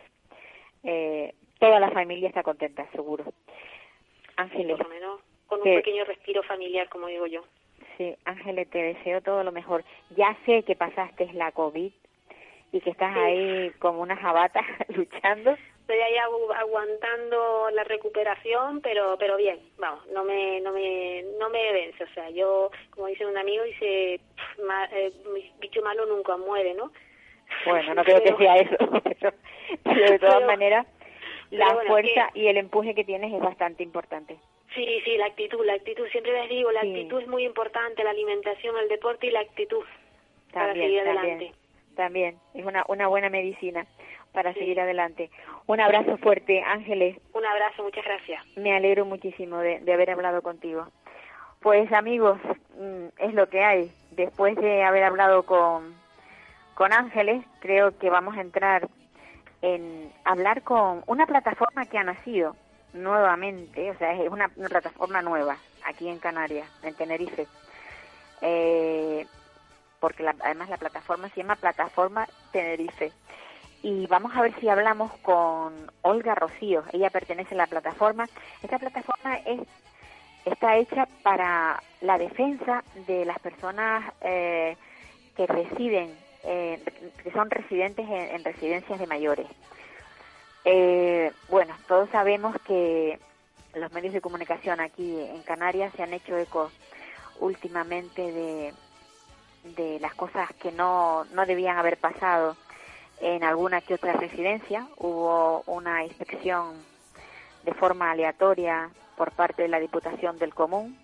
eh, 0.83 1.33
toda 1.59 1.79
la 1.79 1.91
familia 1.91 2.27
está 2.27 2.43
contenta, 2.43 2.89
seguro. 2.91 3.25
Ángeles, 4.35 4.77
Por 4.77 4.87
lo 4.87 4.93
menos 4.93 5.21
con 5.53 5.59
un 5.59 5.63
que- 5.63 5.75
pequeño 5.77 6.03
respiro 6.05 6.43
familiar, 6.43 6.89
como 6.89 7.07
digo 7.07 7.25
yo. 7.27 7.43
sí, 7.97 8.15
Ángeles, 8.25 8.69
te 8.71 8.79
deseo 8.81 9.21
todo 9.21 9.43
lo 9.43 9.51
mejor. 9.51 9.83
Ya 10.15 10.35
sé 10.45 10.63
que 10.63 10.75
pasaste 10.75 11.29
la 11.33 11.51
COVID 11.51 11.91
y 12.71 12.81
que 12.81 12.89
estás 12.89 13.13
Sí. 13.13 13.19
ahí 13.19 13.71
como 13.79 14.01
una 14.01 14.15
jabata 14.17 14.61
luchando. 14.89 15.55
estoy 15.81 15.97
ahí 15.99 16.15
agu- 16.15 16.55
aguantando 16.55 17.69
la 17.71 17.83
recuperación 17.83 18.79
pero 18.81 19.17
pero 19.19 19.35
bien 19.35 19.59
vamos 19.77 20.05
no 20.07 20.23
me 20.23 20.61
no 20.61 20.71
me 20.71 21.23
no 21.37 21.49
me 21.49 21.71
vence 21.73 22.03
o 22.05 22.07
sea 22.13 22.29
yo 22.29 22.71
como 22.91 23.07
dice 23.07 23.25
un 23.25 23.37
amigo 23.37 23.63
dice 23.65 24.19
"Pff, 24.35 24.63
ma- 24.65 24.89
eh, 24.93 25.11
bicho 25.59 25.81
malo 25.81 26.05
nunca 26.05 26.37
muere 26.37 26.73
no 26.73 26.89
Bueno, 27.65 27.93
no 27.95 28.03
creo 28.05 28.23
que 28.23 28.31
Pero- 28.31 28.37
sea 28.37 28.55
eso, 28.57 28.77
pero, 29.03 29.33
pero 29.83 30.11
de 30.11 30.19
todas 30.19 30.35
Pero- 30.35 30.47
maneras, 30.47 30.87
la 31.51 31.73
bueno, 31.73 31.89
fuerza 31.89 32.29
que- 32.33 32.39
y 32.39 32.47
el 32.47 32.57
empuje 32.57 32.95
que 32.95 33.03
tienes 33.03 33.31
es 33.33 33.39
bastante 33.41 33.83
importante. 33.83 34.37
Sí 34.75 35.01
sí 35.05 35.17
la 35.17 35.25
actitud 35.27 35.65
la 35.65 35.73
actitud 35.73 36.07
siempre 36.09 36.31
les 36.33 36.49
digo 36.49 36.71
la 36.71 36.81
Sí. 36.81 36.89
actitud 36.89 37.21
es 37.21 37.27
muy 37.27 37.45
importante 37.45 38.03
la 38.03 38.09
alimentación 38.11 38.75
el 38.77 38.87
deporte 38.89 39.27
y 39.27 39.31
la 39.31 39.41
actitud 39.41 39.83
para 40.53 40.73
seguir 40.73 40.99
adelante 41.01 41.53
también. 41.95 42.37
Es 42.55 42.65
una, 42.65 42.83
una 42.87 43.07
buena 43.07 43.29
medicina 43.29 43.85
para 44.33 44.51
Sí. 44.53 44.59
seguir 44.59 44.79
adelante. 44.81 45.29
Un 45.67 45.79
abrazo 45.79 46.17
fuerte, 46.17 46.61
Ángeles. 46.63 47.17
un 47.33 47.45
abrazo 47.45 47.83
muchas 47.83 48.03
gracias 48.03 48.43
Me 48.57 48.75
alegro 48.75 49.05
muchísimo 49.05 49.59
de, 49.59 49.79
de 49.79 49.93
haber 49.93 50.09
hablado 50.09 50.41
contigo. 50.41 50.87
Pues 51.61 51.91
amigos, 51.93 52.39
mm, 52.79 53.05
es 53.19 53.33
lo 53.35 53.47
que 53.47 53.63
hay. 53.63 53.91
Después 54.11 54.55
de 54.57 54.83
haber 54.83 55.03
hablado 55.03 55.43
con, 55.43 55.93
con 56.73 56.91
Ángeles, 56.93 57.45
creo 57.59 57.97
que 57.99 58.09
vamos 58.09 58.35
a 58.37 58.41
entrar 58.41 58.87
en 59.61 60.11
hablar 60.25 60.63
con 60.63 61.03
una 61.07 61.25
plataforma 61.25 61.85
que 61.85 61.97
ha 61.99 62.03
nacido 62.03 62.55
nuevamente, 62.93 63.91
o 63.91 63.97
sea, 63.97 64.13
es 64.13 64.29
una, 64.29 64.47
plataforma 64.49 65.21
nueva 65.21 65.57
aquí 65.85 66.07
en 66.07 66.19
Canarias, 66.19 66.67
en 66.83 66.93
Tenerife. 66.95 67.47
Eh, 68.41 69.25
porque 69.99 70.23
la- 70.23 70.35
además 70.43 70.69
la 70.69 70.77
plataforma 70.77 71.29
se 71.29 71.37
llama 71.41 71.55
Plataforma 71.55 72.27
Tenerife. 72.51 73.11
Y 73.81 74.07
vamos 74.07 74.35
a 74.35 74.41
ver 74.41 74.57
si 74.59 74.69
hablamos 74.69 75.11
con 75.21 75.91
Olga 76.01 76.35
Rocío. 76.35 76.83
Ella 76.93 77.09
pertenece 77.09 77.53
a 77.55 77.57
la 77.57 77.67
plataforma. 77.67 78.27
Esta 78.61 78.79
plataforma 78.79 79.37
es 79.45 79.61
está 80.45 80.75
hecha 80.75 81.07
para 81.23 81.81
la 82.01 82.17
defensa 82.17 82.83
de 83.07 83.25
las 83.25 83.39
personas 83.39 84.03
eh, 84.21 84.75
que 85.37 85.47
residen, 85.47 86.17
eh, 86.43 86.83
que 87.23 87.31
son 87.31 87.49
residentes 87.49 88.05
en, 88.07 88.35
en 88.35 88.43
residencias 88.43 88.99
de 88.99 89.07
mayores. 89.07 89.47
Eh, 90.65 91.31
bueno, 91.49 91.75
todos 91.87 92.09
sabemos 92.09 92.55
que 92.65 93.19
los 93.73 93.91
medios 93.91 94.13
de 94.13 94.21
comunicación 94.21 94.79
aquí 94.79 95.19
en 95.19 95.41
Canarias 95.43 95.93
se 95.95 96.03
han 96.03 96.13
hecho 96.13 96.37
eco 96.37 96.71
últimamente 97.39 98.31
de, 98.31 99.99
las 99.99 100.13
cosas 100.13 100.49
que 100.61 100.71
no, 100.71 101.25
no 101.33 101.45
debían 101.45 101.77
haber 101.77 101.97
pasado 101.97 102.55
en 103.19 103.43
alguna 103.43 103.81
que 103.81 103.95
otra 103.95 104.13
residencia. 104.13 104.87
Hubo 104.97 105.63
una 105.65 106.03
inspección 106.03 106.75
de 107.63 107.73
forma 107.73 108.11
aleatoria 108.11 108.89
por 109.15 109.31
parte 109.31 109.63
de 109.63 109.69
la 109.69 109.79
Diputación 109.79 110.37
del 110.37 110.53
Común 110.53 110.97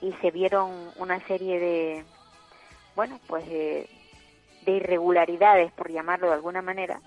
y 0.00 0.12
se 0.20 0.30
vieron 0.30 0.90
una 0.96 1.20
serie 1.26 1.58
de, 1.58 2.04
bueno, 2.94 3.18
pues 3.26 3.46
de, 3.48 3.88
irregularidades, 4.66 5.72
por 5.72 5.90
llamarlo 5.90 6.28
de 6.28 6.34
alguna 6.34 6.62
manera. 6.62 7.00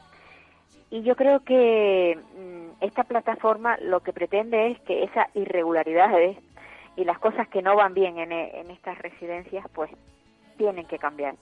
Y 0.89 1.01
yo 1.03 1.15
creo 1.15 1.41
que 1.41 2.17
mm, 2.17 2.83
esta 2.83 3.03
plataforma 3.03 3.77
lo 3.81 4.01
que 4.01 4.13
pretende 4.13 4.71
es 4.71 4.79
que 4.81 5.03
esas 5.03 5.27
irregularidades 5.35 6.37
y 6.95 7.03
las 7.03 7.19
cosas 7.19 7.47
que 7.49 7.61
no 7.61 7.75
van 7.75 7.93
bien 7.93 8.17
en, 8.17 8.31
en 8.31 8.71
estas 8.71 8.97
residencias, 8.99 9.65
pues 9.73 9.91
tienen 10.57 10.85
que 10.87 10.97
cambiar. 10.97 11.35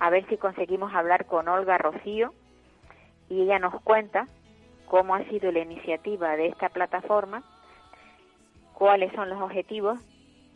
A 0.00 0.10
ver 0.10 0.26
si 0.28 0.36
conseguimos 0.36 0.92
hablar 0.94 1.26
con 1.26 1.48
Olga 1.48 1.78
Rocío 1.78 2.32
y 3.28 3.42
ella 3.42 3.58
nos 3.58 3.80
cuenta 3.82 4.26
cómo 4.86 5.14
ha 5.14 5.24
sido 5.24 5.52
la 5.52 5.60
iniciativa 5.60 6.36
de 6.36 6.48
esta 6.48 6.68
plataforma, 6.68 7.42
cuáles 8.74 9.12
son 9.12 9.28
los 9.28 9.40
objetivos 9.40 9.98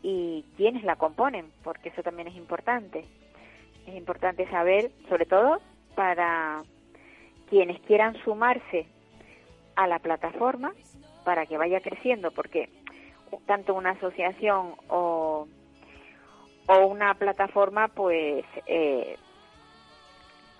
y 0.02 0.44
quiénes 0.56 0.84
la 0.84 0.96
componen, 0.96 1.50
porque 1.62 1.90
eso 1.90 2.02
también 2.02 2.28
es 2.28 2.36
importante. 2.36 3.04
Es 3.86 3.94
importante 3.94 4.48
saber, 4.50 4.90
sobre 5.08 5.26
todo 5.26 5.60
para 5.94 6.62
quienes 7.48 7.80
quieran 7.80 8.16
sumarse 8.24 8.86
a 9.76 9.86
la 9.86 9.98
plataforma 9.98 10.72
para 11.24 11.46
que 11.46 11.58
vaya 11.58 11.80
creciendo, 11.80 12.30
porque 12.30 12.68
tanto 13.46 13.74
una 13.74 13.90
asociación 13.90 14.74
o, 14.88 15.46
o 16.66 16.86
una 16.86 17.14
plataforma, 17.14 17.88
pues 17.88 18.44
eh, 18.66 19.16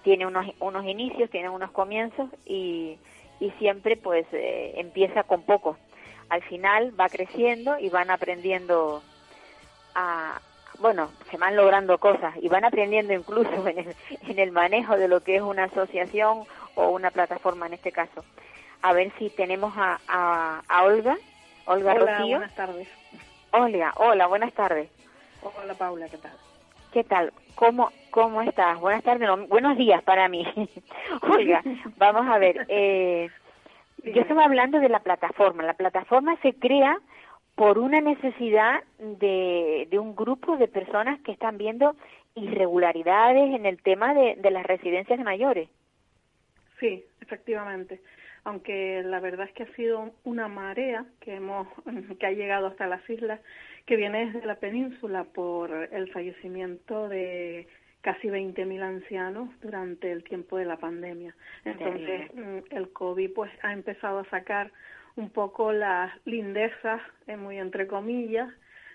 tiene 0.03 0.27
unos, 0.27 0.47
unos 0.61 0.85
inicios, 0.85 1.31
tiene 1.31 1.49
unos 1.49 1.71
comienzos 1.71 2.29
y, 2.47 2.99
y 3.41 3.51
siempre 3.53 3.97
pues 3.97 4.27
eh, 4.33 4.75
empieza 4.77 5.23
con 5.25 5.43
poco. 5.43 5.77
Al 6.29 6.43
final 6.43 6.99
va 6.99 7.09
creciendo 7.09 7.79
y 7.79 7.89
van 7.89 8.11
aprendiendo 8.11 9.03
a, 9.95 10.41
bueno, 10.79 11.11
se 11.31 11.37
van 11.37 11.57
logrando 11.57 11.99
cosas 11.99 12.35
y 12.41 12.49
van 12.49 12.65
aprendiendo 12.65 13.13
incluso 13.13 13.51
en 13.69 13.79
el, 13.79 13.97
en 14.29 14.39
el 14.39 14.53
manejo 14.53 14.97
de 14.97 15.09
lo 15.09 15.23
que 15.23 15.37
es 15.37 15.43
una 15.43 15.65
asociación 15.65 16.45
o 16.79 16.91
una 16.91 17.11
plataforma 17.11 17.67
en 17.67 17.75
este 17.75 17.91
caso. 17.91 18.25
A 18.83 18.93
ver 18.93 19.13
si 19.19 19.31
tenemos 19.31 19.75
a, 19.77 19.99
a, 20.07 20.85
Olga. 20.85 21.17
Olga 21.67 21.95
hola, 21.95 22.21
buenas 22.21 22.55
tardes. 22.55 22.89
Hola, 23.51 23.93
hola, 23.97 24.27
buenas 24.29 24.53
tardes. 24.53 24.89
Hola 25.43 25.75
Paula, 25.75 26.09
¿qué 26.09 26.19
tal? 26.19 26.33
¿Qué 26.93 27.05
tal? 27.05 27.33
¿Cómo, 27.57 27.91
cómo 28.11 28.43
estás? 28.43 28.79
Buenas 28.79 29.03
tardes, 29.03 29.29
buenos 29.49 29.77
días 29.77 30.03
para 30.05 30.29
mí. 30.29 30.47
Olga, 31.23 31.63
vamos 31.97 32.27
a 32.29 32.39
ver. 32.39 32.65
Eh, 32.69 33.29
yo 34.05 34.23
estaba 34.23 34.45
hablando 34.45 34.79
de 34.79 34.89
la 34.89 35.01
plataforma. 35.01 35.65
La 35.65 35.75
plataforma 35.75 36.37
se 36.43 36.55
crea 36.55 36.97
por 37.57 37.79
una 37.79 38.01
necesidad 38.01 38.85
de, 38.99 39.89
de 39.91 39.99
un 39.99 40.15
grupo 40.15 40.57
de 40.57 40.69
personas 40.69 41.21
que 41.23 41.33
están 41.33 41.59
viendo 41.59 41.97
irregularidades 42.37 43.53
en 43.53 43.67
el 43.67 43.83
tema 43.83 44.15
de, 44.15 44.37
de 44.37 44.51
las 44.53 44.65
residencias 44.65 45.19
de 45.19 45.25
mayores. 45.25 45.69
Sí, 46.81 47.05
efectivamente. 47.21 48.01
Aunque 48.45 49.03
la 49.05 49.21
verdad 49.21 49.47
es 49.47 49.53
que 49.53 49.65
ha 49.65 49.75
sido 49.75 50.13
una 50.25 50.49
marea 50.49 51.05
que 51.21 51.35
hemos 51.35 51.69
que 52.19 52.27
ha 52.27 52.33
llegado 52.33 52.69
hasta 52.69 52.87
las 52.87 53.09
islas, 53.09 53.41
que 53.87 53.97
viene 53.97 54.27
desde 54.27 54.47
la 54.47 54.57
península 54.57 55.25
por 55.25 55.71
el 55.93 56.11
fallecimiento 56.13 57.09
de 57.09 57.67
casi 58.01 58.29
20.000 58.29 58.83
ancianos 58.83 59.51
durante 59.61 60.13
el 60.13 60.23
tiempo 60.23 60.57
de 60.57 60.65
la 60.65 60.77
pandemia. 60.77 61.35
Entonces, 61.65 62.33
mm, 62.33 62.75
el 62.75 62.91
COVID 62.93 63.33
pues 63.33 63.51
ha 63.63 63.73
empezado 63.73 64.21
a 64.21 64.31
sacar 64.31 64.71
un 65.17 65.31
poco 65.31 65.73
las 65.73 66.13
lindezas, 66.25 67.03
eh, 67.27 67.37
muy 67.37 67.59
entre 67.59 67.87
comillas, 67.87 68.49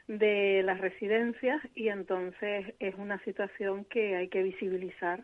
de 0.07 0.63
las 0.63 0.79
residencias 0.79 1.61
y 1.75 1.89
entonces 1.89 2.73
es 2.79 2.95
una 2.95 3.19
situación 3.19 3.85
que 3.85 4.15
hay 4.15 4.27
que 4.27 4.43
visibilizar 4.43 5.21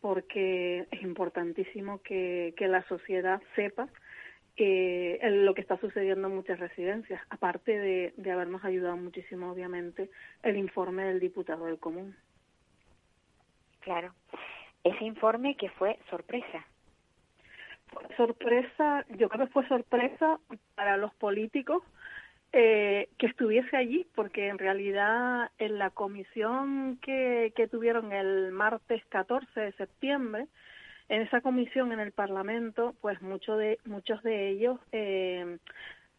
porque 0.00 0.86
es 0.90 1.02
importantísimo 1.02 2.00
que, 2.02 2.54
que 2.56 2.68
la 2.68 2.82
sociedad 2.84 3.42
sepa 3.56 3.88
eh, 4.56 5.18
lo 5.22 5.54
que 5.54 5.60
está 5.60 5.78
sucediendo 5.78 6.28
en 6.28 6.34
muchas 6.34 6.58
residencias, 6.58 7.20
aparte 7.30 7.78
de, 7.78 8.14
de 8.16 8.30
habernos 8.30 8.64
ayudado 8.64 8.96
muchísimo, 8.96 9.50
obviamente, 9.50 10.10
el 10.42 10.56
informe 10.56 11.04
del 11.04 11.20
diputado 11.20 11.66
del 11.66 11.78
común. 11.78 12.16
Claro, 13.80 14.12
ese 14.84 15.04
informe 15.04 15.56
que 15.56 15.70
fue 15.70 15.98
sorpresa 16.10 16.66
sorpresa, 18.16 19.04
yo 19.16 19.28
creo 19.28 19.46
que 19.46 19.52
fue 19.52 19.66
sorpresa 19.68 20.38
para 20.74 20.96
los 20.96 21.14
políticos 21.14 21.82
eh, 22.60 23.08
que 23.18 23.26
estuviese 23.26 23.76
allí, 23.76 24.04
porque 24.16 24.48
en 24.48 24.58
realidad 24.58 25.48
en 25.60 25.78
la 25.78 25.90
comisión 25.90 26.98
que, 27.00 27.52
tuvieron 27.70 28.12
el 28.12 28.50
martes 28.50 29.00
14 29.10 29.60
de 29.60 29.72
septiembre, 29.74 30.48
en 31.08 31.22
esa 31.22 31.40
comisión 31.40 31.92
en 31.92 32.00
el 32.00 32.10
Parlamento, 32.10 32.96
pues 33.00 33.22
muchos 33.22 33.60
de, 33.60 33.78
muchos 33.84 34.24
de 34.24 34.48
ellos 34.48 34.80
eh, 34.90 35.58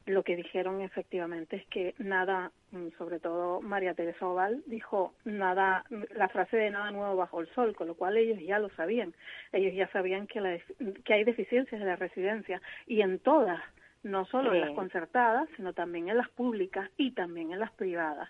lo 0.05 0.23
que 0.23 0.37
dijeron 0.37 0.79
efectivamente 0.79 1.57
es 1.57 1.67
que 1.67 1.93
nada, 1.97 2.53
mm, 2.71 2.87
sobre 2.97 3.19
todo 3.19 3.59
María 3.59 3.93
Teresa 3.93 4.25
Oval 4.25 4.63
dijo 4.65 5.13
nada, 5.25 5.83
la 6.15 6.29
frase 6.29 6.55
de 6.55 6.71
nada 6.71 6.89
nuevo 6.91 7.17
bajo 7.17 7.41
el 7.41 7.49
sol, 7.49 7.75
con 7.75 7.87
lo 7.87 7.95
cual 7.95 8.15
ellos 8.15 8.39
ya 8.39 8.59
lo 8.59 8.69
sabían. 8.69 9.13
Ellos 9.51 9.73
ya 9.75 9.89
sabían 9.91 10.25
que, 10.25 10.39
la, 10.39 10.57
que 11.03 11.13
hay 11.13 11.25
deficiencias 11.25 11.81
en 11.81 11.87
la 11.87 11.97
residencia 11.97 12.61
y 12.87 13.01
en 13.01 13.19
todas, 13.19 13.61
no 14.03 14.25
solo 14.25 14.53
en 14.53 14.61
las 14.61 14.71
concertadas, 14.71 15.49
sino 15.55 15.73
también 15.73 16.09
en 16.09 16.17
las 16.17 16.29
públicas 16.29 16.89
y 16.97 17.11
también 17.11 17.51
en 17.51 17.59
las 17.59 17.71
privadas. 17.71 18.29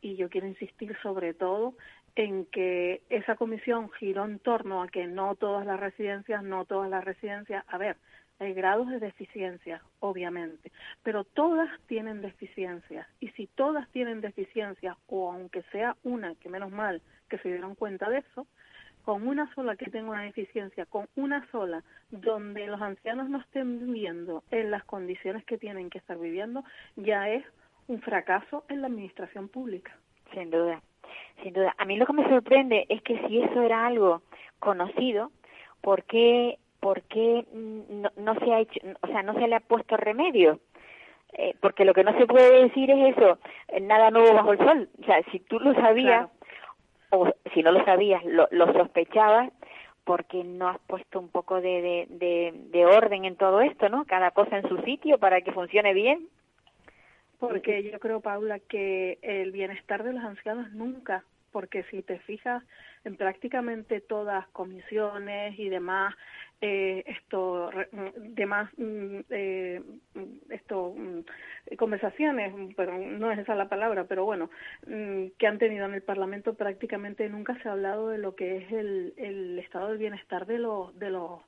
Y 0.00 0.16
yo 0.16 0.30
quiero 0.30 0.46
insistir 0.46 0.96
sobre 1.02 1.34
todo 1.34 1.74
en 2.16 2.46
que 2.46 3.02
esa 3.08 3.36
comisión 3.36 3.90
giró 3.92 4.24
en 4.24 4.38
torno 4.38 4.82
a 4.82 4.88
que 4.88 5.06
no 5.06 5.34
todas 5.34 5.66
las 5.66 5.78
residencias, 5.78 6.42
no 6.42 6.64
todas 6.64 6.90
las 6.90 7.04
residencias, 7.04 7.64
a 7.68 7.78
ver, 7.78 7.96
hay 8.40 8.54
grados 8.54 8.88
de 8.88 8.98
deficiencia, 8.98 9.82
obviamente, 10.00 10.72
pero 11.02 11.24
todas 11.24 11.68
tienen 11.86 12.22
deficiencias. 12.22 13.06
Y 13.20 13.28
si 13.30 13.46
todas 13.46 13.88
tienen 13.90 14.22
deficiencias, 14.22 14.96
o 15.06 15.30
aunque 15.30 15.62
sea 15.70 15.96
una, 16.02 16.34
que 16.36 16.48
menos 16.48 16.70
mal 16.70 17.02
que 17.28 17.38
se 17.38 17.48
dieron 17.48 17.74
cuenta 17.74 18.08
de 18.08 18.18
eso, 18.18 18.46
con 19.04 19.26
una 19.26 19.52
sola 19.54 19.76
que 19.76 19.90
tenga 19.90 20.10
una 20.10 20.22
deficiencia, 20.22 20.86
con 20.86 21.06
una 21.16 21.46
sola 21.50 21.82
donde 22.10 22.66
los 22.66 22.80
ancianos 22.80 23.28
no 23.28 23.38
estén 23.38 23.78
viviendo 23.78 24.42
en 24.50 24.70
las 24.70 24.84
condiciones 24.84 25.44
que 25.44 25.58
tienen 25.58 25.90
que 25.90 25.98
estar 25.98 26.18
viviendo, 26.18 26.64
ya 26.96 27.28
es 27.28 27.44
un 27.88 28.00
fracaso 28.00 28.64
en 28.68 28.82
la 28.82 28.88
administración 28.88 29.48
pública. 29.48 29.96
Sin 30.32 30.50
duda, 30.50 30.80
sin 31.42 31.52
duda. 31.52 31.74
A 31.78 31.84
mí 31.84 31.96
lo 31.96 32.06
que 32.06 32.12
me 32.12 32.28
sorprende 32.28 32.86
es 32.88 33.02
que 33.02 33.18
si 33.26 33.40
eso 33.40 33.62
era 33.62 33.86
algo 33.86 34.22
conocido, 34.60 35.32
¿por 35.80 36.04
qué 36.04 36.58
¿por 36.80 37.02
qué 37.02 37.44
no, 37.52 38.34
se 38.36 38.52
ha 38.52 38.60
hecho, 38.60 38.80
o 39.02 39.06
sea, 39.06 39.22
no 39.22 39.34
se 39.34 39.46
le 39.46 39.54
ha 39.54 39.60
puesto 39.60 39.96
remedio? 39.96 40.58
Eh, 41.34 41.54
porque 41.60 41.84
lo 41.84 41.94
que 41.94 42.02
no 42.02 42.16
se 42.18 42.26
puede 42.26 42.64
decir 42.64 42.90
es 42.90 43.16
eso, 43.16 43.38
nada 43.82 44.10
nuevo 44.10 44.34
bajo 44.34 44.52
el 44.52 44.58
sol. 44.58 44.88
O 45.00 45.04
sea, 45.04 45.22
si 45.30 45.38
tú 45.40 45.60
lo 45.60 45.74
sabías, 45.74 46.28
o 47.10 47.32
si 47.52 47.62
no 47.62 47.72
lo 47.72 47.84
sabías, 47.84 48.22
lo, 48.24 48.48
sospechabas, 48.72 49.52
porque 50.04 50.42
no 50.44 50.68
has 50.68 50.78
puesto 50.86 51.20
un 51.20 51.28
poco 51.28 51.60
de, 51.60 52.06
de, 52.08 52.52
de, 52.70 52.86
orden 52.86 53.24
en 53.24 53.36
todo 53.36 53.60
esto, 53.60 53.88
¿no? 53.88 54.04
Cada 54.06 54.30
cosa 54.30 54.58
en 54.58 54.68
su 54.68 54.78
sitio 54.82 55.18
para 55.18 55.40
que 55.42 55.52
funcione 55.52 55.92
bien. 55.92 56.28
Porque 57.38 57.82
yo 57.82 57.98
creo, 58.00 58.20
Paula, 58.20 58.58
que 58.58 59.18
el 59.22 59.52
bienestar 59.52 60.02
de 60.04 60.12
los 60.12 60.24
ancianos 60.24 60.72
nunca, 60.72 61.24
porque 61.52 61.84
si 61.84 62.02
te 62.02 62.18
fijas 62.20 62.62
en 63.04 63.16
prácticamente 63.16 64.00
todas 64.00 64.46
comisiones 64.48 65.58
y 65.58 65.68
demás 65.68 66.14
eh, 66.60 67.04
esto 67.06 67.70
mm, 67.92 68.34
demás 68.34 68.70
mm, 68.76 69.20
eh, 69.30 69.82
esto 70.50 70.94
mm, 70.96 71.74
conversaciones 71.76 72.52
pero 72.76 72.98
no 72.98 73.32
es 73.32 73.38
esa 73.38 73.54
la 73.54 73.68
palabra 73.68 74.04
pero 74.04 74.24
bueno 74.24 74.50
que 74.84 75.46
han 75.46 75.58
tenido 75.58 75.86
en 75.86 75.94
el 75.94 76.02
Parlamento 76.02 76.54
prácticamente 76.54 77.28
nunca 77.28 77.56
se 77.62 77.68
ha 77.68 77.72
hablado 77.72 78.08
de 78.08 78.18
lo 78.18 78.34
que 78.34 78.58
es 78.58 78.72
el, 78.72 79.14
el 79.16 79.58
estado 79.58 79.88
del 79.88 79.98
bienestar 79.98 80.46
de 80.46 80.58
los 80.58 80.98
de 80.98 81.10
los 81.10 81.40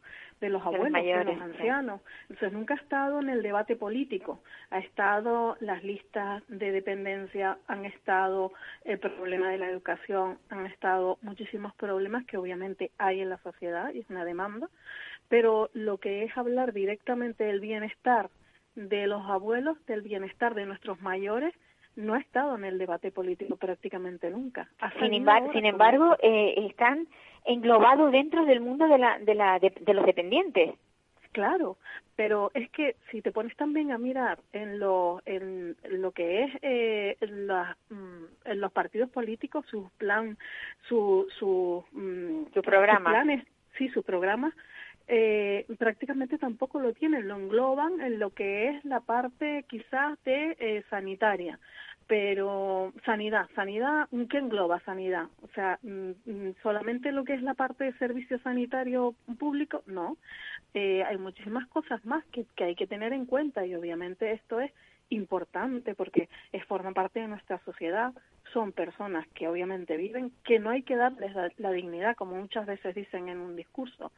de 0.42 0.50
los 0.50 0.62
abuelos, 0.66 1.02
de 1.02 1.24
los 1.24 1.40
ancianos. 1.40 2.00
Entonces 2.22 2.52
nunca 2.52 2.74
ha 2.74 2.76
estado 2.76 3.20
en 3.20 3.28
el 3.28 3.42
debate 3.42 3.76
político, 3.76 4.42
ha 4.70 4.80
estado 4.80 5.56
las 5.60 5.84
listas 5.84 6.42
de 6.48 6.72
dependencia, 6.72 7.58
han 7.68 7.84
estado 7.84 8.52
el 8.84 8.98
problema 8.98 9.50
de 9.50 9.58
la 9.58 9.70
educación, 9.70 10.38
han 10.50 10.66
estado 10.66 11.18
muchísimos 11.22 11.72
problemas 11.76 12.26
que 12.26 12.36
obviamente 12.36 12.90
hay 12.98 13.20
en 13.20 13.30
la 13.30 13.38
sociedad 13.38 13.94
y 13.94 14.00
es 14.00 14.10
una 14.10 14.24
demanda, 14.24 14.68
pero 15.28 15.70
lo 15.74 15.98
que 15.98 16.24
es 16.24 16.36
hablar 16.36 16.72
directamente 16.72 17.44
del 17.44 17.60
bienestar 17.60 18.28
de 18.74 19.06
los 19.06 19.24
abuelos, 19.30 19.78
del 19.86 20.02
bienestar 20.02 20.54
de 20.54 20.66
nuestros 20.66 21.00
mayores, 21.00 21.54
no 21.96 22.14
ha 22.14 22.18
estado 22.18 22.56
en 22.56 22.64
el 22.64 22.78
debate 22.78 23.10
político 23.10 23.56
prácticamente 23.56 24.30
nunca. 24.30 24.68
sin, 25.00 25.14
embargo, 25.14 25.52
sin 25.52 25.66
embargo, 25.66 26.16
eh, 26.22 26.54
están 26.68 27.06
englobados 27.44 28.12
dentro 28.12 28.44
del 28.44 28.60
mundo 28.60 28.86
de, 28.88 28.98
la, 28.98 29.18
de, 29.18 29.34
la, 29.34 29.58
de, 29.58 29.94
los 29.94 30.06
dependientes. 30.06 30.74
Claro, 31.32 31.78
pero 32.14 32.50
es 32.52 32.70
que 32.70 32.96
si 33.10 33.22
te 33.22 33.32
pones 33.32 33.56
también 33.56 33.90
a 33.90 33.98
mirar 33.98 34.38
en 34.52 34.78
lo, 34.78 35.22
en 35.24 35.76
lo 35.84 36.12
que 36.12 36.44
es 36.44 36.50
eh, 36.60 37.16
mm, 37.88 38.24
en 38.44 38.60
los 38.60 38.70
partidos 38.72 39.08
políticos, 39.08 39.64
su 39.70 39.90
plan, 39.96 40.36
su, 40.88 41.26
su, 41.38 41.84
mm, 41.92 42.52
su 42.52 42.62
programa. 42.62 43.10
planes, 43.10 43.46
sí, 43.78 43.88
su 43.88 44.02
programa, 44.02 44.54
eh, 45.14 45.66
prácticamente 45.78 46.38
tampoco 46.38 46.80
lo 46.80 46.94
tienen, 46.94 47.28
lo 47.28 47.36
engloban 47.36 48.00
en 48.00 48.18
lo 48.18 48.30
que 48.30 48.70
es 48.70 48.84
la 48.86 49.00
parte 49.00 49.66
quizás 49.68 50.16
de 50.24 50.56
eh, 50.58 50.84
sanitaria, 50.88 51.58
pero 52.06 52.94
sanidad, 53.04 53.46
sanidad, 53.54 54.08
¿qué 54.30 54.38
engloba 54.38 54.80
sanidad? 54.86 55.26
O 55.42 55.48
sea, 55.48 55.78
mm, 55.82 56.12
mm, 56.24 56.54
solamente 56.62 57.12
lo 57.12 57.24
que 57.24 57.34
es 57.34 57.42
la 57.42 57.52
parte 57.52 57.84
de 57.84 57.98
servicio 57.98 58.38
sanitario 58.38 59.14
público, 59.38 59.82
no, 59.84 60.16
eh, 60.72 61.02
hay 61.02 61.18
muchísimas 61.18 61.68
cosas 61.68 62.02
más 62.06 62.24
que, 62.32 62.46
que 62.56 62.64
hay 62.64 62.74
que 62.74 62.86
tener 62.86 63.12
en 63.12 63.26
cuenta 63.26 63.66
y 63.66 63.74
obviamente 63.74 64.32
esto 64.32 64.60
es 64.60 64.72
importante 65.10 65.94
porque 65.94 66.30
es 66.52 66.64
forma 66.64 66.92
parte 66.92 67.20
de 67.20 67.28
nuestra 67.28 67.58
sociedad, 67.64 68.12
son 68.52 68.72
personas 68.72 69.26
que 69.34 69.48
obviamente 69.48 69.96
viven, 69.96 70.32
que 70.44 70.58
no 70.58 70.70
hay 70.70 70.82
que 70.82 70.96
darles 70.96 71.32
la, 71.56 71.70
dignidad, 71.70 72.16
como 72.16 72.36
muchas 72.36 72.66
veces 72.66 72.94
dicen 72.94 73.28
en 73.28 73.38
un 73.38 73.56
discurso, 73.56 74.12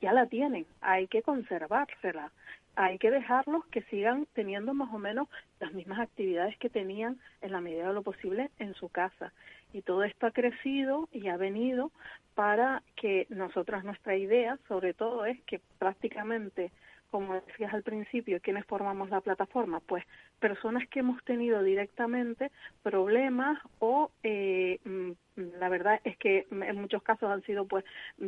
ya 0.00 0.12
la 0.12 0.26
tienen, 0.26 0.66
hay 0.80 1.06
que 1.08 1.22
conservársela, 1.22 2.32
hay 2.76 2.98
que 2.98 3.10
dejarlos 3.10 3.66
que 3.66 3.82
sigan 3.82 4.26
teniendo 4.32 4.74
más 4.74 4.92
o 4.94 4.98
menos 4.98 5.28
las 5.58 5.72
mismas 5.72 6.00
actividades 6.00 6.56
que 6.58 6.70
tenían 6.70 7.18
en 7.42 7.52
la 7.52 7.60
medida 7.60 7.88
de 7.88 7.94
lo 7.94 8.02
posible 8.02 8.50
en 8.58 8.74
su 8.74 8.88
casa. 8.88 9.32
Y 9.72 9.82
todo 9.82 10.04
esto 10.04 10.26
ha 10.26 10.30
crecido 10.30 11.08
y 11.12 11.28
ha 11.28 11.36
venido 11.36 11.90
para 12.34 12.82
que 12.96 13.26
nosotras, 13.28 13.84
nuestra 13.84 14.16
idea 14.16 14.58
sobre 14.66 14.94
todo 14.94 15.26
es 15.26 15.40
que 15.42 15.60
prácticamente 15.78 16.72
como 17.10 17.34
decías 17.34 17.74
al 17.74 17.82
principio, 17.82 18.40
¿quiénes 18.40 18.64
formamos 18.66 19.10
la 19.10 19.20
plataforma? 19.20 19.80
Pues 19.80 20.04
personas 20.38 20.88
que 20.88 21.00
hemos 21.00 21.22
tenido 21.24 21.62
directamente 21.62 22.50
problemas 22.82 23.58
o 23.78 24.10
eh, 24.22 24.78
mm, 24.84 25.10
la 25.58 25.68
verdad 25.68 26.00
es 26.04 26.16
que 26.18 26.46
en 26.50 26.80
muchos 26.80 27.02
casos 27.02 27.30
han 27.30 27.42
sido 27.42 27.66
pues 27.66 27.84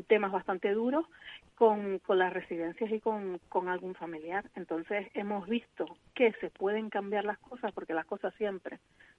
temas 0.06 0.32
bastante 0.32 0.72
duros 0.72 1.06
con, 1.54 1.98
con 2.00 2.18
las 2.18 2.32
residencias 2.32 2.90
y 2.90 3.00
con, 3.00 3.38
con 3.48 3.68
algún 3.68 3.94
familiar. 3.94 4.44
Entonces 4.56 5.08
hemos 5.14 5.48
visto 5.48 5.96
que 6.14 6.32
se 6.40 6.50
pueden 6.50 6.90
cambiar 6.90 7.24
las 7.24 7.38
cosas 7.38 7.72
porque 7.72 7.94
las 7.94 8.06
cosas 8.06 8.34
siempre 8.34 8.78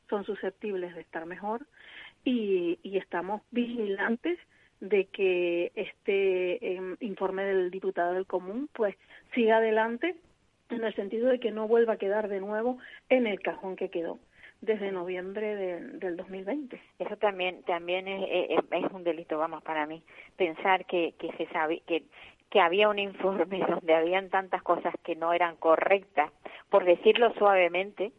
son 0.10 0.26
susceptibles 0.26 0.96
de 0.96 1.02
estar 1.02 1.26
mejor 1.26 1.66
y, 2.24 2.80
y 2.84 2.98
estamos 2.98 3.42
vigilantes 3.52 4.40
de 4.84 5.06
que 5.06 5.72
este 5.76 6.76
em, 6.76 6.98
informe 7.00 7.46
del 7.46 7.72
diputado 7.72 8.14
del 8.14 8.26
común 8.26 8.70
pues 8.74 8.96
siga 9.34 9.58
adelante 9.58 10.16
en 10.70 10.84
el 10.84 10.94
sentido 10.94 11.30
de 11.30 11.40
que 11.40 11.52
no 11.52 11.70
vuelva 11.70 11.94
a 11.94 11.98
quedar 11.98 12.28
de 12.28 12.42
nuevo 12.42 12.80
en 13.08 13.26
el 13.26 13.40
cajón 13.40 13.78
que 13.78 13.90
quedó 13.90 14.20
desde 14.60 14.92
noviembre 14.92 15.56
del 15.56 16.18
2020. 16.18 16.82
Eso 17.00 17.18
también 17.18 17.64
también 17.64 18.08
es, 18.08 18.24
es, 18.50 18.92
un 18.92 19.04
delito, 19.04 19.38
vamos, 19.38 19.62
para 19.64 19.86
mí, 19.86 20.04
pensar 20.38 20.86
que, 20.86 21.14
que 21.18 21.32
se 21.38 21.48
sabe 21.48 21.82
que 21.88 22.04
que 22.50 22.60
había 22.60 22.88
un 22.88 23.00
informe 23.00 23.60
donde 23.68 23.96
habían 23.96 24.30
tantas 24.30 24.62
cosas 24.62 24.94
que 25.04 25.16
no 25.16 25.34
eran 25.34 25.56
correctas, 25.56 26.32
por 26.70 26.86
decirlo 26.86 27.34
suavemente, 27.34 28.12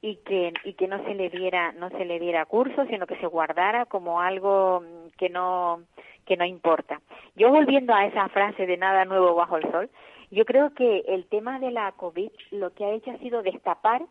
y 0.00 0.16
que 0.16 0.52
y 0.64 0.74
que 0.74 0.88
no 0.88 1.02
se 1.04 1.14
le 1.14 1.30
diera 1.30 1.72
no 1.72 1.90
se 1.90 2.04
le 2.04 2.18
diera 2.18 2.44
curso 2.46 2.84
sino 2.86 3.06
que 3.06 3.16
se 3.16 3.26
guardara 3.26 3.86
como 3.86 4.20
algo 4.20 4.80
mm, 4.80 5.08
que 5.18 5.28
no 5.28 5.82
que 6.26 6.36
no 6.36 6.44
importa. 6.44 7.00
Yo 7.36 7.50
volviendo 7.50 7.94
a 7.94 8.04
esa 8.04 8.28
frase 8.28 8.66
de 8.66 8.76
nada 8.76 9.04
nuevo 9.04 9.34
bajo 9.34 9.56
el 9.56 9.70
sol 9.70 9.90
yo 10.30 10.44
creo 10.44 10.74
que 10.74 11.04
el 11.08 11.26
tema 11.26 11.58
de 11.58 11.70
la 11.70 11.92
covid 11.92 12.30
lo 12.50 12.72
que 12.74 12.84
ha 12.84 12.90
hecho 12.90 13.10
ha 13.12 13.18
sido 13.18 13.42
destapar 13.42 14.02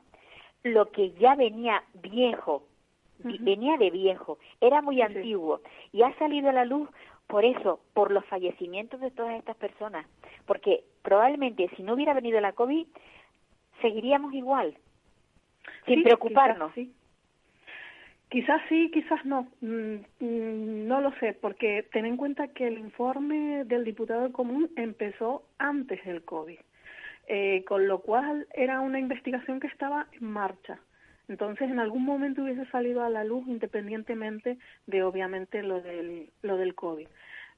lo 0.63 0.91
que 0.91 1.11
ya 1.11 1.35
venía 1.35 1.83
viejo 1.93 2.63
venía 3.19 3.77
de 3.77 3.91
viejo 3.91 4.37
era 4.59 4.81
muy 4.81 5.01
antiguo 5.01 5.61
y 5.93 6.01
ha 6.01 6.17
salido 6.17 6.49
a 6.49 6.53
la 6.53 6.65
luz 6.65 6.89
por 7.27 7.45
eso 7.45 7.79
por 7.93 8.11
los 8.11 8.25
fallecimientos 8.25 8.99
de 8.99 9.11
todas 9.11 9.35
estas 9.35 9.55
personas 9.55 10.05
porque 10.45 10.83
probablemente 11.01 11.69
si 11.75 11.83
no 11.83 11.93
hubiera 11.93 12.13
venido 12.13 12.41
la 12.41 12.53
covid 12.53 12.87
seguiríamos 13.81 14.33
igual 14.33 14.77
sin 15.85 16.03
preocuparnos. 16.03 16.73
Quizás 16.73 16.85
sí. 16.85 16.93
quizás 18.29 18.61
sí, 18.69 18.91
quizás 18.93 19.25
no. 19.25 19.47
Mm, 19.61 19.95
mm, 20.19 20.87
no 20.87 21.01
lo 21.01 21.11
sé, 21.19 21.33
porque 21.33 21.85
ten 21.91 22.05
en 22.05 22.17
cuenta 22.17 22.47
que 22.49 22.67
el 22.67 22.77
informe 22.77 23.63
del 23.65 23.83
diputado 23.83 24.31
común 24.31 24.69
empezó 24.75 25.43
antes 25.57 26.03
del 26.05 26.23
COVID, 26.23 26.59
eh, 27.27 27.63
con 27.65 27.87
lo 27.87 27.99
cual 27.99 28.47
era 28.53 28.79
una 28.81 28.99
investigación 28.99 29.59
que 29.59 29.67
estaba 29.67 30.07
en 30.13 30.31
marcha. 30.31 30.79
Entonces, 31.27 31.69
en 31.69 31.79
algún 31.79 32.05
momento 32.05 32.43
hubiese 32.43 32.65
salido 32.67 33.03
a 33.03 33.09
la 33.09 33.23
luz 33.23 33.47
independientemente 33.47 34.57
de, 34.85 35.03
obviamente, 35.03 35.63
lo 35.63 35.81
del, 35.81 36.29
lo 36.43 36.57
del 36.57 36.75
COVID. 36.75 37.07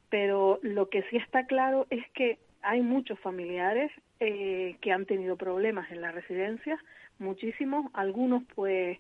Pero 0.10 0.60
lo 0.62 0.90
que 0.90 1.04
sí 1.04 1.18
está 1.18 1.46
claro 1.48 1.86
es 1.90 2.08
que 2.12 2.40
hay 2.62 2.82
muchos 2.82 3.20
familiares 3.20 3.92
eh, 4.20 4.78
que 4.82 4.92
han 4.92 5.06
tenido 5.06 5.36
problemas 5.36 5.92
en 5.92 6.02
las 6.02 6.14
residencias, 6.14 6.80
muchísimos, 7.20 7.86
algunos 7.94 8.44
pues 8.56 9.00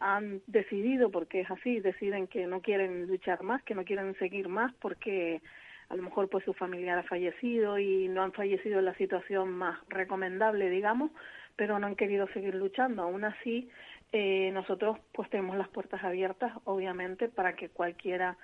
han 0.00 0.42
decidido, 0.46 1.10
porque 1.10 1.40
es 1.40 1.50
así, 1.50 1.80
deciden 1.80 2.26
que 2.26 2.46
no 2.46 2.60
quieren 2.60 3.06
luchar 3.06 3.42
más, 3.42 3.62
que 3.62 3.74
no 3.74 3.84
quieren 3.84 4.14
seguir 4.18 4.48
más 4.48 4.72
porque 4.80 5.40
a 5.88 5.96
lo 5.96 6.02
mejor 6.02 6.28
pues 6.28 6.44
su 6.44 6.54
familiar 6.54 6.98
ha 6.98 7.04
fallecido 7.04 7.78
y 7.78 8.08
no 8.08 8.22
han 8.22 8.32
fallecido 8.32 8.78
en 8.78 8.86
la 8.86 8.94
situación 8.94 9.50
más 9.50 9.78
recomendable, 9.88 10.70
digamos, 10.70 11.10
pero 11.56 11.78
no 11.78 11.86
han 11.86 11.96
querido 11.96 12.26
seguir 12.28 12.54
luchando. 12.54 13.02
Aún 13.02 13.24
así, 13.24 13.68
eh, 14.12 14.50
nosotros 14.52 14.98
pues 15.12 15.28
tenemos 15.30 15.56
las 15.56 15.68
puertas 15.68 16.02
abiertas, 16.04 16.52
obviamente, 16.64 17.28
para 17.28 17.54
que 17.54 17.68
cualquiera, 17.68 18.36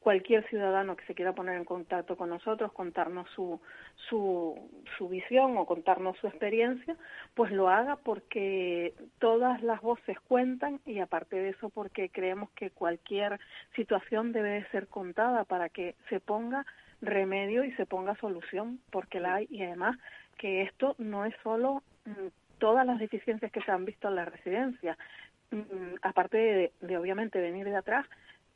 cualquier 0.00 0.48
ciudadano 0.48 0.96
que 0.96 1.04
se 1.06 1.14
quiera 1.14 1.32
poner 1.32 1.56
en 1.56 1.64
contacto 1.64 2.16
con 2.16 2.30
nosotros, 2.30 2.72
contarnos 2.72 3.28
su, 3.30 3.60
su, 4.08 4.58
su 4.98 5.08
visión 5.08 5.56
o 5.58 5.66
contarnos 5.66 6.16
su 6.18 6.26
experiencia, 6.26 6.96
pues 7.34 7.52
lo 7.52 7.68
haga 7.68 7.96
porque 7.96 8.94
todas 9.18 9.62
las 9.62 9.80
voces 9.80 10.18
cuentan 10.20 10.80
y 10.84 10.98
aparte 10.98 11.36
de 11.36 11.50
eso 11.50 11.68
porque 11.70 12.08
creemos 12.08 12.50
que 12.50 12.70
cualquier 12.70 13.38
situación 13.76 14.32
debe 14.32 14.50
de 14.50 14.68
ser 14.70 14.88
contada 14.88 15.44
para 15.44 15.68
que 15.68 15.94
se 16.08 16.18
ponga 16.18 16.66
remedio 17.00 17.64
y 17.64 17.72
se 17.72 17.86
ponga 17.86 18.16
solución, 18.16 18.80
porque 18.90 19.20
la 19.20 19.36
hay. 19.36 19.46
Y 19.50 19.62
además 19.62 19.96
que 20.38 20.62
esto 20.62 20.94
no 20.98 21.24
es 21.24 21.34
solo 21.42 21.82
mm, 22.04 22.28
todas 22.58 22.86
las 22.86 22.98
deficiencias 22.98 23.52
que 23.52 23.62
se 23.62 23.70
han 23.70 23.84
visto 23.84 24.08
en 24.08 24.16
la 24.16 24.24
residencia, 24.24 24.96
mm, 25.50 25.96
aparte 26.02 26.72
de, 26.80 26.98
obviamente 26.98 27.40
venir 27.40 27.66
de 27.66 27.76
atrás, 27.76 28.06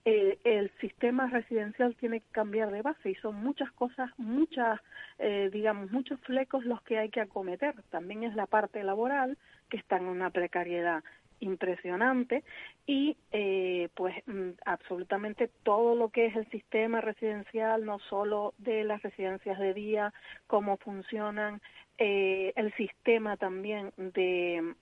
eh, 0.07 0.39
el 0.45 0.71
sistema 0.81 1.27
residencial 1.29 1.95
tiene 1.97 2.21
que 2.21 2.31
cambiar 2.33 2.71
de 2.71 2.81
base 2.81 3.11
y 3.11 3.15
son 3.17 3.37
muchas 3.37 3.71
cosas, 3.73 4.11
muchas, 4.17 4.81
eh, 5.19 5.51
digamos, 5.53 5.91
muchos 5.91 6.19
flecos 6.21 6.65
los 6.65 6.81
que 6.83 6.99
hay 6.99 7.11
que 7.11 7.21
acometer. 7.21 7.75
También 7.91 8.25
es 8.25 8.35
la 8.35 8.47
parte 8.47 8.83
laboral, 8.83 9.37
que 9.69 9.77
está 9.77 9.99
en 9.99 10.07
una 10.07 10.31
precariedad 10.31 11.05
impresionante 11.41 12.45
y 12.87 13.17
eh, 13.33 13.89
pues 13.95 14.15
mm, 14.27 14.51
absolutamente 14.65 15.51
todo 15.63 15.95
lo 15.95 16.11
que 16.11 16.27
es 16.27 16.37
el 16.37 16.49
sistema 16.51 17.01
residencial, 17.01 17.85
no 17.85 17.99
solo 17.99 18.55
de 18.59 18.85
las 18.85 19.03
residencias 19.03 19.59
de 19.59 19.75
día, 19.75 20.13
cómo 20.47 20.77
funcionan, 20.77 21.61
eh, 21.99 22.53
el 22.57 22.73
sistema 22.75 23.37
también 23.37 23.93
de, 23.97 24.75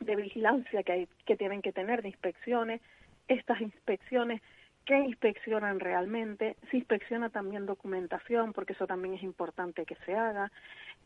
de 0.00 0.16
vigilancia 0.16 0.82
que, 0.82 0.92
hay, 0.92 1.08
que 1.26 1.36
tienen 1.36 1.62
que 1.62 1.72
tener, 1.72 2.02
de 2.02 2.08
inspecciones, 2.08 2.80
estas 3.28 3.60
inspecciones, 3.60 4.42
qué 4.84 4.98
inspeccionan 4.98 5.80
realmente, 5.80 6.56
se 6.70 6.78
inspecciona 6.78 7.30
también 7.30 7.66
documentación, 7.66 8.52
porque 8.52 8.72
eso 8.72 8.86
también 8.86 9.14
es 9.14 9.22
importante 9.22 9.84
que 9.84 9.96
se 10.06 10.14
haga, 10.14 10.50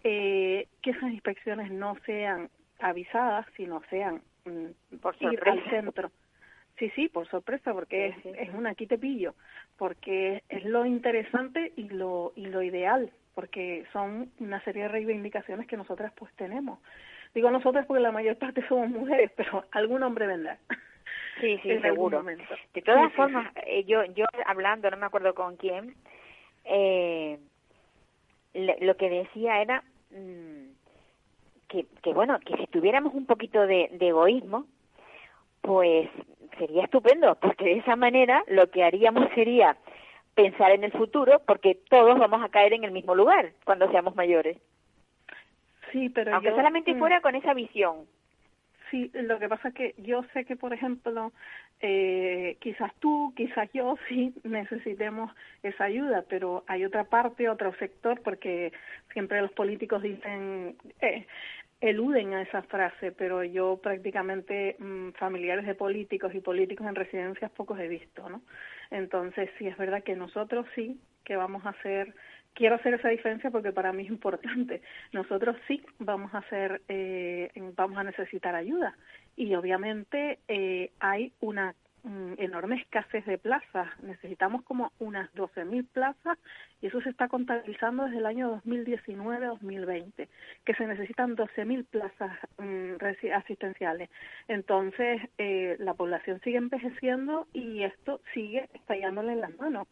eh, 0.03 0.69
que 0.83 0.91
esas 0.91 1.11
inspecciones 1.11 1.71
no 1.71 1.97
sean 2.07 2.51
avisadas, 2.79 3.47
sino 3.57 3.83
sean 3.91 4.23
mm, 4.45 4.97
por 4.99 5.17
ir 5.21 5.41
al 5.47 5.71
centro. 5.71 6.11
Sí, 6.79 6.91
sí, 6.91 7.09
por 7.09 7.29
sorpresa, 7.29 7.73
porque 7.73 8.09
es, 8.09 8.27
es 8.27 8.53
un 8.53 8.67
aquí 8.67 8.87
te 8.87 8.99
pillo, 8.99 9.35
porque 9.79 10.43
es 10.49 10.65
lo 10.65 10.85
interesante 10.85 11.73
y 11.77 11.89
lo, 11.89 12.33
y 12.35 12.47
lo 12.47 12.63
ideal 12.63 13.13
porque 13.35 13.85
son 13.93 14.31
una 14.39 14.63
serie 14.63 14.85
de 14.85 14.89
reivindicaciones 14.89 15.67
que 15.67 15.77
nosotras 15.77 16.13
pues 16.17 16.33
tenemos. 16.35 16.79
Digo 17.35 17.51
nosotras 17.51 17.85
porque 17.87 18.03
la 18.03 18.13
mayor 18.13 18.37
parte 18.37 18.67
somos 18.69 18.89
mujeres, 18.89 19.31
pero 19.37 19.65
algún 19.73 20.03
hombre 20.03 20.27
vendrá. 20.27 20.59
Sí, 21.41 21.59
sí, 21.65 21.79
seguro. 21.83 22.23
De 22.23 22.83
todas 22.83 23.13
formas, 23.13 23.53
eh, 23.67 23.83
yo 23.85 24.05
yo 24.15 24.25
hablando, 24.47 24.89
no 24.89 24.97
me 24.97 25.07
acuerdo 25.07 25.35
con 25.35 25.57
quién, 25.57 25.97
eh, 26.65 27.41
lo 28.55 28.97
que 28.97 29.11
decía 29.11 29.61
era 29.61 29.83
mm, 30.13 30.74
que, 31.69 31.87
que, 32.03 32.13
bueno, 32.13 32.39
que 32.41 32.57
si 32.57 32.67
tuviéramos 32.67 33.15
un 33.15 33.27
poquito 33.27 33.67
de, 33.67 33.91
de 33.93 34.09
egoísmo, 34.09 34.67
pues 35.61 36.09
sería 36.59 36.85
estupendo, 36.85 37.37
porque 37.37 37.65
de 37.65 37.79
esa 37.79 37.97
manera 37.97 38.45
lo 38.49 38.71
que 38.71 38.85
haríamos 38.85 39.29
sería 39.35 39.77
pensar 40.35 40.73
en 40.73 40.85
el 40.85 40.93
futuro, 40.93 41.41
porque 41.47 41.79
todos 41.89 42.19
vamos 42.19 42.43
a 42.43 42.49
caer 42.49 42.73
en 42.73 42.85
el 42.85 42.91
mismo 42.91 43.15
lugar 43.15 43.53
cuando 43.65 43.91
seamos 43.91 44.15
mayores. 44.15 44.59
Sí, 45.93 46.09
pero 46.09 46.35
aunque 46.35 46.51
solamente 46.51 46.95
mm, 46.95 46.99
fuera 46.99 47.21
con 47.21 47.35
esa 47.37 47.55
visión. 47.55 48.07
Sí, 48.95 49.11
lo 49.13 49.41
que 49.41 49.49
pasa 49.49 49.71
es 49.71 49.75
que 49.75 49.95
yo 49.99 50.23
sé 50.33 50.45
que, 50.45 50.55
por 50.55 50.73
ejemplo, 50.73 51.33
eh, 51.81 52.57
quizás 52.61 52.95
tú, 53.01 53.33
quizás 53.35 53.69
yo, 53.73 53.97
sí 54.09 54.33
necesitemos 54.45 55.33
esa 55.65 55.87
ayuda, 55.87 56.23
pero 56.29 56.63
hay 56.69 56.85
otra 56.85 57.03
parte, 57.03 57.49
otro 57.49 57.75
sector, 57.75 58.23
porque 58.23 58.73
siempre 59.13 59.43
los 59.43 59.51
políticos 59.51 60.01
dicen, 60.01 60.77
eh, 61.01 61.27
eluden 61.81 62.35
a 62.35 62.43
esa 62.43 62.63
frase, 62.63 63.11
pero 63.11 63.43
yo 63.43 63.81
prácticamente 63.83 64.77
mm, 64.79 65.11
familiares 65.19 65.67
de 65.67 65.75
políticos 65.75 66.33
y 66.33 66.41
políticos 66.41 66.87
en 66.87 66.95
residencias 66.95 67.51
pocos 67.51 67.81
he 67.81 67.89
visto, 67.89 68.29
¿no? 68.31 68.43
Entonces, 68.93 69.51
sí 69.59 69.67
es 69.67 69.77
verdad 69.77 70.05
que 70.05 70.15
nosotros 70.15 70.67
sí 70.77 71.01
que 71.25 71.35
vamos 71.35 71.67
a 71.67 71.71
hacer 71.71 72.15
quiero 72.55 72.77
hacer 72.77 72.95
esa 72.95 73.09
diferencia 73.09 73.51
porque 73.51 73.73
para 73.73 73.93
mí 73.93 74.05
es 74.05 74.09
importante. 74.09 74.81
Nosotros 75.13 75.57
sí 75.67 75.83
vamos 75.99 76.35
a 76.35 76.39
hacer, 76.39 76.81
eh, 76.89 77.51
vamos 77.77 77.99
a 77.99 78.05
necesitar 78.05 78.55
ayuda 78.55 78.97
y 79.37 79.55
obviamente 79.55 80.39
eh, 80.49 80.93
hay 81.01 81.33
una 81.41 81.75
mm, 82.05 82.35
enorme 82.39 82.77
escasez 82.77 83.27
de 83.27 83.39
plazas. 83.39 83.89
Necesitamos 84.03 84.63
como 84.63 84.93
unas 85.01 85.33
12.000 85.35 85.87
plazas 85.89 86.39
y 86.81 86.87
eso 86.87 87.01
se 87.01 87.11
está 87.11 87.29
contabilizando 87.29 88.05
desde 88.05 88.19
el 88.19 88.27
año 88.27 88.63
2019-2020, 88.65 90.29
que 90.65 90.75
se 90.75 90.87
necesitan 90.87 91.37
12.000 91.37 91.85
plazas 91.87 92.39
mm, 92.59 93.33
asistenciales. 93.35 94.11
Entonces, 94.47 95.21
eh, 95.39 95.77
la 95.81 95.95
población 95.95 96.41
sigue 96.45 96.59
envejeciendo 96.59 97.49
y 97.53 97.83
esto 97.83 98.21
sigue 98.33 98.69
estallándole 98.75 99.33
en 99.33 99.41
las 99.41 99.57
manos 99.59 99.89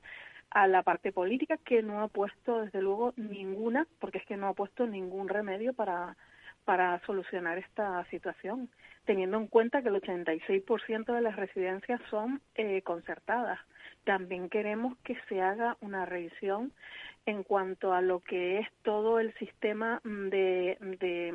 a 0.55 0.67
la 0.67 0.83
parte 0.83 1.13
política 1.13 1.57
que 1.57 1.83
no 1.83 2.03
ha 2.03 2.09
puesto 2.09 2.61
desde 2.63 2.83
luego 2.83 3.15
ninguna, 3.17 3.87
porque 3.99 4.19
es 4.19 4.27
que 4.27 4.37
no 4.37 4.49
ha 4.49 4.55
puesto 4.55 4.87
ningún 4.87 5.29
remedio 5.29 5.73
para, 5.73 6.17
para 6.65 7.01
solucionar 7.07 7.59
esta 7.59 8.05
situación, 8.11 8.69
teniendo 9.07 9.39
en 9.39 9.47
cuenta 9.47 9.83
que 9.83 9.89
el 9.89 10.01
86% 10.01 11.15
de 11.15 11.21
las 11.21 11.37
residencias 11.37 12.01
son 12.11 12.41
eh, 12.55 12.83
concertadas. 12.83 13.59
También 14.05 14.51
queremos 14.51 14.97
que 14.99 15.17
se 15.29 15.41
haga 15.41 15.77
una 15.81 16.05
revisión 16.05 16.73
en 17.25 17.45
cuanto 17.45 17.95
a 17.95 18.03
lo 18.03 18.21
que 18.21 18.59
es 18.59 18.69
todo 18.83 19.21
el 19.21 19.33
sistema 19.35 20.01
de, 20.05 20.77
de, 20.81 21.33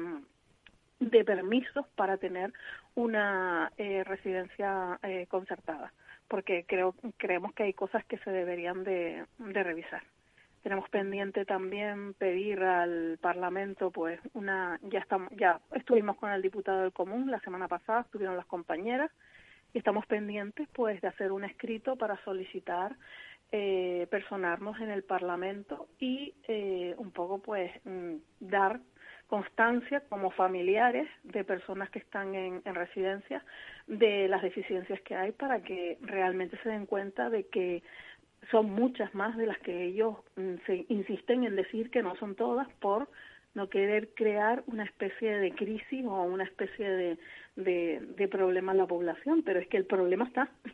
de 0.99 1.25
permisos 1.25 1.87
para 1.95 2.17
tener 2.17 2.53
una 2.93 3.71
eh, 3.77 4.03
residencia 4.03 4.99
eh, 5.01 5.25
concertada 5.27 5.91
porque 6.27 6.65
creo 6.67 6.95
creemos 7.17 7.53
que 7.53 7.63
hay 7.63 7.73
cosas 7.73 8.03
que 8.05 8.17
se 8.19 8.31
deberían 8.31 8.83
de, 8.83 9.25
de 9.37 9.63
revisar. 9.63 10.03
Tenemos 10.63 10.89
pendiente 10.89 11.45
también 11.45 12.13
pedir 12.15 12.61
al 12.61 13.17
Parlamento, 13.21 13.91
pues 13.91 14.19
una 14.33 14.79
ya 14.83 14.99
estamos 14.99 15.31
ya 15.37 15.61
estuvimos 15.73 16.17
con 16.17 16.31
el 16.31 16.41
diputado 16.41 16.81
del 16.81 16.91
Común 16.91 17.31
la 17.31 17.39
semana 17.39 17.67
pasada, 17.67 18.01
estuvieron 18.01 18.35
las 18.35 18.45
compañeras 18.47 19.11
y 19.73 19.77
estamos 19.77 20.05
pendientes, 20.05 20.67
pues, 20.73 21.01
de 21.01 21.07
hacer 21.07 21.31
un 21.31 21.43
escrito 21.43 21.95
para 21.95 22.21
solicitar 22.23 22.95
eh, 23.51 24.07
personarnos 24.09 24.79
en 24.81 24.89
el 24.89 25.03
Parlamento 25.03 25.87
y 25.99 26.33
eh, 26.47 26.95
un 26.97 27.11
poco, 27.11 27.39
pues, 27.39 27.71
mm, 27.85 28.15
dar 28.39 28.81
constancia 29.27 30.01
como 30.09 30.31
familiares 30.31 31.07
de 31.23 31.43
personas 31.43 31.89
que 31.89 31.99
están 31.99 32.33
en, 32.33 32.61
en 32.65 32.75
residencia 32.75 33.43
de 33.87 34.27
las 34.27 34.41
deficiencias 34.41 35.01
que 35.01 35.15
hay 35.15 35.31
para 35.31 35.61
que 35.61 35.97
realmente 36.01 36.57
se 36.63 36.69
den 36.69 36.85
cuenta 36.85 37.29
de 37.29 37.45
que 37.47 37.83
son 38.51 38.69
muchas 38.69 39.13
más 39.13 39.35
de 39.37 39.45
las 39.45 39.57
que 39.59 39.83
ellos 39.83 40.15
mm, 40.35 40.55
se 40.65 40.85
insisten 40.89 41.43
en 41.43 41.55
decir 41.55 41.89
que 41.89 42.03
no 42.03 42.15
son 42.15 42.35
todas 42.35 42.67
por 42.79 43.09
no 43.53 43.69
querer 43.69 44.09
crear 44.13 44.63
una 44.67 44.83
especie 44.83 45.37
de 45.37 45.51
crisis 45.51 46.05
o 46.05 46.23
una 46.23 46.43
especie 46.43 46.89
de, 46.89 47.17
de, 47.55 47.99
de 48.15 48.27
problema 48.27 48.71
en 48.71 48.77
la 48.77 48.85
población, 48.85 49.41
pero 49.43 49.59
es 49.59 49.67
que 49.67 49.77
el 49.77 49.85
problema 49.85 50.25
está. 50.25 50.49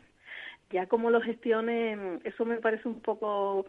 Ya 0.70 0.86
como 0.86 1.10
lo 1.10 1.20
gestionen, 1.20 2.20
eso 2.24 2.44
me 2.44 2.56
parece 2.56 2.88
un 2.88 3.00
poco 3.00 3.66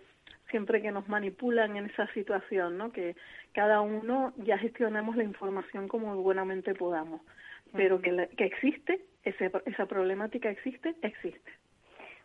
siempre 0.50 0.82
que 0.82 0.92
nos 0.92 1.08
manipulan 1.08 1.76
en 1.76 1.86
esa 1.88 2.08
situación, 2.14 2.78
¿no? 2.78 2.92
Que 2.92 3.16
cada 3.54 3.82
uno 3.82 4.34
ya 4.38 4.58
gestionemos 4.58 5.16
la 5.16 5.24
información 5.24 5.88
como 5.88 6.16
buenamente 6.16 6.74
podamos, 6.74 7.22
pero 7.74 8.02
que, 8.02 8.30
que 8.38 8.46
existe, 8.46 9.02
ese, 9.24 9.52
esa 9.66 9.86
problemática 9.86 10.50
existe, 10.50 10.96
existe. 11.02 11.52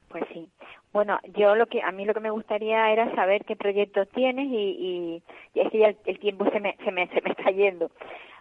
Pues 0.09 0.25
sí. 0.33 0.49
Bueno, 0.93 1.21
yo 1.37 1.55
lo 1.55 1.67
que 1.67 1.83
a 1.83 1.93
mí 1.93 2.05
lo 2.05 2.15
que 2.15 2.21
me 2.21 2.31
gustaría 2.31 2.91
era 2.91 3.15
saber 3.15 3.45
qué 3.45 3.55
proyectos 3.55 4.09
tienes 4.09 4.49
y, 4.49 5.23
y, 5.55 5.61
es 5.61 5.71
que 5.71 5.79
ya 5.79 5.95
el, 6.05 6.19
tiempo 6.19 6.51
se 6.51 6.59
me, 6.59 6.77
se 6.85 6.91
me 6.91 7.07
se 7.09 7.21
me 7.21 7.31
está 7.31 7.51
yendo. 7.53 7.91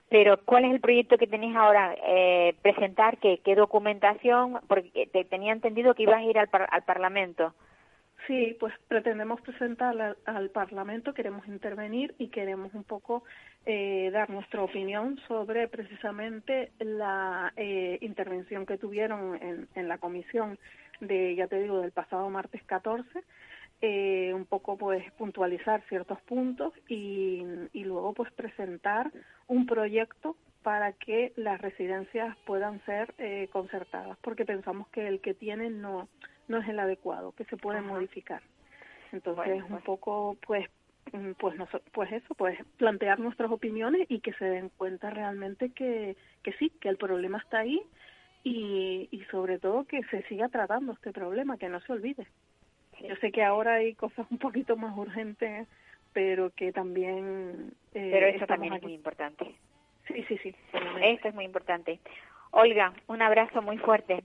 Pero 0.10 0.40
¿cuál 0.44 0.66
es 0.66 0.72
el 0.72 0.82
proyecto 0.82 1.20
que 1.20 1.28
tenéis 1.28 1.56
ahora? 1.56 1.96
Eh, 2.08 2.56
presentar 2.64 3.20
qué, 3.20 3.40
qué 3.46 3.54
documentación, 3.54 4.60
porque 4.68 5.08
te, 5.14 5.24
tenía 5.26 5.54
entendido 5.54 5.94
que 5.94 6.04
ibas 6.04 6.18
a 6.18 6.24
ir 6.24 6.40
al, 6.40 6.50
al 6.52 6.84
Parlamento. 6.84 7.54
Sí, 8.30 8.56
pues 8.60 8.72
pretendemos 8.88 9.42
presentar 9.42 10.16
al, 10.24 10.50
Parlamento, 10.52 11.16
queremos 11.16 11.48
intervenir 11.48 12.14
y 12.20 12.28
queremos 12.28 12.72
un 12.76 12.84
poco 12.84 13.24
eh, 13.66 14.12
dar 14.14 14.30
nuestra 14.30 14.62
opinión 14.62 15.20
sobre 15.28 15.68
precisamente 15.68 16.72
la 16.78 17.52
eh, 17.56 17.98
intervención 18.02 18.68
que 18.68 18.78
tuvieron 18.78 19.36
en, 19.42 19.68
en, 19.74 19.88
la 19.88 19.98
comisión 19.98 20.60
de, 21.02 21.34
ya 21.34 21.48
te 21.48 21.60
digo, 21.60 21.82
del 21.82 21.92
pasado 21.92 22.30
martes 22.30 22.62
14, 22.66 23.10
eh, 23.82 24.32
un 24.36 24.46
poco 24.46 24.78
pues 24.78 25.12
puntualizar 25.14 25.82
ciertos 25.90 26.22
puntos 26.22 26.72
y, 26.88 27.44
y 27.74 27.84
luego 27.84 28.14
pues 28.14 28.32
presentar 28.34 29.12
un 29.48 29.66
proyecto 29.66 30.36
para 30.62 30.94
que 30.94 31.34
las 31.36 31.60
residencias 31.60 32.38
puedan 32.46 32.80
ser 32.86 33.12
eh, 33.18 33.50
concertadas, 33.52 34.20
porque 34.22 34.46
pensamos 34.46 34.88
que 34.90 35.08
el 35.08 35.20
que 35.20 35.34
tienen 35.34 35.82
no 35.82 36.10
no 36.50 36.58
es 36.58 36.68
el 36.68 36.80
adecuado, 36.80 37.32
que 37.34 37.46
se 37.46 37.58
puede 37.58 37.82
modificar. 37.82 38.42
Entonces, 39.12 39.64
un 39.70 39.82
poco, 39.82 40.38
pues, 40.46 40.68
mm, 41.14 41.32
pues, 41.40 41.56
no, 41.56 41.68
pues 41.92 42.12
eso, 42.12 42.36
pues 42.36 42.60
plantear 42.78 43.20
nuestras 43.20 43.52
opiniones 43.52 44.06
y 44.10 44.20
que 44.20 44.34
se 44.34 44.46
den 44.46 44.70
cuenta 44.78 45.10
realmente 45.10 45.72
que, 45.72 46.16
que 46.44 46.54
sí, 46.54 46.72
que 46.82 46.90
el 46.90 46.98
problema 46.98 47.38
está 47.38 47.60
ahí 47.60 47.82
y, 48.44 49.08
y 49.12 49.24
sobre 49.32 49.60
todo 49.60 49.86
que 49.86 50.04
se 50.06 50.24
siga 50.24 50.50
tratando 50.50 50.94
este 50.94 51.12
problema, 51.12 51.58
que 51.58 51.70
no 51.70 51.80
se 51.82 51.94
olvide. 51.94 52.28
Yo 53.02 53.16
sé 53.18 53.32
que 53.32 53.44
ahora 53.44 53.76
hay 53.76 53.96
cosas 53.96 54.28
un 54.30 54.38
poquito 54.38 54.76
más 54.76 54.98
urgentes, 54.98 55.68
pero 56.14 56.50
que 56.52 56.72
también... 56.72 57.72
Eh, 57.94 58.10
pero 58.12 58.28
eso 58.28 58.46
también 58.46 58.74
es 58.74 58.84
muy 58.84 58.94
importante. 58.94 59.56
Sí, 60.08 60.24
sí, 60.28 60.38
sí. 60.40 60.56
Esto 61.02 61.30
es 61.30 61.36
muy 61.36 61.46
importante. 61.46 62.00
Olga, 62.52 62.94
un 63.08 63.22
abrazo 63.22 63.62
muy 63.62 63.78
fuerte. 63.78 64.24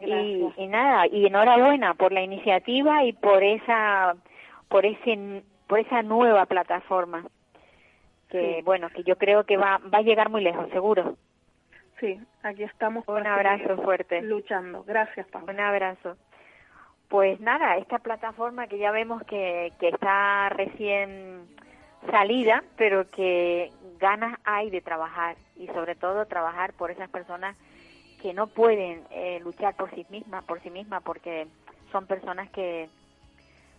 Y, 0.00 0.66
nada, 0.66 1.06
y 1.06 1.26
enhorabuena 1.26 1.94
por 1.94 2.12
la 2.12 2.22
iniciativa 2.22 3.04
y 3.04 3.12
por 3.12 3.42
esa, 3.42 4.16
por 4.68 4.86
ese, 4.86 5.42
por 5.66 5.78
esa 5.78 6.02
nueva 6.02 6.46
plataforma 6.46 7.24
que 8.30 8.62
bueno, 8.64 8.88
que 8.90 9.02
yo 9.02 9.16
creo 9.16 9.44
que 9.44 9.56
va, 9.56 9.80
va 9.92 9.98
a 9.98 10.02
llegar 10.02 10.30
muy 10.30 10.42
lejos, 10.42 10.70
seguro. 10.70 11.16
Sí, 11.98 12.18
aquí 12.42 12.62
estamos. 12.62 13.06
Un 13.06 13.26
abrazo 13.26 13.76
fuerte. 13.82 14.22
Luchando. 14.22 14.84
Gracias, 14.84 15.26
Pablo. 15.26 15.52
Un 15.52 15.60
abrazo. 15.60 16.16
Pues 17.08 17.40
nada, 17.40 17.76
esta 17.76 17.98
plataforma 17.98 18.68
que 18.68 18.78
ya 18.78 18.92
vemos 18.92 19.22
que, 19.24 19.72
que 19.80 19.88
está 19.88 20.48
recién 20.50 21.48
salida, 22.10 22.62
pero 22.76 23.10
que 23.10 23.70
ganas 23.98 24.38
hay 24.44 24.70
de 24.70 24.80
trabajar 24.80 25.36
y 25.56 25.66
sobre 25.68 25.96
todo 25.96 26.26
trabajar 26.26 26.72
por 26.72 26.90
esas 26.90 27.10
personas 27.10 27.56
que 28.20 28.34
no 28.34 28.46
pueden 28.46 29.02
eh, 29.10 29.40
luchar 29.42 29.74
por 29.74 29.90
sí 29.94 30.06
mismas, 30.10 30.44
por 30.44 30.60
sí 30.62 30.70
mismas, 30.70 31.02
porque 31.02 31.46
son 31.90 32.06
personas 32.06 32.50
que, 32.50 32.88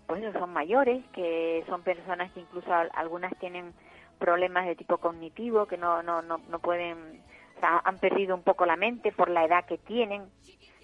pues 0.08 0.24
son 0.34 0.52
mayores, 0.52 1.04
que 1.14 1.64
son 1.68 1.84
personas 1.84 2.32
que 2.32 2.42
incluso 2.42 2.72
algunas 2.94 3.34
tienen 3.40 3.74
problemas 4.20 4.66
de 4.66 4.76
tipo 4.76 4.98
cognitivo, 4.98 5.66
que 5.66 5.78
no, 5.78 6.04
no, 6.04 6.22
no, 6.22 6.40
no 6.50 6.60
pueden, 6.60 7.22
o 7.58 7.60
sea, 7.60 7.82
han 7.84 7.98
perdido 7.98 8.36
un 8.36 8.44
poco 8.44 8.66
la 8.66 8.76
mente 8.76 9.12
por 9.12 9.30
la 9.30 9.46
edad 9.46 9.66
que 9.66 9.78
tienen. 9.78 10.24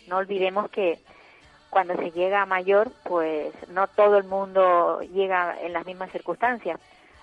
No 0.08 0.18
olvidemos 0.18 0.70
que 0.70 0.99
cuando 1.70 1.95
se 1.95 2.12
llega 2.12 2.41
a 2.41 2.45
mayor, 2.45 2.91
pues 3.03 3.53
no 3.70 3.88
todo 3.88 4.18
el 4.18 4.24
mundo 4.24 5.01
llega 5.01 5.60
en 5.62 5.74
las 5.74 5.86
mismas 5.86 6.12
circunstancias. 6.12 6.80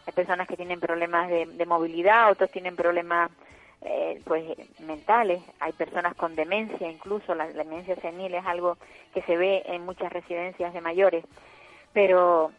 Hay 0.06 0.12
personas 0.12 0.46
que 0.46 0.56
tienen 0.56 0.80
problemas 0.80 1.28
de, 1.28 1.46
de 1.46 1.66
movilidad, 1.66 2.30
otros 2.30 2.50
tienen 2.50 2.76
problemas 2.76 3.30
eh, 3.84 4.20
pues 4.24 4.44
mentales, 4.80 5.42
hay 5.60 5.72
personas 5.72 6.14
con 6.14 6.34
demencia, 6.34 6.90
incluso 6.90 7.34
la 7.34 7.46
demencia 7.48 7.96
senil 7.96 8.34
es 8.34 8.44
algo 8.46 8.78
que 9.12 9.22
se 9.22 9.36
ve 9.36 9.62
en 9.66 9.84
muchas 9.84 10.12
residencias 10.12 10.72
de 10.72 10.80
mayores, 10.80 11.24
pero 11.92 12.50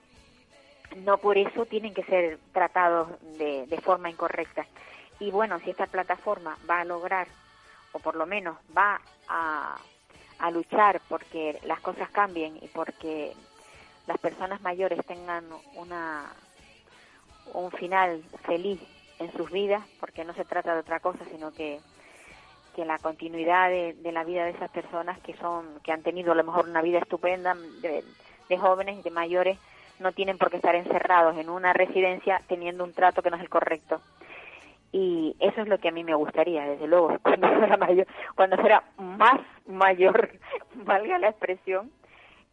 no 0.98 1.18
por 1.18 1.38
eso 1.38 1.66
tienen 1.66 1.94
que 1.94 2.04
ser 2.04 2.38
tratados 2.54 3.10
de, 3.40 3.66
de 3.66 3.82
forma 3.82 4.10
incorrecta. 4.10 4.66
Y 5.20 5.32
bueno, 5.32 5.60
si 5.62 5.72
esta 5.72 5.88
plataforma 5.88 6.58
va 6.70 6.82
a 6.82 6.86
lograr 6.86 7.28
o 7.92 8.00
por 8.00 8.16
lo 8.16 8.26
menos 8.26 8.58
va 8.78 9.02
a, 9.28 9.78
a 10.38 10.52
luchar 10.52 11.02
porque 11.10 11.60
las 11.64 11.80
cosas 11.80 12.10
cambien 12.12 12.58
y 12.62 12.68
porque 12.68 13.34
las 14.06 14.18
personas 14.20 14.62
mayores 14.62 15.04
tengan 15.06 15.46
una 15.76 16.32
un 17.54 17.72
final 17.72 18.24
feliz 18.46 18.80
en 19.20 19.32
sus 19.34 19.52
vidas, 19.52 19.84
porque 20.00 20.26
no 20.26 20.34
se 20.34 20.46
trata 20.46 20.74
de 20.74 20.82
otra 20.82 21.00
cosa, 21.00 21.20
sino 21.32 21.52
que, 21.52 21.80
que 22.76 22.86
la 22.86 23.00
continuidad 23.00 23.70
de, 23.70 24.12
la 24.12 24.24
vida 24.24 24.46
de 24.46 24.52
esas 24.52 24.70
personas 24.72 25.20
que 25.22 25.36
son 25.38 25.80
que 25.84 25.92
han 25.92 26.04
tenido 26.04 26.34
a 26.34 26.36
lo 26.36 26.44
mejor 26.44 26.68
una 26.68 26.82
vida 26.82 27.00
estupenda 27.00 27.56
de, 27.82 28.04
de 28.50 28.58
jóvenes 28.58 29.00
y 29.00 29.02
de 29.02 29.12
mayores 29.12 29.58
no 30.00 30.12
tienen 30.12 30.38
por 30.38 30.50
qué 30.50 30.58
estar 30.58 30.76
encerrados 30.76 31.38
en 31.38 31.50
una 31.50 31.74
residencia 31.74 32.42
teniendo 32.48 32.84
un 32.84 32.94
trato 32.94 33.22
que 33.22 33.30
no 33.30 33.38
es 33.38 33.44
el 33.44 33.50
correcto. 33.50 34.02
Y 34.92 35.36
eso 35.40 35.62
es 35.62 35.68
lo 35.68 35.78
que 35.78 35.90
a 35.90 35.92
mí 35.92 36.04
me 36.04 36.16
gustaría, 36.16 36.66
desde 36.66 36.88
luego, 36.88 37.18
cuando 37.24 37.48
fuera 37.50 37.78
mayor, 37.78 38.08
cuando 38.36 38.58
fuera 38.58 38.84
más 38.98 39.42
mayor, 39.68 40.32
valga 40.76 41.20
la 41.20 41.30
expresión, 41.30 41.92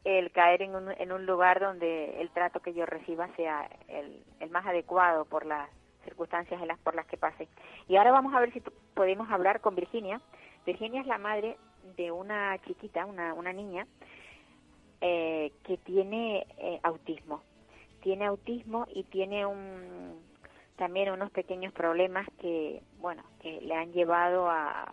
el 0.05 0.33
caer 0.33 0.63
en 0.63 0.75
un, 0.75 0.91
en 0.91 1.13
un 1.13 1.27
lugar 1.27 1.61
donde 1.61 2.21
el 2.21 2.31
trato 2.31 2.61
que 2.61 2.75
yo 2.75 2.87
reciba 2.87 3.29
sea 3.37 3.69
el, 3.89 4.25
el 4.41 4.51
más 4.51 4.67
adecuado 4.67 5.25
por 5.25 5.47
las 5.47 5.69
circunstancias 6.03 6.61
en 6.61 6.69
las 6.69 6.79
por 6.79 6.95
las 6.95 7.07
que 7.07 7.17
pase. 7.17 7.49
Y 7.89 7.97
ahora 7.97 8.13
vamos 8.13 8.35
a 8.35 8.41
ver 8.41 8.53
si 8.53 8.61
podemos 8.95 9.31
hablar 9.31 9.61
con 9.61 9.75
Virginia. 9.75 10.21
Virginia 10.67 11.01
es 11.01 11.07
la 11.07 11.19
madre 11.19 11.57
de 11.97 12.11
una 12.11 12.59
chiquita, 12.59 13.07
una, 13.07 13.35
una 13.35 13.53
niña, 13.53 13.87
eh, 15.01 15.53
que 15.65 15.77
tiene 15.79 16.47
eh, 16.59 16.81
autismo. 16.83 17.43
Tiene 18.03 18.27
autismo 18.27 18.87
y 18.93 19.05
tiene 19.05 19.47
un, 19.47 20.21
también 20.77 21.11
unos 21.11 21.31
pequeños 21.31 21.73
problemas 21.73 22.27
que, 22.41 22.83
bueno, 22.99 23.23
que 23.41 23.61
le 23.61 23.75
han 23.75 23.93
llevado 23.93 24.49
a, 24.51 24.93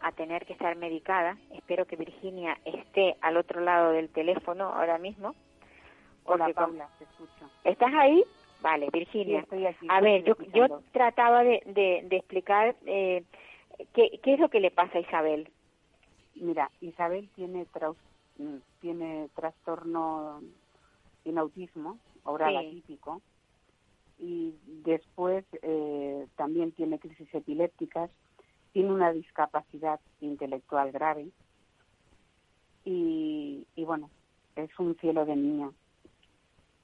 a 0.00 0.12
tener 0.12 0.44
que 0.46 0.52
estar 0.52 0.76
medicada. 0.76 1.36
Espero 1.52 1.86
que 1.86 1.96
Virginia 1.96 2.58
esté 2.64 3.16
al 3.20 3.36
otro 3.36 3.60
lado 3.60 3.92
del 3.92 4.08
teléfono 4.10 4.64
ahora 4.64 4.98
mismo. 4.98 5.34
Hola, 6.24 6.48
Paula, 6.54 6.88
te 6.98 7.04
escucho. 7.04 7.50
¿Estás 7.64 7.92
ahí? 7.94 8.24
Vale, 8.62 8.88
Virginia. 8.92 9.38
Sí, 9.38 9.42
estoy 9.42 9.66
aquí, 9.66 9.86
a 9.88 10.00
ver, 10.00 10.24
yo, 10.24 10.36
yo 10.54 10.82
trataba 10.92 11.42
de, 11.42 11.62
de, 11.66 12.02
de 12.08 12.16
explicar 12.16 12.76
eh, 12.86 13.24
qué, 13.92 14.20
qué 14.22 14.34
es 14.34 14.40
lo 14.40 14.48
que 14.48 14.60
le 14.60 14.70
pasa 14.70 14.98
a 14.98 15.00
Isabel. 15.00 15.52
Mira, 16.34 16.70
Isabel 16.80 17.28
tiene 17.34 17.66
traus- 17.66 17.96
mm, 18.36 18.58
tiene 18.80 19.28
trastorno 19.34 20.40
en 21.24 21.38
autismo, 21.38 21.98
oral 22.22 22.52
Sí. 22.52 22.66
atípico, 22.68 23.22
y 24.18 24.54
después 24.84 25.44
eh, 25.62 26.26
también 26.36 26.72
tiene 26.72 26.98
crisis 27.00 27.28
epilépticas, 27.34 28.10
tiene 28.72 28.92
una 28.92 29.12
discapacidad 29.12 30.00
intelectual 30.20 30.92
grave 30.92 31.30
y, 32.84 33.66
y 33.74 33.84
bueno, 33.84 34.10
es 34.54 34.70
un 34.78 34.96
cielo 34.98 35.26
de 35.26 35.36
niña. 35.36 35.72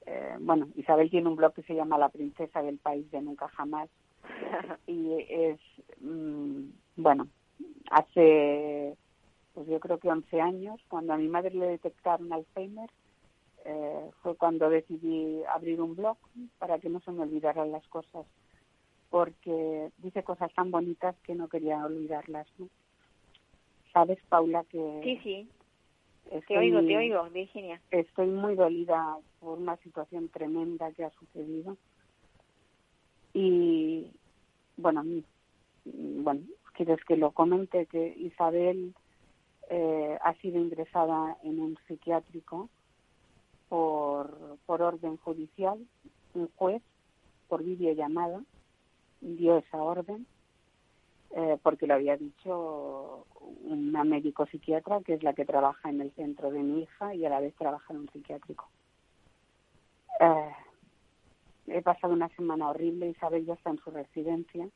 Eh, 0.05 0.35
bueno, 0.39 0.69
Isabel 0.75 1.09
tiene 1.09 1.29
un 1.29 1.35
blog 1.35 1.53
que 1.53 1.63
se 1.63 1.75
llama 1.75 1.97
La 1.97 2.09
princesa 2.09 2.61
del 2.61 2.77
país 2.77 3.09
de 3.11 3.21
nunca 3.21 3.47
jamás 3.49 3.89
y 4.87 5.13
es, 5.29 5.59
mm, 5.99 6.63
bueno, 6.97 7.27
hace, 7.91 8.95
pues 9.53 9.67
yo 9.67 9.79
creo 9.79 9.97
que 9.99 10.09
11 10.09 10.41
años, 10.41 10.79
cuando 10.87 11.13
a 11.13 11.17
mi 11.17 11.27
madre 11.27 11.53
le 11.53 11.67
detectaron 11.67 12.31
Alzheimer, 12.31 12.89
eh, 13.65 14.09
fue 14.21 14.35
cuando 14.35 14.69
decidí 14.69 15.43
abrir 15.53 15.81
un 15.81 15.95
blog 15.95 16.17
para 16.59 16.79
que 16.79 16.89
no 16.89 16.99
se 17.01 17.11
me 17.11 17.23
olvidaran 17.23 17.71
las 17.71 17.85
cosas, 17.87 18.25
porque 19.09 19.89
dice 19.97 20.23
cosas 20.23 20.53
tan 20.53 20.71
bonitas 20.71 21.15
que 21.23 21.35
no 21.35 21.47
quería 21.49 21.85
olvidarlas, 21.85 22.47
¿no? 22.57 22.67
Sabes, 23.91 24.19
Paula, 24.29 24.63
que 24.65 25.01
Sí, 25.03 25.19
sí, 25.23 25.49
te 26.47 26.57
oigo, 26.57 26.79
te 26.81 26.95
oigo, 26.95 27.23
Virginia. 27.31 27.81
estoy 27.91 28.27
muy 28.27 28.55
dolida 28.55 29.17
por 29.39 29.57
una 29.57 29.77
situación 29.77 30.29
tremenda 30.29 30.91
que 30.91 31.05
ha 31.05 31.11
sucedido. 31.11 31.77
Y 33.33 34.11
bueno, 34.77 35.03
mm, 35.03 36.23
bueno, 36.23 36.41
quieres 36.73 37.03
que 37.05 37.17
lo 37.17 37.31
comente 37.31 37.85
que 37.85 38.15
Isabel 38.17 38.93
eh, 39.69 40.17
ha 40.21 40.33
sido 40.35 40.59
ingresada 40.59 41.37
en 41.43 41.59
un 41.59 41.77
psiquiátrico 41.87 42.69
por, 43.67 44.57
por 44.65 44.81
orden 44.81 45.17
judicial. 45.17 45.79
Un 46.33 46.49
juez, 46.55 46.81
por 47.47 47.63
videollamada, 47.63 48.41
dio 49.21 49.57
esa 49.57 49.77
orden 49.77 50.25
eh, 51.31 51.57
porque 51.61 51.85
lo 51.85 51.93
había 51.93 52.17
dicho 52.17 53.27
una 53.63 54.03
médico 54.03 54.47
psiquiatra 54.47 55.01
que 55.01 55.13
es 55.13 55.23
la 55.23 55.33
que 55.33 55.45
trabaja 55.45 55.89
en 55.89 56.01
el 56.01 56.11
centro 56.13 56.49
de 56.49 56.63
mi 56.63 56.81
hija 56.81 57.13
y 57.13 57.23
a 57.25 57.29
la 57.29 57.39
vez 57.39 57.53
trabaja 57.55 57.93
en 57.93 57.99
un 57.99 58.09
psiquiátrico. 58.09 58.67
Eh, 60.19 60.51
he 61.67 61.81
pasado 61.81 62.13
una 62.13 62.29
semana 62.29 62.69
horrible, 62.69 63.09
Isabel 63.09 63.45
ya 63.45 63.53
está 63.53 63.69
en 63.69 63.77
su 63.79 63.91
residencia, 63.91 64.67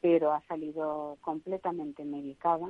pero 0.00 0.32
ha 0.32 0.40
salido 0.42 1.18
completamente 1.20 2.04
medicada, 2.04 2.68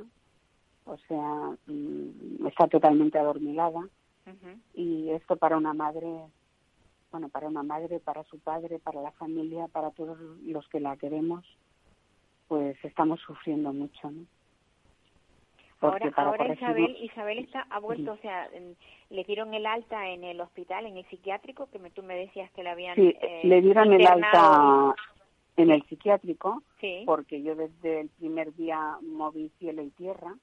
o 0.85 0.97
sea, 1.07 1.57
mm, 1.67 2.47
está 2.47 2.67
totalmente 2.67 3.17
adormilada 3.17 3.87
y 4.73 5.09
esto 5.09 5.35
para 5.35 5.57
una 5.57 5.73
madre, 5.73 6.07
bueno, 7.11 7.27
para 7.29 7.47
una 7.47 7.63
madre, 7.63 7.99
para 7.99 8.23
su 8.25 8.39
padre, 8.39 8.79
para 8.79 9.01
la 9.01 9.11
familia, 9.11 9.67
para 9.67 9.91
todos 9.91 10.17
los 10.43 10.67
que 10.69 10.79
la 10.79 10.95
queremos, 10.95 11.43
pues 12.47 12.77
estamos 12.83 13.19
sufriendo 13.21 13.73
mucho, 13.73 14.11
¿no? 14.11 14.25
Porque 15.81 16.03
Ahora, 16.05 16.15
para 16.15 16.27
ahora 16.29 16.45
corregirnos- 16.45 16.77
Isabel, 16.77 16.97
Isabel 17.01 17.39
está, 17.39 17.67
ha 17.71 17.79
vuelto, 17.79 18.11
o 18.11 18.17
sea, 18.17 18.47
le 19.09 19.23
dieron 19.23 19.55
el 19.55 19.65
alta 19.65 20.09
en 20.09 20.23
el 20.23 20.39
hospital, 20.39 20.85
en 20.85 20.95
el 20.95 21.05
psiquiátrico, 21.07 21.71
que 21.71 21.79
me, 21.79 21.89
tú 21.89 22.03
me 22.03 22.15
decías 22.15 22.51
que 22.51 22.61
le 22.61 22.69
habían 22.69 22.95
Sí, 22.95 23.15
eh, 23.19 23.41
le 23.43 23.61
dieron 23.61 23.91
el 23.91 24.05
alta 24.05 24.93
en 25.57 25.71
el 25.71 25.83
psiquiátrico 25.87 26.61
Sí, 26.79 27.01
porque 27.07 27.41
yo 27.41 27.55
desde 27.55 28.01
el 28.01 28.09
primer 28.09 28.53
día 28.55 28.97
moví 29.01 29.51
cielo 29.57 29.81
y 29.81 29.89
tierra 29.89 30.35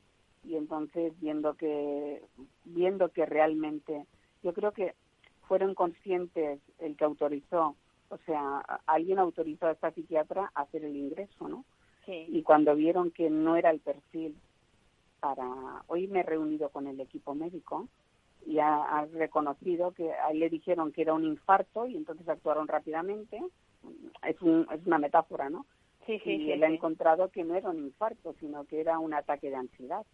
y 0.44 0.56
entonces 0.56 1.12
viendo 1.20 1.54
que 1.54 2.20
viendo 2.64 3.08
que 3.10 3.24
realmente 3.24 4.06
yo 4.42 4.52
creo 4.52 4.72
que 4.72 4.94
fueron 5.46 5.74
conscientes 5.74 6.60
el 6.78 6.96
que 6.96 7.04
autorizó 7.04 7.74
o 8.10 8.18
sea 8.26 8.58
alguien 8.86 9.18
autorizó 9.18 9.66
a 9.66 9.72
esta 9.72 9.90
psiquiatra 9.92 10.50
a 10.54 10.62
hacer 10.62 10.84
el 10.84 10.94
ingreso 10.94 11.48
no 11.48 11.64
sí. 12.04 12.26
y 12.28 12.42
cuando 12.42 12.74
vieron 12.76 13.10
que 13.10 13.30
no 13.30 13.56
era 13.56 13.70
el 13.70 13.80
perfil 13.80 14.36
para 15.20 15.82
hoy 15.86 16.06
me 16.08 16.20
he 16.20 16.22
reunido 16.22 16.70
con 16.70 16.86
el 16.86 17.00
equipo 17.00 17.34
médico 17.34 17.88
y 18.46 18.58
ha, 18.58 18.82
ha 18.82 19.06
reconocido 19.06 19.92
que 19.92 20.12
a 20.12 20.30
él 20.30 20.40
le 20.40 20.48
dijeron 20.48 20.92
que 20.92 21.02
era 21.02 21.14
un 21.14 21.24
infarto 21.24 21.86
y 21.86 21.96
entonces 21.96 22.28
actuaron 22.28 22.68
rápidamente. 22.68 23.40
Es, 24.26 24.40
un, 24.42 24.66
es 24.72 24.84
una 24.86 24.98
metáfora 24.98 25.48
no 25.48 25.64
Sí, 26.08 26.18
sí, 26.24 26.30
y 26.30 26.38
sí, 26.38 26.52
él 26.52 26.64
ha 26.64 26.68
encontrado 26.68 27.28
que 27.28 27.44
no 27.44 27.54
era 27.54 27.68
un 27.68 27.80
infarto, 27.80 28.34
sino 28.40 28.64
que 28.64 28.80
era 28.80 28.98
un 28.98 29.12
ataque 29.12 29.50
de 29.50 29.56
ansiedad. 29.56 30.06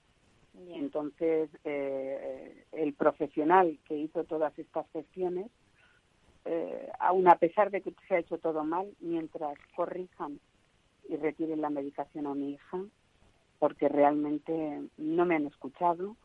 Entonces, 0.70 1.48
eh, 1.62 2.64
el 2.72 2.94
profesional 2.94 3.78
que 3.86 3.96
hizo 3.96 4.24
todas 4.24 4.58
estas 4.58 4.90
gestiones, 4.90 5.52
eh, 6.46 6.90
aun 6.98 7.28
a 7.28 7.36
pesar 7.36 7.70
de 7.70 7.80
que 7.80 7.94
se 8.08 8.14
ha 8.16 8.18
hecho 8.18 8.38
todo 8.38 8.64
mal, 8.64 8.92
mientras 8.98 9.56
corrijan 9.76 10.40
y 11.08 11.14
retiren 11.16 11.60
la 11.60 11.70
medicación 11.70 12.26
a 12.26 12.34
mi 12.34 12.54
hija, 12.54 12.82
porque 13.58 13.88
realmente 13.88 14.82
no 14.96 15.24
me 15.24 15.36
han 15.36 15.46
escuchado, 15.46 16.16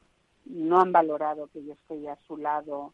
no 0.45 0.79
han 0.79 0.91
valorado 0.91 1.47
que 1.47 1.63
yo 1.63 1.73
estoy 1.73 2.07
a 2.07 2.17
su 2.27 2.37
lado 2.37 2.93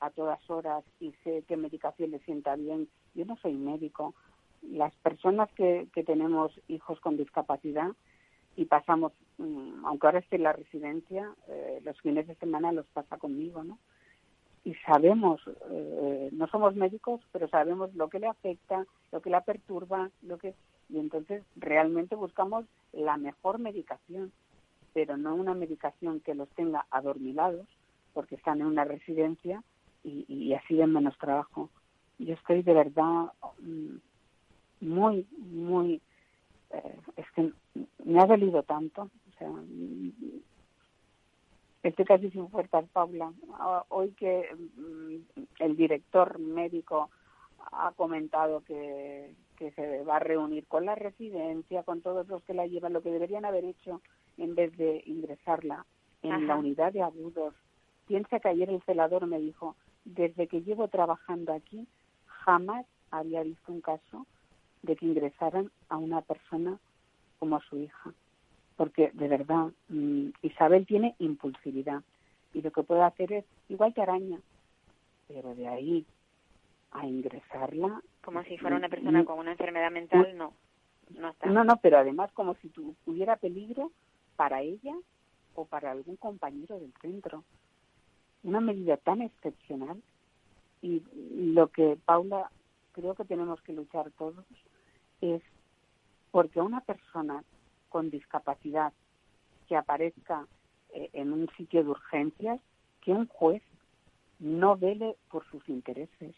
a 0.00 0.10
todas 0.10 0.38
horas 0.50 0.84
y 1.00 1.12
sé 1.24 1.44
qué 1.46 1.56
medicación 1.56 2.10
le 2.10 2.18
sienta 2.20 2.56
bien. 2.56 2.88
Yo 3.14 3.24
no 3.24 3.36
soy 3.36 3.54
médico. 3.54 4.14
Las 4.62 4.94
personas 4.96 5.50
que, 5.52 5.88
que 5.92 6.04
tenemos 6.04 6.52
hijos 6.68 7.00
con 7.00 7.16
discapacidad 7.16 7.92
y 8.56 8.66
pasamos, 8.66 9.12
mm, 9.38 9.84
aunque 9.86 10.06
ahora 10.06 10.18
esté 10.18 10.36
en 10.36 10.42
la 10.42 10.52
residencia, 10.52 11.32
eh, 11.48 11.80
los 11.84 12.00
fines 12.00 12.26
de 12.26 12.34
semana 12.36 12.72
los 12.72 12.86
pasa 12.86 13.16
conmigo, 13.16 13.64
¿no? 13.64 13.78
Y 14.64 14.74
sabemos, 14.86 15.40
eh, 15.70 16.28
no 16.32 16.46
somos 16.46 16.76
médicos, 16.76 17.20
pero 17.32 17.48
sabemos 17.48 17.94
lo 17.94 18.08
que 18.08 18.20
le 18.20 18.28
afecta, 18.28 18.86
lo 19.10 19.20
que 19.20 19.30
la 19.30 19.40
perturba, 19.40 20.10
lo 20.22 20.38
que 20.38 20.54
y 20.92 20.98
entonces 20.98 21.42
realmente 21.56 22.14
buscamos 22.14 22.66
la 22.92 23.16
mejor 23.16 23.58
medicación, 23.58 24.30
pero 24.92 25.16
no 25.16 25.34
una 25.34 25.54
medicación 25.54 26.20
que 26.20 26.34
los 26.34 26.48
tenga 26.50 26.86
adormilados, 26.90 27.66
porque 28.12 28.34
están 28.34 28.60
en 28.60 28.66
una 28.66 28.84
residencia 28.84 29.62
y, 30.04 30.26
y 30.28 30.52
así 30.52 30.74
de 30.76 30.86
menos 30.86 31.16
trabajo. 31.16 31.70
Yo 32.18 32.34
estoy 32.34 32.62
de 32.62 32.74
verdad 32.74 33.32
mm, 33.60 33.96
muy, 34.82 35.26
muy, 35.38 36.02
eh, 36.70 37.00
es 37.16 37.30
que 37.32 37.52
me 38.04 38.20
ha 38.20 38.26
dolido 38.26 38.62
tanto, 38.62 39.02
o 39.02 39.38
sea, 39.38 39.48
mm, 39.48 40.12
estoy 41.82 42.04
casi 42.04 42.30
sin 42.30 42.48
fuerzas, 42.48 42.84
Paula. 42.92 43.32
Ah, 43.54 43.84
Hoy 43.88 44.10
que 44.10 44.46
mm, 44.54 45.40
el 45.60 45.76
director 45.76 46.38
médico 46.38 47.08
ha 47.72 47.92
comentado 47.92 48.62
que, 48.64 49.34
que 49.62 49.70
se 49.70 50.02
va 50.02 50.16
a 50.16 50.18
reunir 50.18 50.66
con 50.66 50.86
la 50.86 50.96
residencia, 50.96 51.84
con 51.84 52.00
todos 52.00 52.26
los 52.26 52.42
que 52.42 52.52
la 52.52 52.66
llevan, 52.66 52.92
lo 52.92 53.00
que 53.00 53.12
deberían 53.12 53.44
haber 53.44 53.64
hecho 53.64 54.00
en 54.36 54.56
vez 54.56 54.76
de 54.76 55.04
ingresarla 55.06 55.86
en 56.22 56.48
la 56.48 56.56
unidad 56.56 56.92
de 56.92 57.02
agudos. 57.02 57.54
Piensa 58.08 58.40
que 58.40 58.48
ayer 58.48 58.68
el 58.70 58.82
celador 58.82 59.24
me 59.28 59.38
dijo, 59.38 59.76
desde 60.04 60.48
que 60.48 60.62
llevo 60.62 60.88
trabajando 60.88 61.52
aquí, 61.52 61.86
jamás 62.26 62.86
había 63.12 63.44
visto 63.44 63.70
un 63.70 63.80
caso 63.80 64.26
de 64.82 64.96
que 64.96 65.06
ingresaran 65.06 65.70
a 65.88 65.96
una 65.96 66.22
persona 66.22 66.80
como 67.38 67.60
su 67.60 67.78
hija. 67.78 68.12
Porque 68.76 69.12
de 69.14 69.28
verdad, 69.28 69.70
mm, 69.90 70.30
Isabel 70.42 70.86
tiene 70.86 71.14
impulsividad 71.20 72.02
y 72.52 72.62
lo 72.62 72.72
que 72.72 72.82
puede 72.82 73.02
hacer 73.02 73.32
es 73.32 73.44
igual 73.68 73.94
que 73.94 74.02
araña, 74.02 74.40
pero 75.28 75.54
de 75.54 75.68
ahí 75.68 76.04
a 76.90 77.06
ingresarla. 77.06 78.02
Como 78.22 78.42
si 78.44 78.56
fuera 78.58 78.76
una 78.76 78.88
persona 78.88 79.24
con 79.24 79.38
una 79.38 79.52
enfermedad 79.52 79.90
mental, 79.90 80.36
no. 80.36 80.54
No, 81.10 81.30
está. 81.30 81.46
no, 81.48 81.64
no, 81.64 81.76
pero 81.82 81.98
además 81.98 82.32
como 82.32 82.54
si 82.54 82.72
hubiera 83.04 83.36
peligro 83.36 83.90
para 84.36 84.62
ella 84.62 84.94
o 85.54 85.66
para 85.66 85.90
algún 85.90 86.16
compañero 86.16 86.78
del 86.78 86.92
centro. 87.00 87.44
Una 88.44 88.60
medida 88.60 88.96
tan 88.96 89.20
excepcional 89.20 90.02
y 90.80 91.02
lo 91.12 91.68
que 91.68 91.98
Paula 92.04 92.50
creo 92.92 93.14
que 93.14 93.24
tenemos 93.24 93.60
que 93.62 93.72
luchar 93.72 94.10
todos 94.12 94.44
es 95.20 95.42
porque 96.30 96.60
una 96.60 96.80
persona 96.80 97.44
con 97.88 98.10
discapacidad 98.10 98.92
que 99.68 99.76
aparezca 99.76 100.46
eh, 100.94 101.10
en 101.12 101.32
un 101.32 101.48
sitio 101.56 101.84
de 101.84 101.90
urgencias, 101.90 102.60
que 103.00 103.12
un 103.12 103.26
juez 103.26 103.62
no 104.38 104.76
vele 104.76 105.16
por 105.30 105.46
sus 105.50 105.66
intereses. 105.68 106.34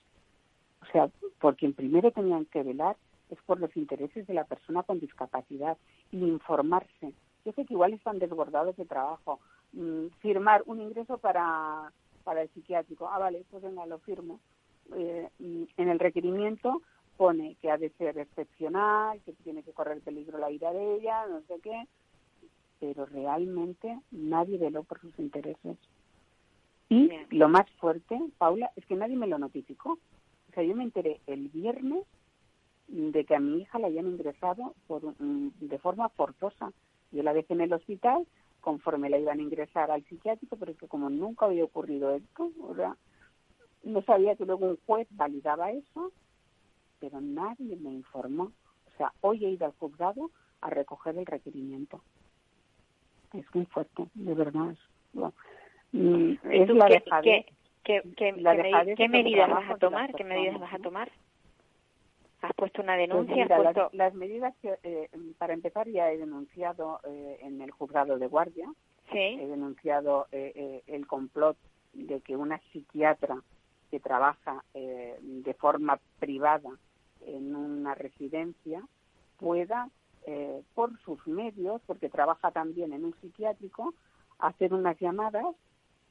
O 0.85 0.93
sea, 0.93 1.11
por 1.41 1.57
quien 1.57 1.73
primero 1.73 2.11
tenían 2.11 2.45
que 2.47 2.63
velar 2.63 2.97
es 3.31 3.39
por 3.47 3.59
los 3.59 3.75
intereses 3.77 4.27
de 4.27 4.35
la 4.35 4.45
persona 4.45 4.83
con 4.83 5.01
discapacidad 5.01 5.79
y 6.13 6.19
informarse. 6.19 7.13
Yo 7.45 7.53
sé 7.53 7.65
que 7.65 7.75
igual 7.75 7.95
están 7.95 8.19
desbordados 8.19 8.77
de 8.77 8.85
trabajo. 8.85 9.41
Mm, 9.73 10.09
firmar 10.21 10.63
un 10.67 10.81
ingreso 10.81 11.19
para, 11.19 11.91
para 12.23 12.43
el 12.43 12.49
psiquiátrico. 12.51 13.09
Ah, 13.09 13.19
vale, 13.19 13.45
pues 13.51 13.63
venga, 13.63 13.87
lo 13.87 13.99
firmo. 13.99 14.41
Eh, 14.95 15.29
en 15.39 15.89
el 15.89 15.99
requerimiento 15.99 16.83
pone 17.17 17.57
que 17.63 17.71
ha 17.71 17.79
de 17.79 17.91
ser 17.91 18.19
excepcional, 18.19 19.21
que 19.23 19.33
tiene 19.33 19.63
que 19.63 19.73
correr 19.73 20.01
peligro 20.01 20.39
la 20.39 20.49
vida 20.49 20.73
de 20.73 20.97
ella, 20.97 21.27
no 21.27 21.41
sé 21.43 21.61
qué, 21.63 21.87
pero 22.81 23.07
realmente 23.07 23.99
nadie 24.11 24.59
veló 24.59 24.83
por 24.83 25.01
sus 25.01 25.19
intereses. 25.19 25.79
Y 26.89 27.11
lo 27.31 27.49
más 27.49 27.69
fuerte, 27.79 28.19
Paula, 28.37 28.71
es 28.77 28.85
que 28.87 28.95
nadie 28.95 29.17
me 29.17 29.27
lo 29.27 29.39
notificó. 29.39 29.99
O 30.55 30.57
sea, 30.57 30.63
yo 30.63 30.77
me 30.77 30.85
enteré 30.85 31.21
el 31.27 31.49
viernes 31.49 32.05
de 32.87 33.25
que 33.25 33.35
a 33.35 33.41
mi 33.41 33.63
hija 33.63 33.81
la 33.81 33.89
habían 33.89 34.07
ingresado 34.07 34.77
por, 34.87 35.17
de 35.19 35.79
forma 35.81 36.09
forzosa. 36.11 36.73
Yo 37.11 37.25
la 37.25 37.35
dejé 37.35 37.55
en 37.55 37.63
el 37.63 37.73
hospital 37.73 38.25
conforme 38.61 39.11
la 39.11 39.19
iban 39.19 39.41
a 39.41 39.43
ingresar 39.43 39.91
al 39.91 40.05
psiquiátrico, 40.05 40.55
pero 40.57 40.71
es 40.71 40.79
que 40.79 40.87
como 40.87 41.11
nunca 41.11 41.47
había 41.47 41.65
ocurrido 41.65 42.15
esto, 42.15 42.53
o 42.63 42.73
sea, 42.77 42.97
no 43.83 44.01
sabía 44.03 44.37
que 44.37 44.47
luego 44.47 44.67
un 44.67 44.79
juez 44.87 45.09
validaba 45.11 45.73
eso, 45.73 46.13
pero 47.01 47.21
nadie 47.21 47.75
me 47.75 47.91
informó. 47.91 48.45
O 48.45 48.97
sea, 48.97 49.13
hoy 49.23 49.45
he 49.45 49.51
ido 49.51 49.67
al 49.67 49.73
juzgado 49.73 50.31
a 50.61 50.71
recoger 50.71 51.19
el 51.19 51.27
requerimiento. 51.27 52.01
Es 53.33 53.45
muy 53.53 53.67
fuerte, 53.67 54.07
de 54.15 54.35
verdad. 54.35 54.77
Mm, 55.91 56.35
es 56.45 56.69
la 56.69 56.87
¿Qué, 57.85 58.03
qué, 58.17 58.35
qué, 58.35 58.95
qué 58.97 59.09
medidas 59.09 59.51
vas 59.51 59.71
a 59.71 59.77
tomar? 59.77 60.13
¿Qué 60.15 60.25
medidas 60.25 60.59
vas 60.59 60.73
a 60.73 60.79
tomar? 60.79 61.11
¿Has 62.41 62.55
puesto 62.55 62.83
una 62.83 62.97
pues 62.97 63.09
denuncia? 63.09 63.47
las, 63.93 64.15
medidas 64.15 64.55
que, 64.61 64.79
eh, 64.83 65.09
para 65.39 65.55
empezar, 65.55 65.89
ya 65.89 66.11
he 66.11 66.19
denunciado 66.19 67.01
eh, 67.05 67.39
en 67.41 67.61
el 67.63 67.71
juzgado 67.71 68.19
de 68.19 68.27
guardia. 68.27 68.71
Sí. 69.13 69.39
He 69.41 69.47
denunciado 69.47 70.27
eh, 70.33 70.83
el 70.87 71.07
complot 71.07 71.57
de 71.93 72.21
que 72.21 72.37
una 72.37 72.59
psiquiatra 72.71 73.43
que 73.91 74.01
trabaja 74.01 74.65
de 74.75 75.55
forma 75.55 76.01
privada 76.19 76.71
en 77.25 77.55
una 77.55 77.95
residencia 77.95 78.83
pueda, 79.37 79.89
por 80.75 80.99
sus 81.01 81.25
medios, 81.29 81.81
porque 81.87 82.09
trabaja 82.09 82.51
también 82.51 82.93
en 82.93 83.05
un 83.05 83.15
psiquiátrico, 83.21 83.95
hacer 84.39 84.75
unas 84.75 84.99
llamadas 84.99 85.47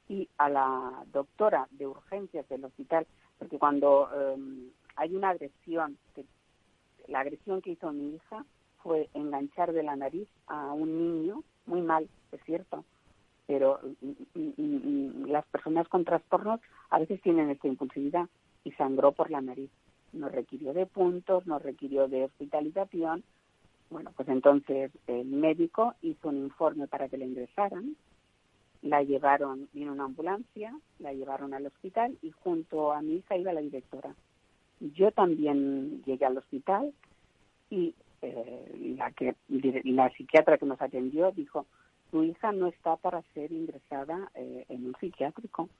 y 0.08 0.28
a 0.38 0.48
la 0.48 1.04
doctora 1.12 1.66
de 1.70 1.86
urgencias 1.86 2.48
del 2.48 2.64
hospital, 2.64 3.06
porque 3.38 3.58
cuando 3.58 4.08
hay 4.96 5.14
una 5.14 5.30
agresión, 5.30 5.98
la 7.08 7.20
agresión 7.20 7.60
que 7.62 7.70
hizo 7.72 7.92
mi 7.92 8.14
hija 8.14 8.44
fue 8.82 9.08
enganchar 9.14 9.72
de 9.72 9.82
la 9.82 9.96
nariz 9.96 10.28
a 10.46 10.72
un 10.72 10.98
niño, 10.98 11.42
muy 11.66 11.80
mal, 11.80 12.08
es 12.32 12.40
cierto, 12.44 12.84
pero 13.46 13.80
mm, 14.00 15.26
las 15.26 15.44
personas 15.46 15.88
con 15.88 16.04
trastornos 16.04 16.60
a 16.90 16.98
veces 16.98 17.20
tienen 17.22 17.50
esta 17.50 17.68
impulsividad 17.68 18.28
y 18.62 18.72
sangró 18.72 19.12
por 19.12 19.30
la 19.30 19.40
nariz. 19.40 19.70
No 20.12 20.28
requirió 20.28 20.72
de 20.72 20.86
puntos, 20.86 21.46
no 21.46 21.58
requirió 21.58 22.08
de 22.08 22.24
hospitalización. 22.24 23.24
Bueno, 23.90 24.12
pues 24.16 24.28
entonces 24.28 24.90
el 25.06 25.26
médico 25.26 25.94
hizo 26.02 26.28
un 26.28 26.38
informe 26.38 26.86
para 26.86 27.08
que 27.08 27.18
la 27.18 27.24
ingresaran, 27.24 27.96
la 28.84 29.02
llevaron, 29.02 29.68
vino 29.72 29.92
una 29.92 30.04
ambulancia, 30.04 30.78
la 30.98 31.14
llevaron 31.14 31.54
al 31.54 31.66
hospital 31.66 32.18
y 32.20 32.30
junto 32.30 32.92
a 32.92 33.00
mi 33.00 33.14
hija 33.16 33.36
iba 33.36 33.54
la 33.54 33.62
directora. 33.62 34.14
Yo 34.78 35.10
también 35.10 36.02
llegué 36.04 36.26
al 36.26 36.36
hospital 36.36 36.92
y 37.70 37.94
eh, 38.20 38.94
la, 38.98 39.10
que, 39.12 39.36
la 39.48 40.10
psiquiatra 40.10 40.58
que 40.58 40.66
nos 40.66 40.82
atendió 40.82 41.32
dijo, 41.32 41.64
tu 42.10 42.24
hija 42.24 42.52
no 42.52 42.66
está 42.66 42.96
para 42.96 43.22
ser 43.32 43.52
ingresada 43.52 44.30
eh, 44.34 44.66
en 44.68 44.86
un 44.86 44.94
psiquiátrico. 45.00 45.70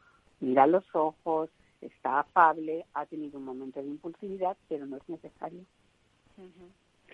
Mira 0.41 0.67
los 0.67 0.85
ojos, 0.95 1.51
está 1.83 2.21
afable, 2.21 2.87
ha 2.95 3.05
tenido 3.05 3.39
un 3.39 3.45
momento 3.45 3.83
de 3.83 3.89
impulsividad, 3.89 4.57
pero 4.67 4.87
no 4.87 4.97
es 4.97 5.07
necesario. 5.11 5.61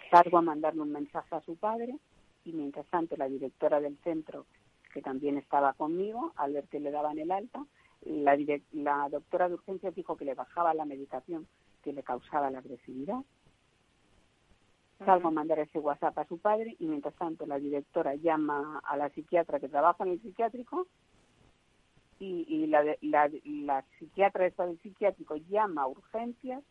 Salgo 0.09 0.39
a 0.39 0.43
mandarle 0.43 0.83
un 0.83 0.93
mensaje 0.93 1.35
a 1.35 1.41
su 1.41 1.57
padre 1.57 1.97
y 2.45 2.53
mientras 2.53 2.87
tanto 2.87 3.17
la 3.17 3.29
directora 3.29 3.81
del 3.81 3.97
centro, 4.05 4.47
que 4.93 5.03
también 5.03 5.39
estaba 5.39 5.73
conmigo, 5.75 6.33
al 6.37 6.53
ver 6.53 6.65
que 6.69 6.81
le 6.81 6.91
daban 6.91 7.19
el 7.19 7.31
alta, 7.31 7.65
la, 8.03 8.37
la 8.73 9.09
doctora 9.09 9.49
de 9.49 9.55
urgencias 9.55 9.95
dijo 9.95 10.17
que 10.17 10.25
le 10.25 10.35
bajaba 10.35 10.75
la 10.75 10.85
medicación 10.85 11.47
que 11.83 11.93
le 11.93 12.03
causaba 12.03 12.51
la 12.51 12.59
agresividad. 12.59 13.21
Salgo 15.05 15.29
a 15.29 15.31
mandar 15.31 15.59
ese 15.59 15.79
WhatsApp 15.79 16.19
a 16.19 16.27
su 16.27 16.39
padre 16.39 16.77
y 16.79 16.87
mientras 16.87 17.15
tanto 17.15 17.47
la 17.47 17.59
directora 17.59 18.15
llama 18.17 18.81
a 18.85 18.97
la 18.99 19.09
psiquiatra 19.09 19.59
que 19.59 19.69
trabaja 19.69 20.05
en 20.05 20.11
el 20.11 20.21
psiquiátrico 20.21 20.87
y, 22.19 22.67
la, 22.67 22.85
la, 23.01 23.31
la, 23.45 23.85
psiquiatra 23.99 24.45
del 24.45 24.79
psiquiátrico 24.81 25.37
llama 25.37 25.83
a 25.83 25.87
urgencias 25.87 26.63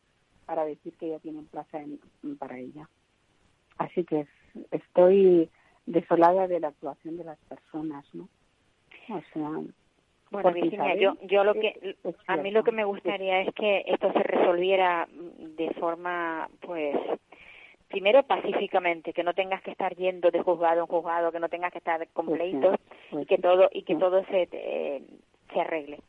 para 0.45 0.63
decir 0.63 0.93
que 0.93 1.09
ya 1.09 1.19
tienen 1.19 1.47
plaza 1.47 1.79
para 2.37 2.59
ella. 2.59 2.87
Así 3.79 4.03
que 4.03 4.27
estoy 4.69 5.49
desolada 5.89 6.47
de 6.47 6.59
la 6.59 6.69
actuación 6.69 7.17
de 7.17 7.23
las 7.23 7.39
personas, 7.39 8.05
¿no? 8.13 8.29
O 9.09 9.21
sea, 9.33 9.49
bueno, 10.29 10.53
Virginia, 10.53 10.95
yo, 10.95 11.15
yo 11.23 11.43
lo 11.43 11.55
que, 11.55 11.95
a 12.27 12.37
mí 12.37 12.51
lo 12.51 12.63
que 12.63 12.71
me 12.71 12.83
gustaría 12.83 13.41
es 13.41 13.53
que 13.55 13.83
esto 13.87 14.13
se 14.13 14.19
resolviera 14.19 15.07
de 15.11 15.71
forma, 15.79 16.47
pues, 16.61 16.95
primero 17.87 18.21
pacíficamente, 18.21 19.13
que 19.13 19.23
no 19.23 19.33
tengas 19.33 19.63
que 19.63 19.71
estar 19.71 19.95
yendo 19.95 20.29
de 20.29 20.43
juzgado 20.43 20.81
en 20.81 20.85
juzgado, 20.85 21.31
que 21.31 21.39
no 21.39 21.49
tengas 21.49 21.71
que 21.71 21.79
estar 21.79 22.07
con 22.09 22.27
pleitos 22.27 22.75
y 23.11 23.25
que 23.25 23.39
todo 23.39 23.69
y 23.71 23.81
que 23.81 23.95
todo 23.95 24.23
se 24.25 24.47
eh, 24.51 25.03
se 25.51 25.59
arregle. 25.59 25.99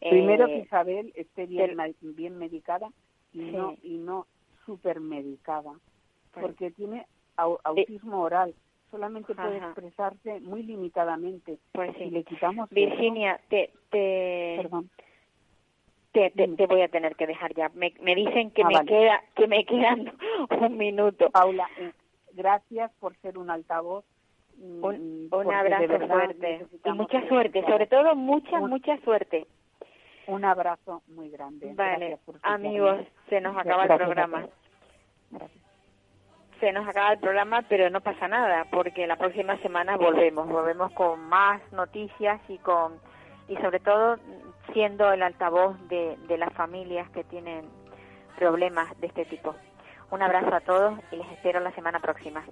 Primero 0.00 0.46
que 0.46 0.56
eh, 0.56 0.62
Isabel 0.64 1.12
esté 1.16 1.44
bien, 1.44 1.76
bien 2.00 2.38
medicada 2.38 2.88
y 3.34 3.40
no 3.40 3.76
y 3.82 3.98
no 3.98 4.26
supermedicada, 4.64 5.74
porque 6.32 6.70
tiene 6.70 7.06
autismo 7.36 8.22
oral 8.22 8.54
solamente 8.96 9.34
puede 9.34 9.58
expresarse 9.58 10.40
muy 10.40 10.62
limitadamente. 10.62 11.58
Pues 11.72 11.94
Si 11.98 12.06
le 12.06 12.24
quitamos 12.24 12.68
Virginia, 12.70 13.38
te, 13.48 13.70
te, 13.90 14.58
Perdón. 14.62 14.90
Te, 16.12 16.30
te, 16.30 16.66
voy 16.66 16.80
a 16.80 16.88
tener 16.88 17.14
que 17.14 17.26
dejar 17.26 17.52
ya. 17.54 17.68
Me, 17.74 17.92
me 18.00 18.14
dicen 18.14 18.50
que 18.50 18.62
ah, 18.62 18.68
me 18.68 18.86
queda 18.86 19.22
que 19.34 19.46
me 19.46 19.64
quedan 19.66 20.12
un 20.60 20.78
minuto. 20.78 21.28
Paula, 21.30 21.68
eh, 21.78 21.92
gracias 22.32 22.90
por 22.98 23.14
ser 23.16 23.36
un 23.36 23.50
altavoz. 23.50 24.04
Un, 24.58 25.28
un 25.30 25.52
abrazo 25.52 26.06
fuerte 26.06 26.66
y 26.82 26.92
mucha 26.92 27.28
suerte, 27.28 27.62
sobre 27.66 27.86
todo 27.88 28.16
mucha, 28.16 28.58
mucha 28.60 28.96
suerte. 29.02 29.46
Un 30.28 30.46
abrazo 30.46 31.02
muy 31.08 31.28
grande. 31.28 31.74
Vale, 31.74 32.18
amigos, 32.40 33.06
se 33.28 33.42
nos 33.42 33.54
acaba 33.54 33.82
el 33.84 33.94
programa. 33.98 34.48
Gracias 35.30 35.65
se 36.60 36.72
nos 36.72 36.88
acaba 36.88 37.12
el 37.12 37.18
programa, 37.18 37.62
pero 37.68 37.90
no 37.90 38.00
pasa 38.00 38.28
nada, 38.28 38.66
porque 38.70 39.06
la 39.06 39.16
próxima 39.16 39.56
semana 39.58 39.96
volvemos, 39.96 40.48
volvemos 40.48 40.92
con 40.92 41.20
más 41.28 41.60
noticias 41.72 42.40
y 42.48 42.58
con 42.58 42.98
y 43.48 43.56
sobre 43.56 43.78
todo 43.78 44.16
siendo 44.72 45.12
el 45.12 45.22
altavoz 45.22 45.76
de, 45.88 46.16
de 46.26 46.38
las 46.38 46.52
familias 46.54 47.08
que 47.10 47.22
tienen 47.24 47.68
problemas 48.36 48.98
de 49.00 49.06
este 49.06 49.24
tipo. 49.24 49.54
Un 50.10 50.22
abrazo 50.22 50.54
a 50.54 50.60
todos 50.60 50.98
y 51.12 51.16
les 51.16 51.30
espero 51.32 51.60
la 51.60 51.72
semana 51.72 52.00
próxima. 52.00 52.44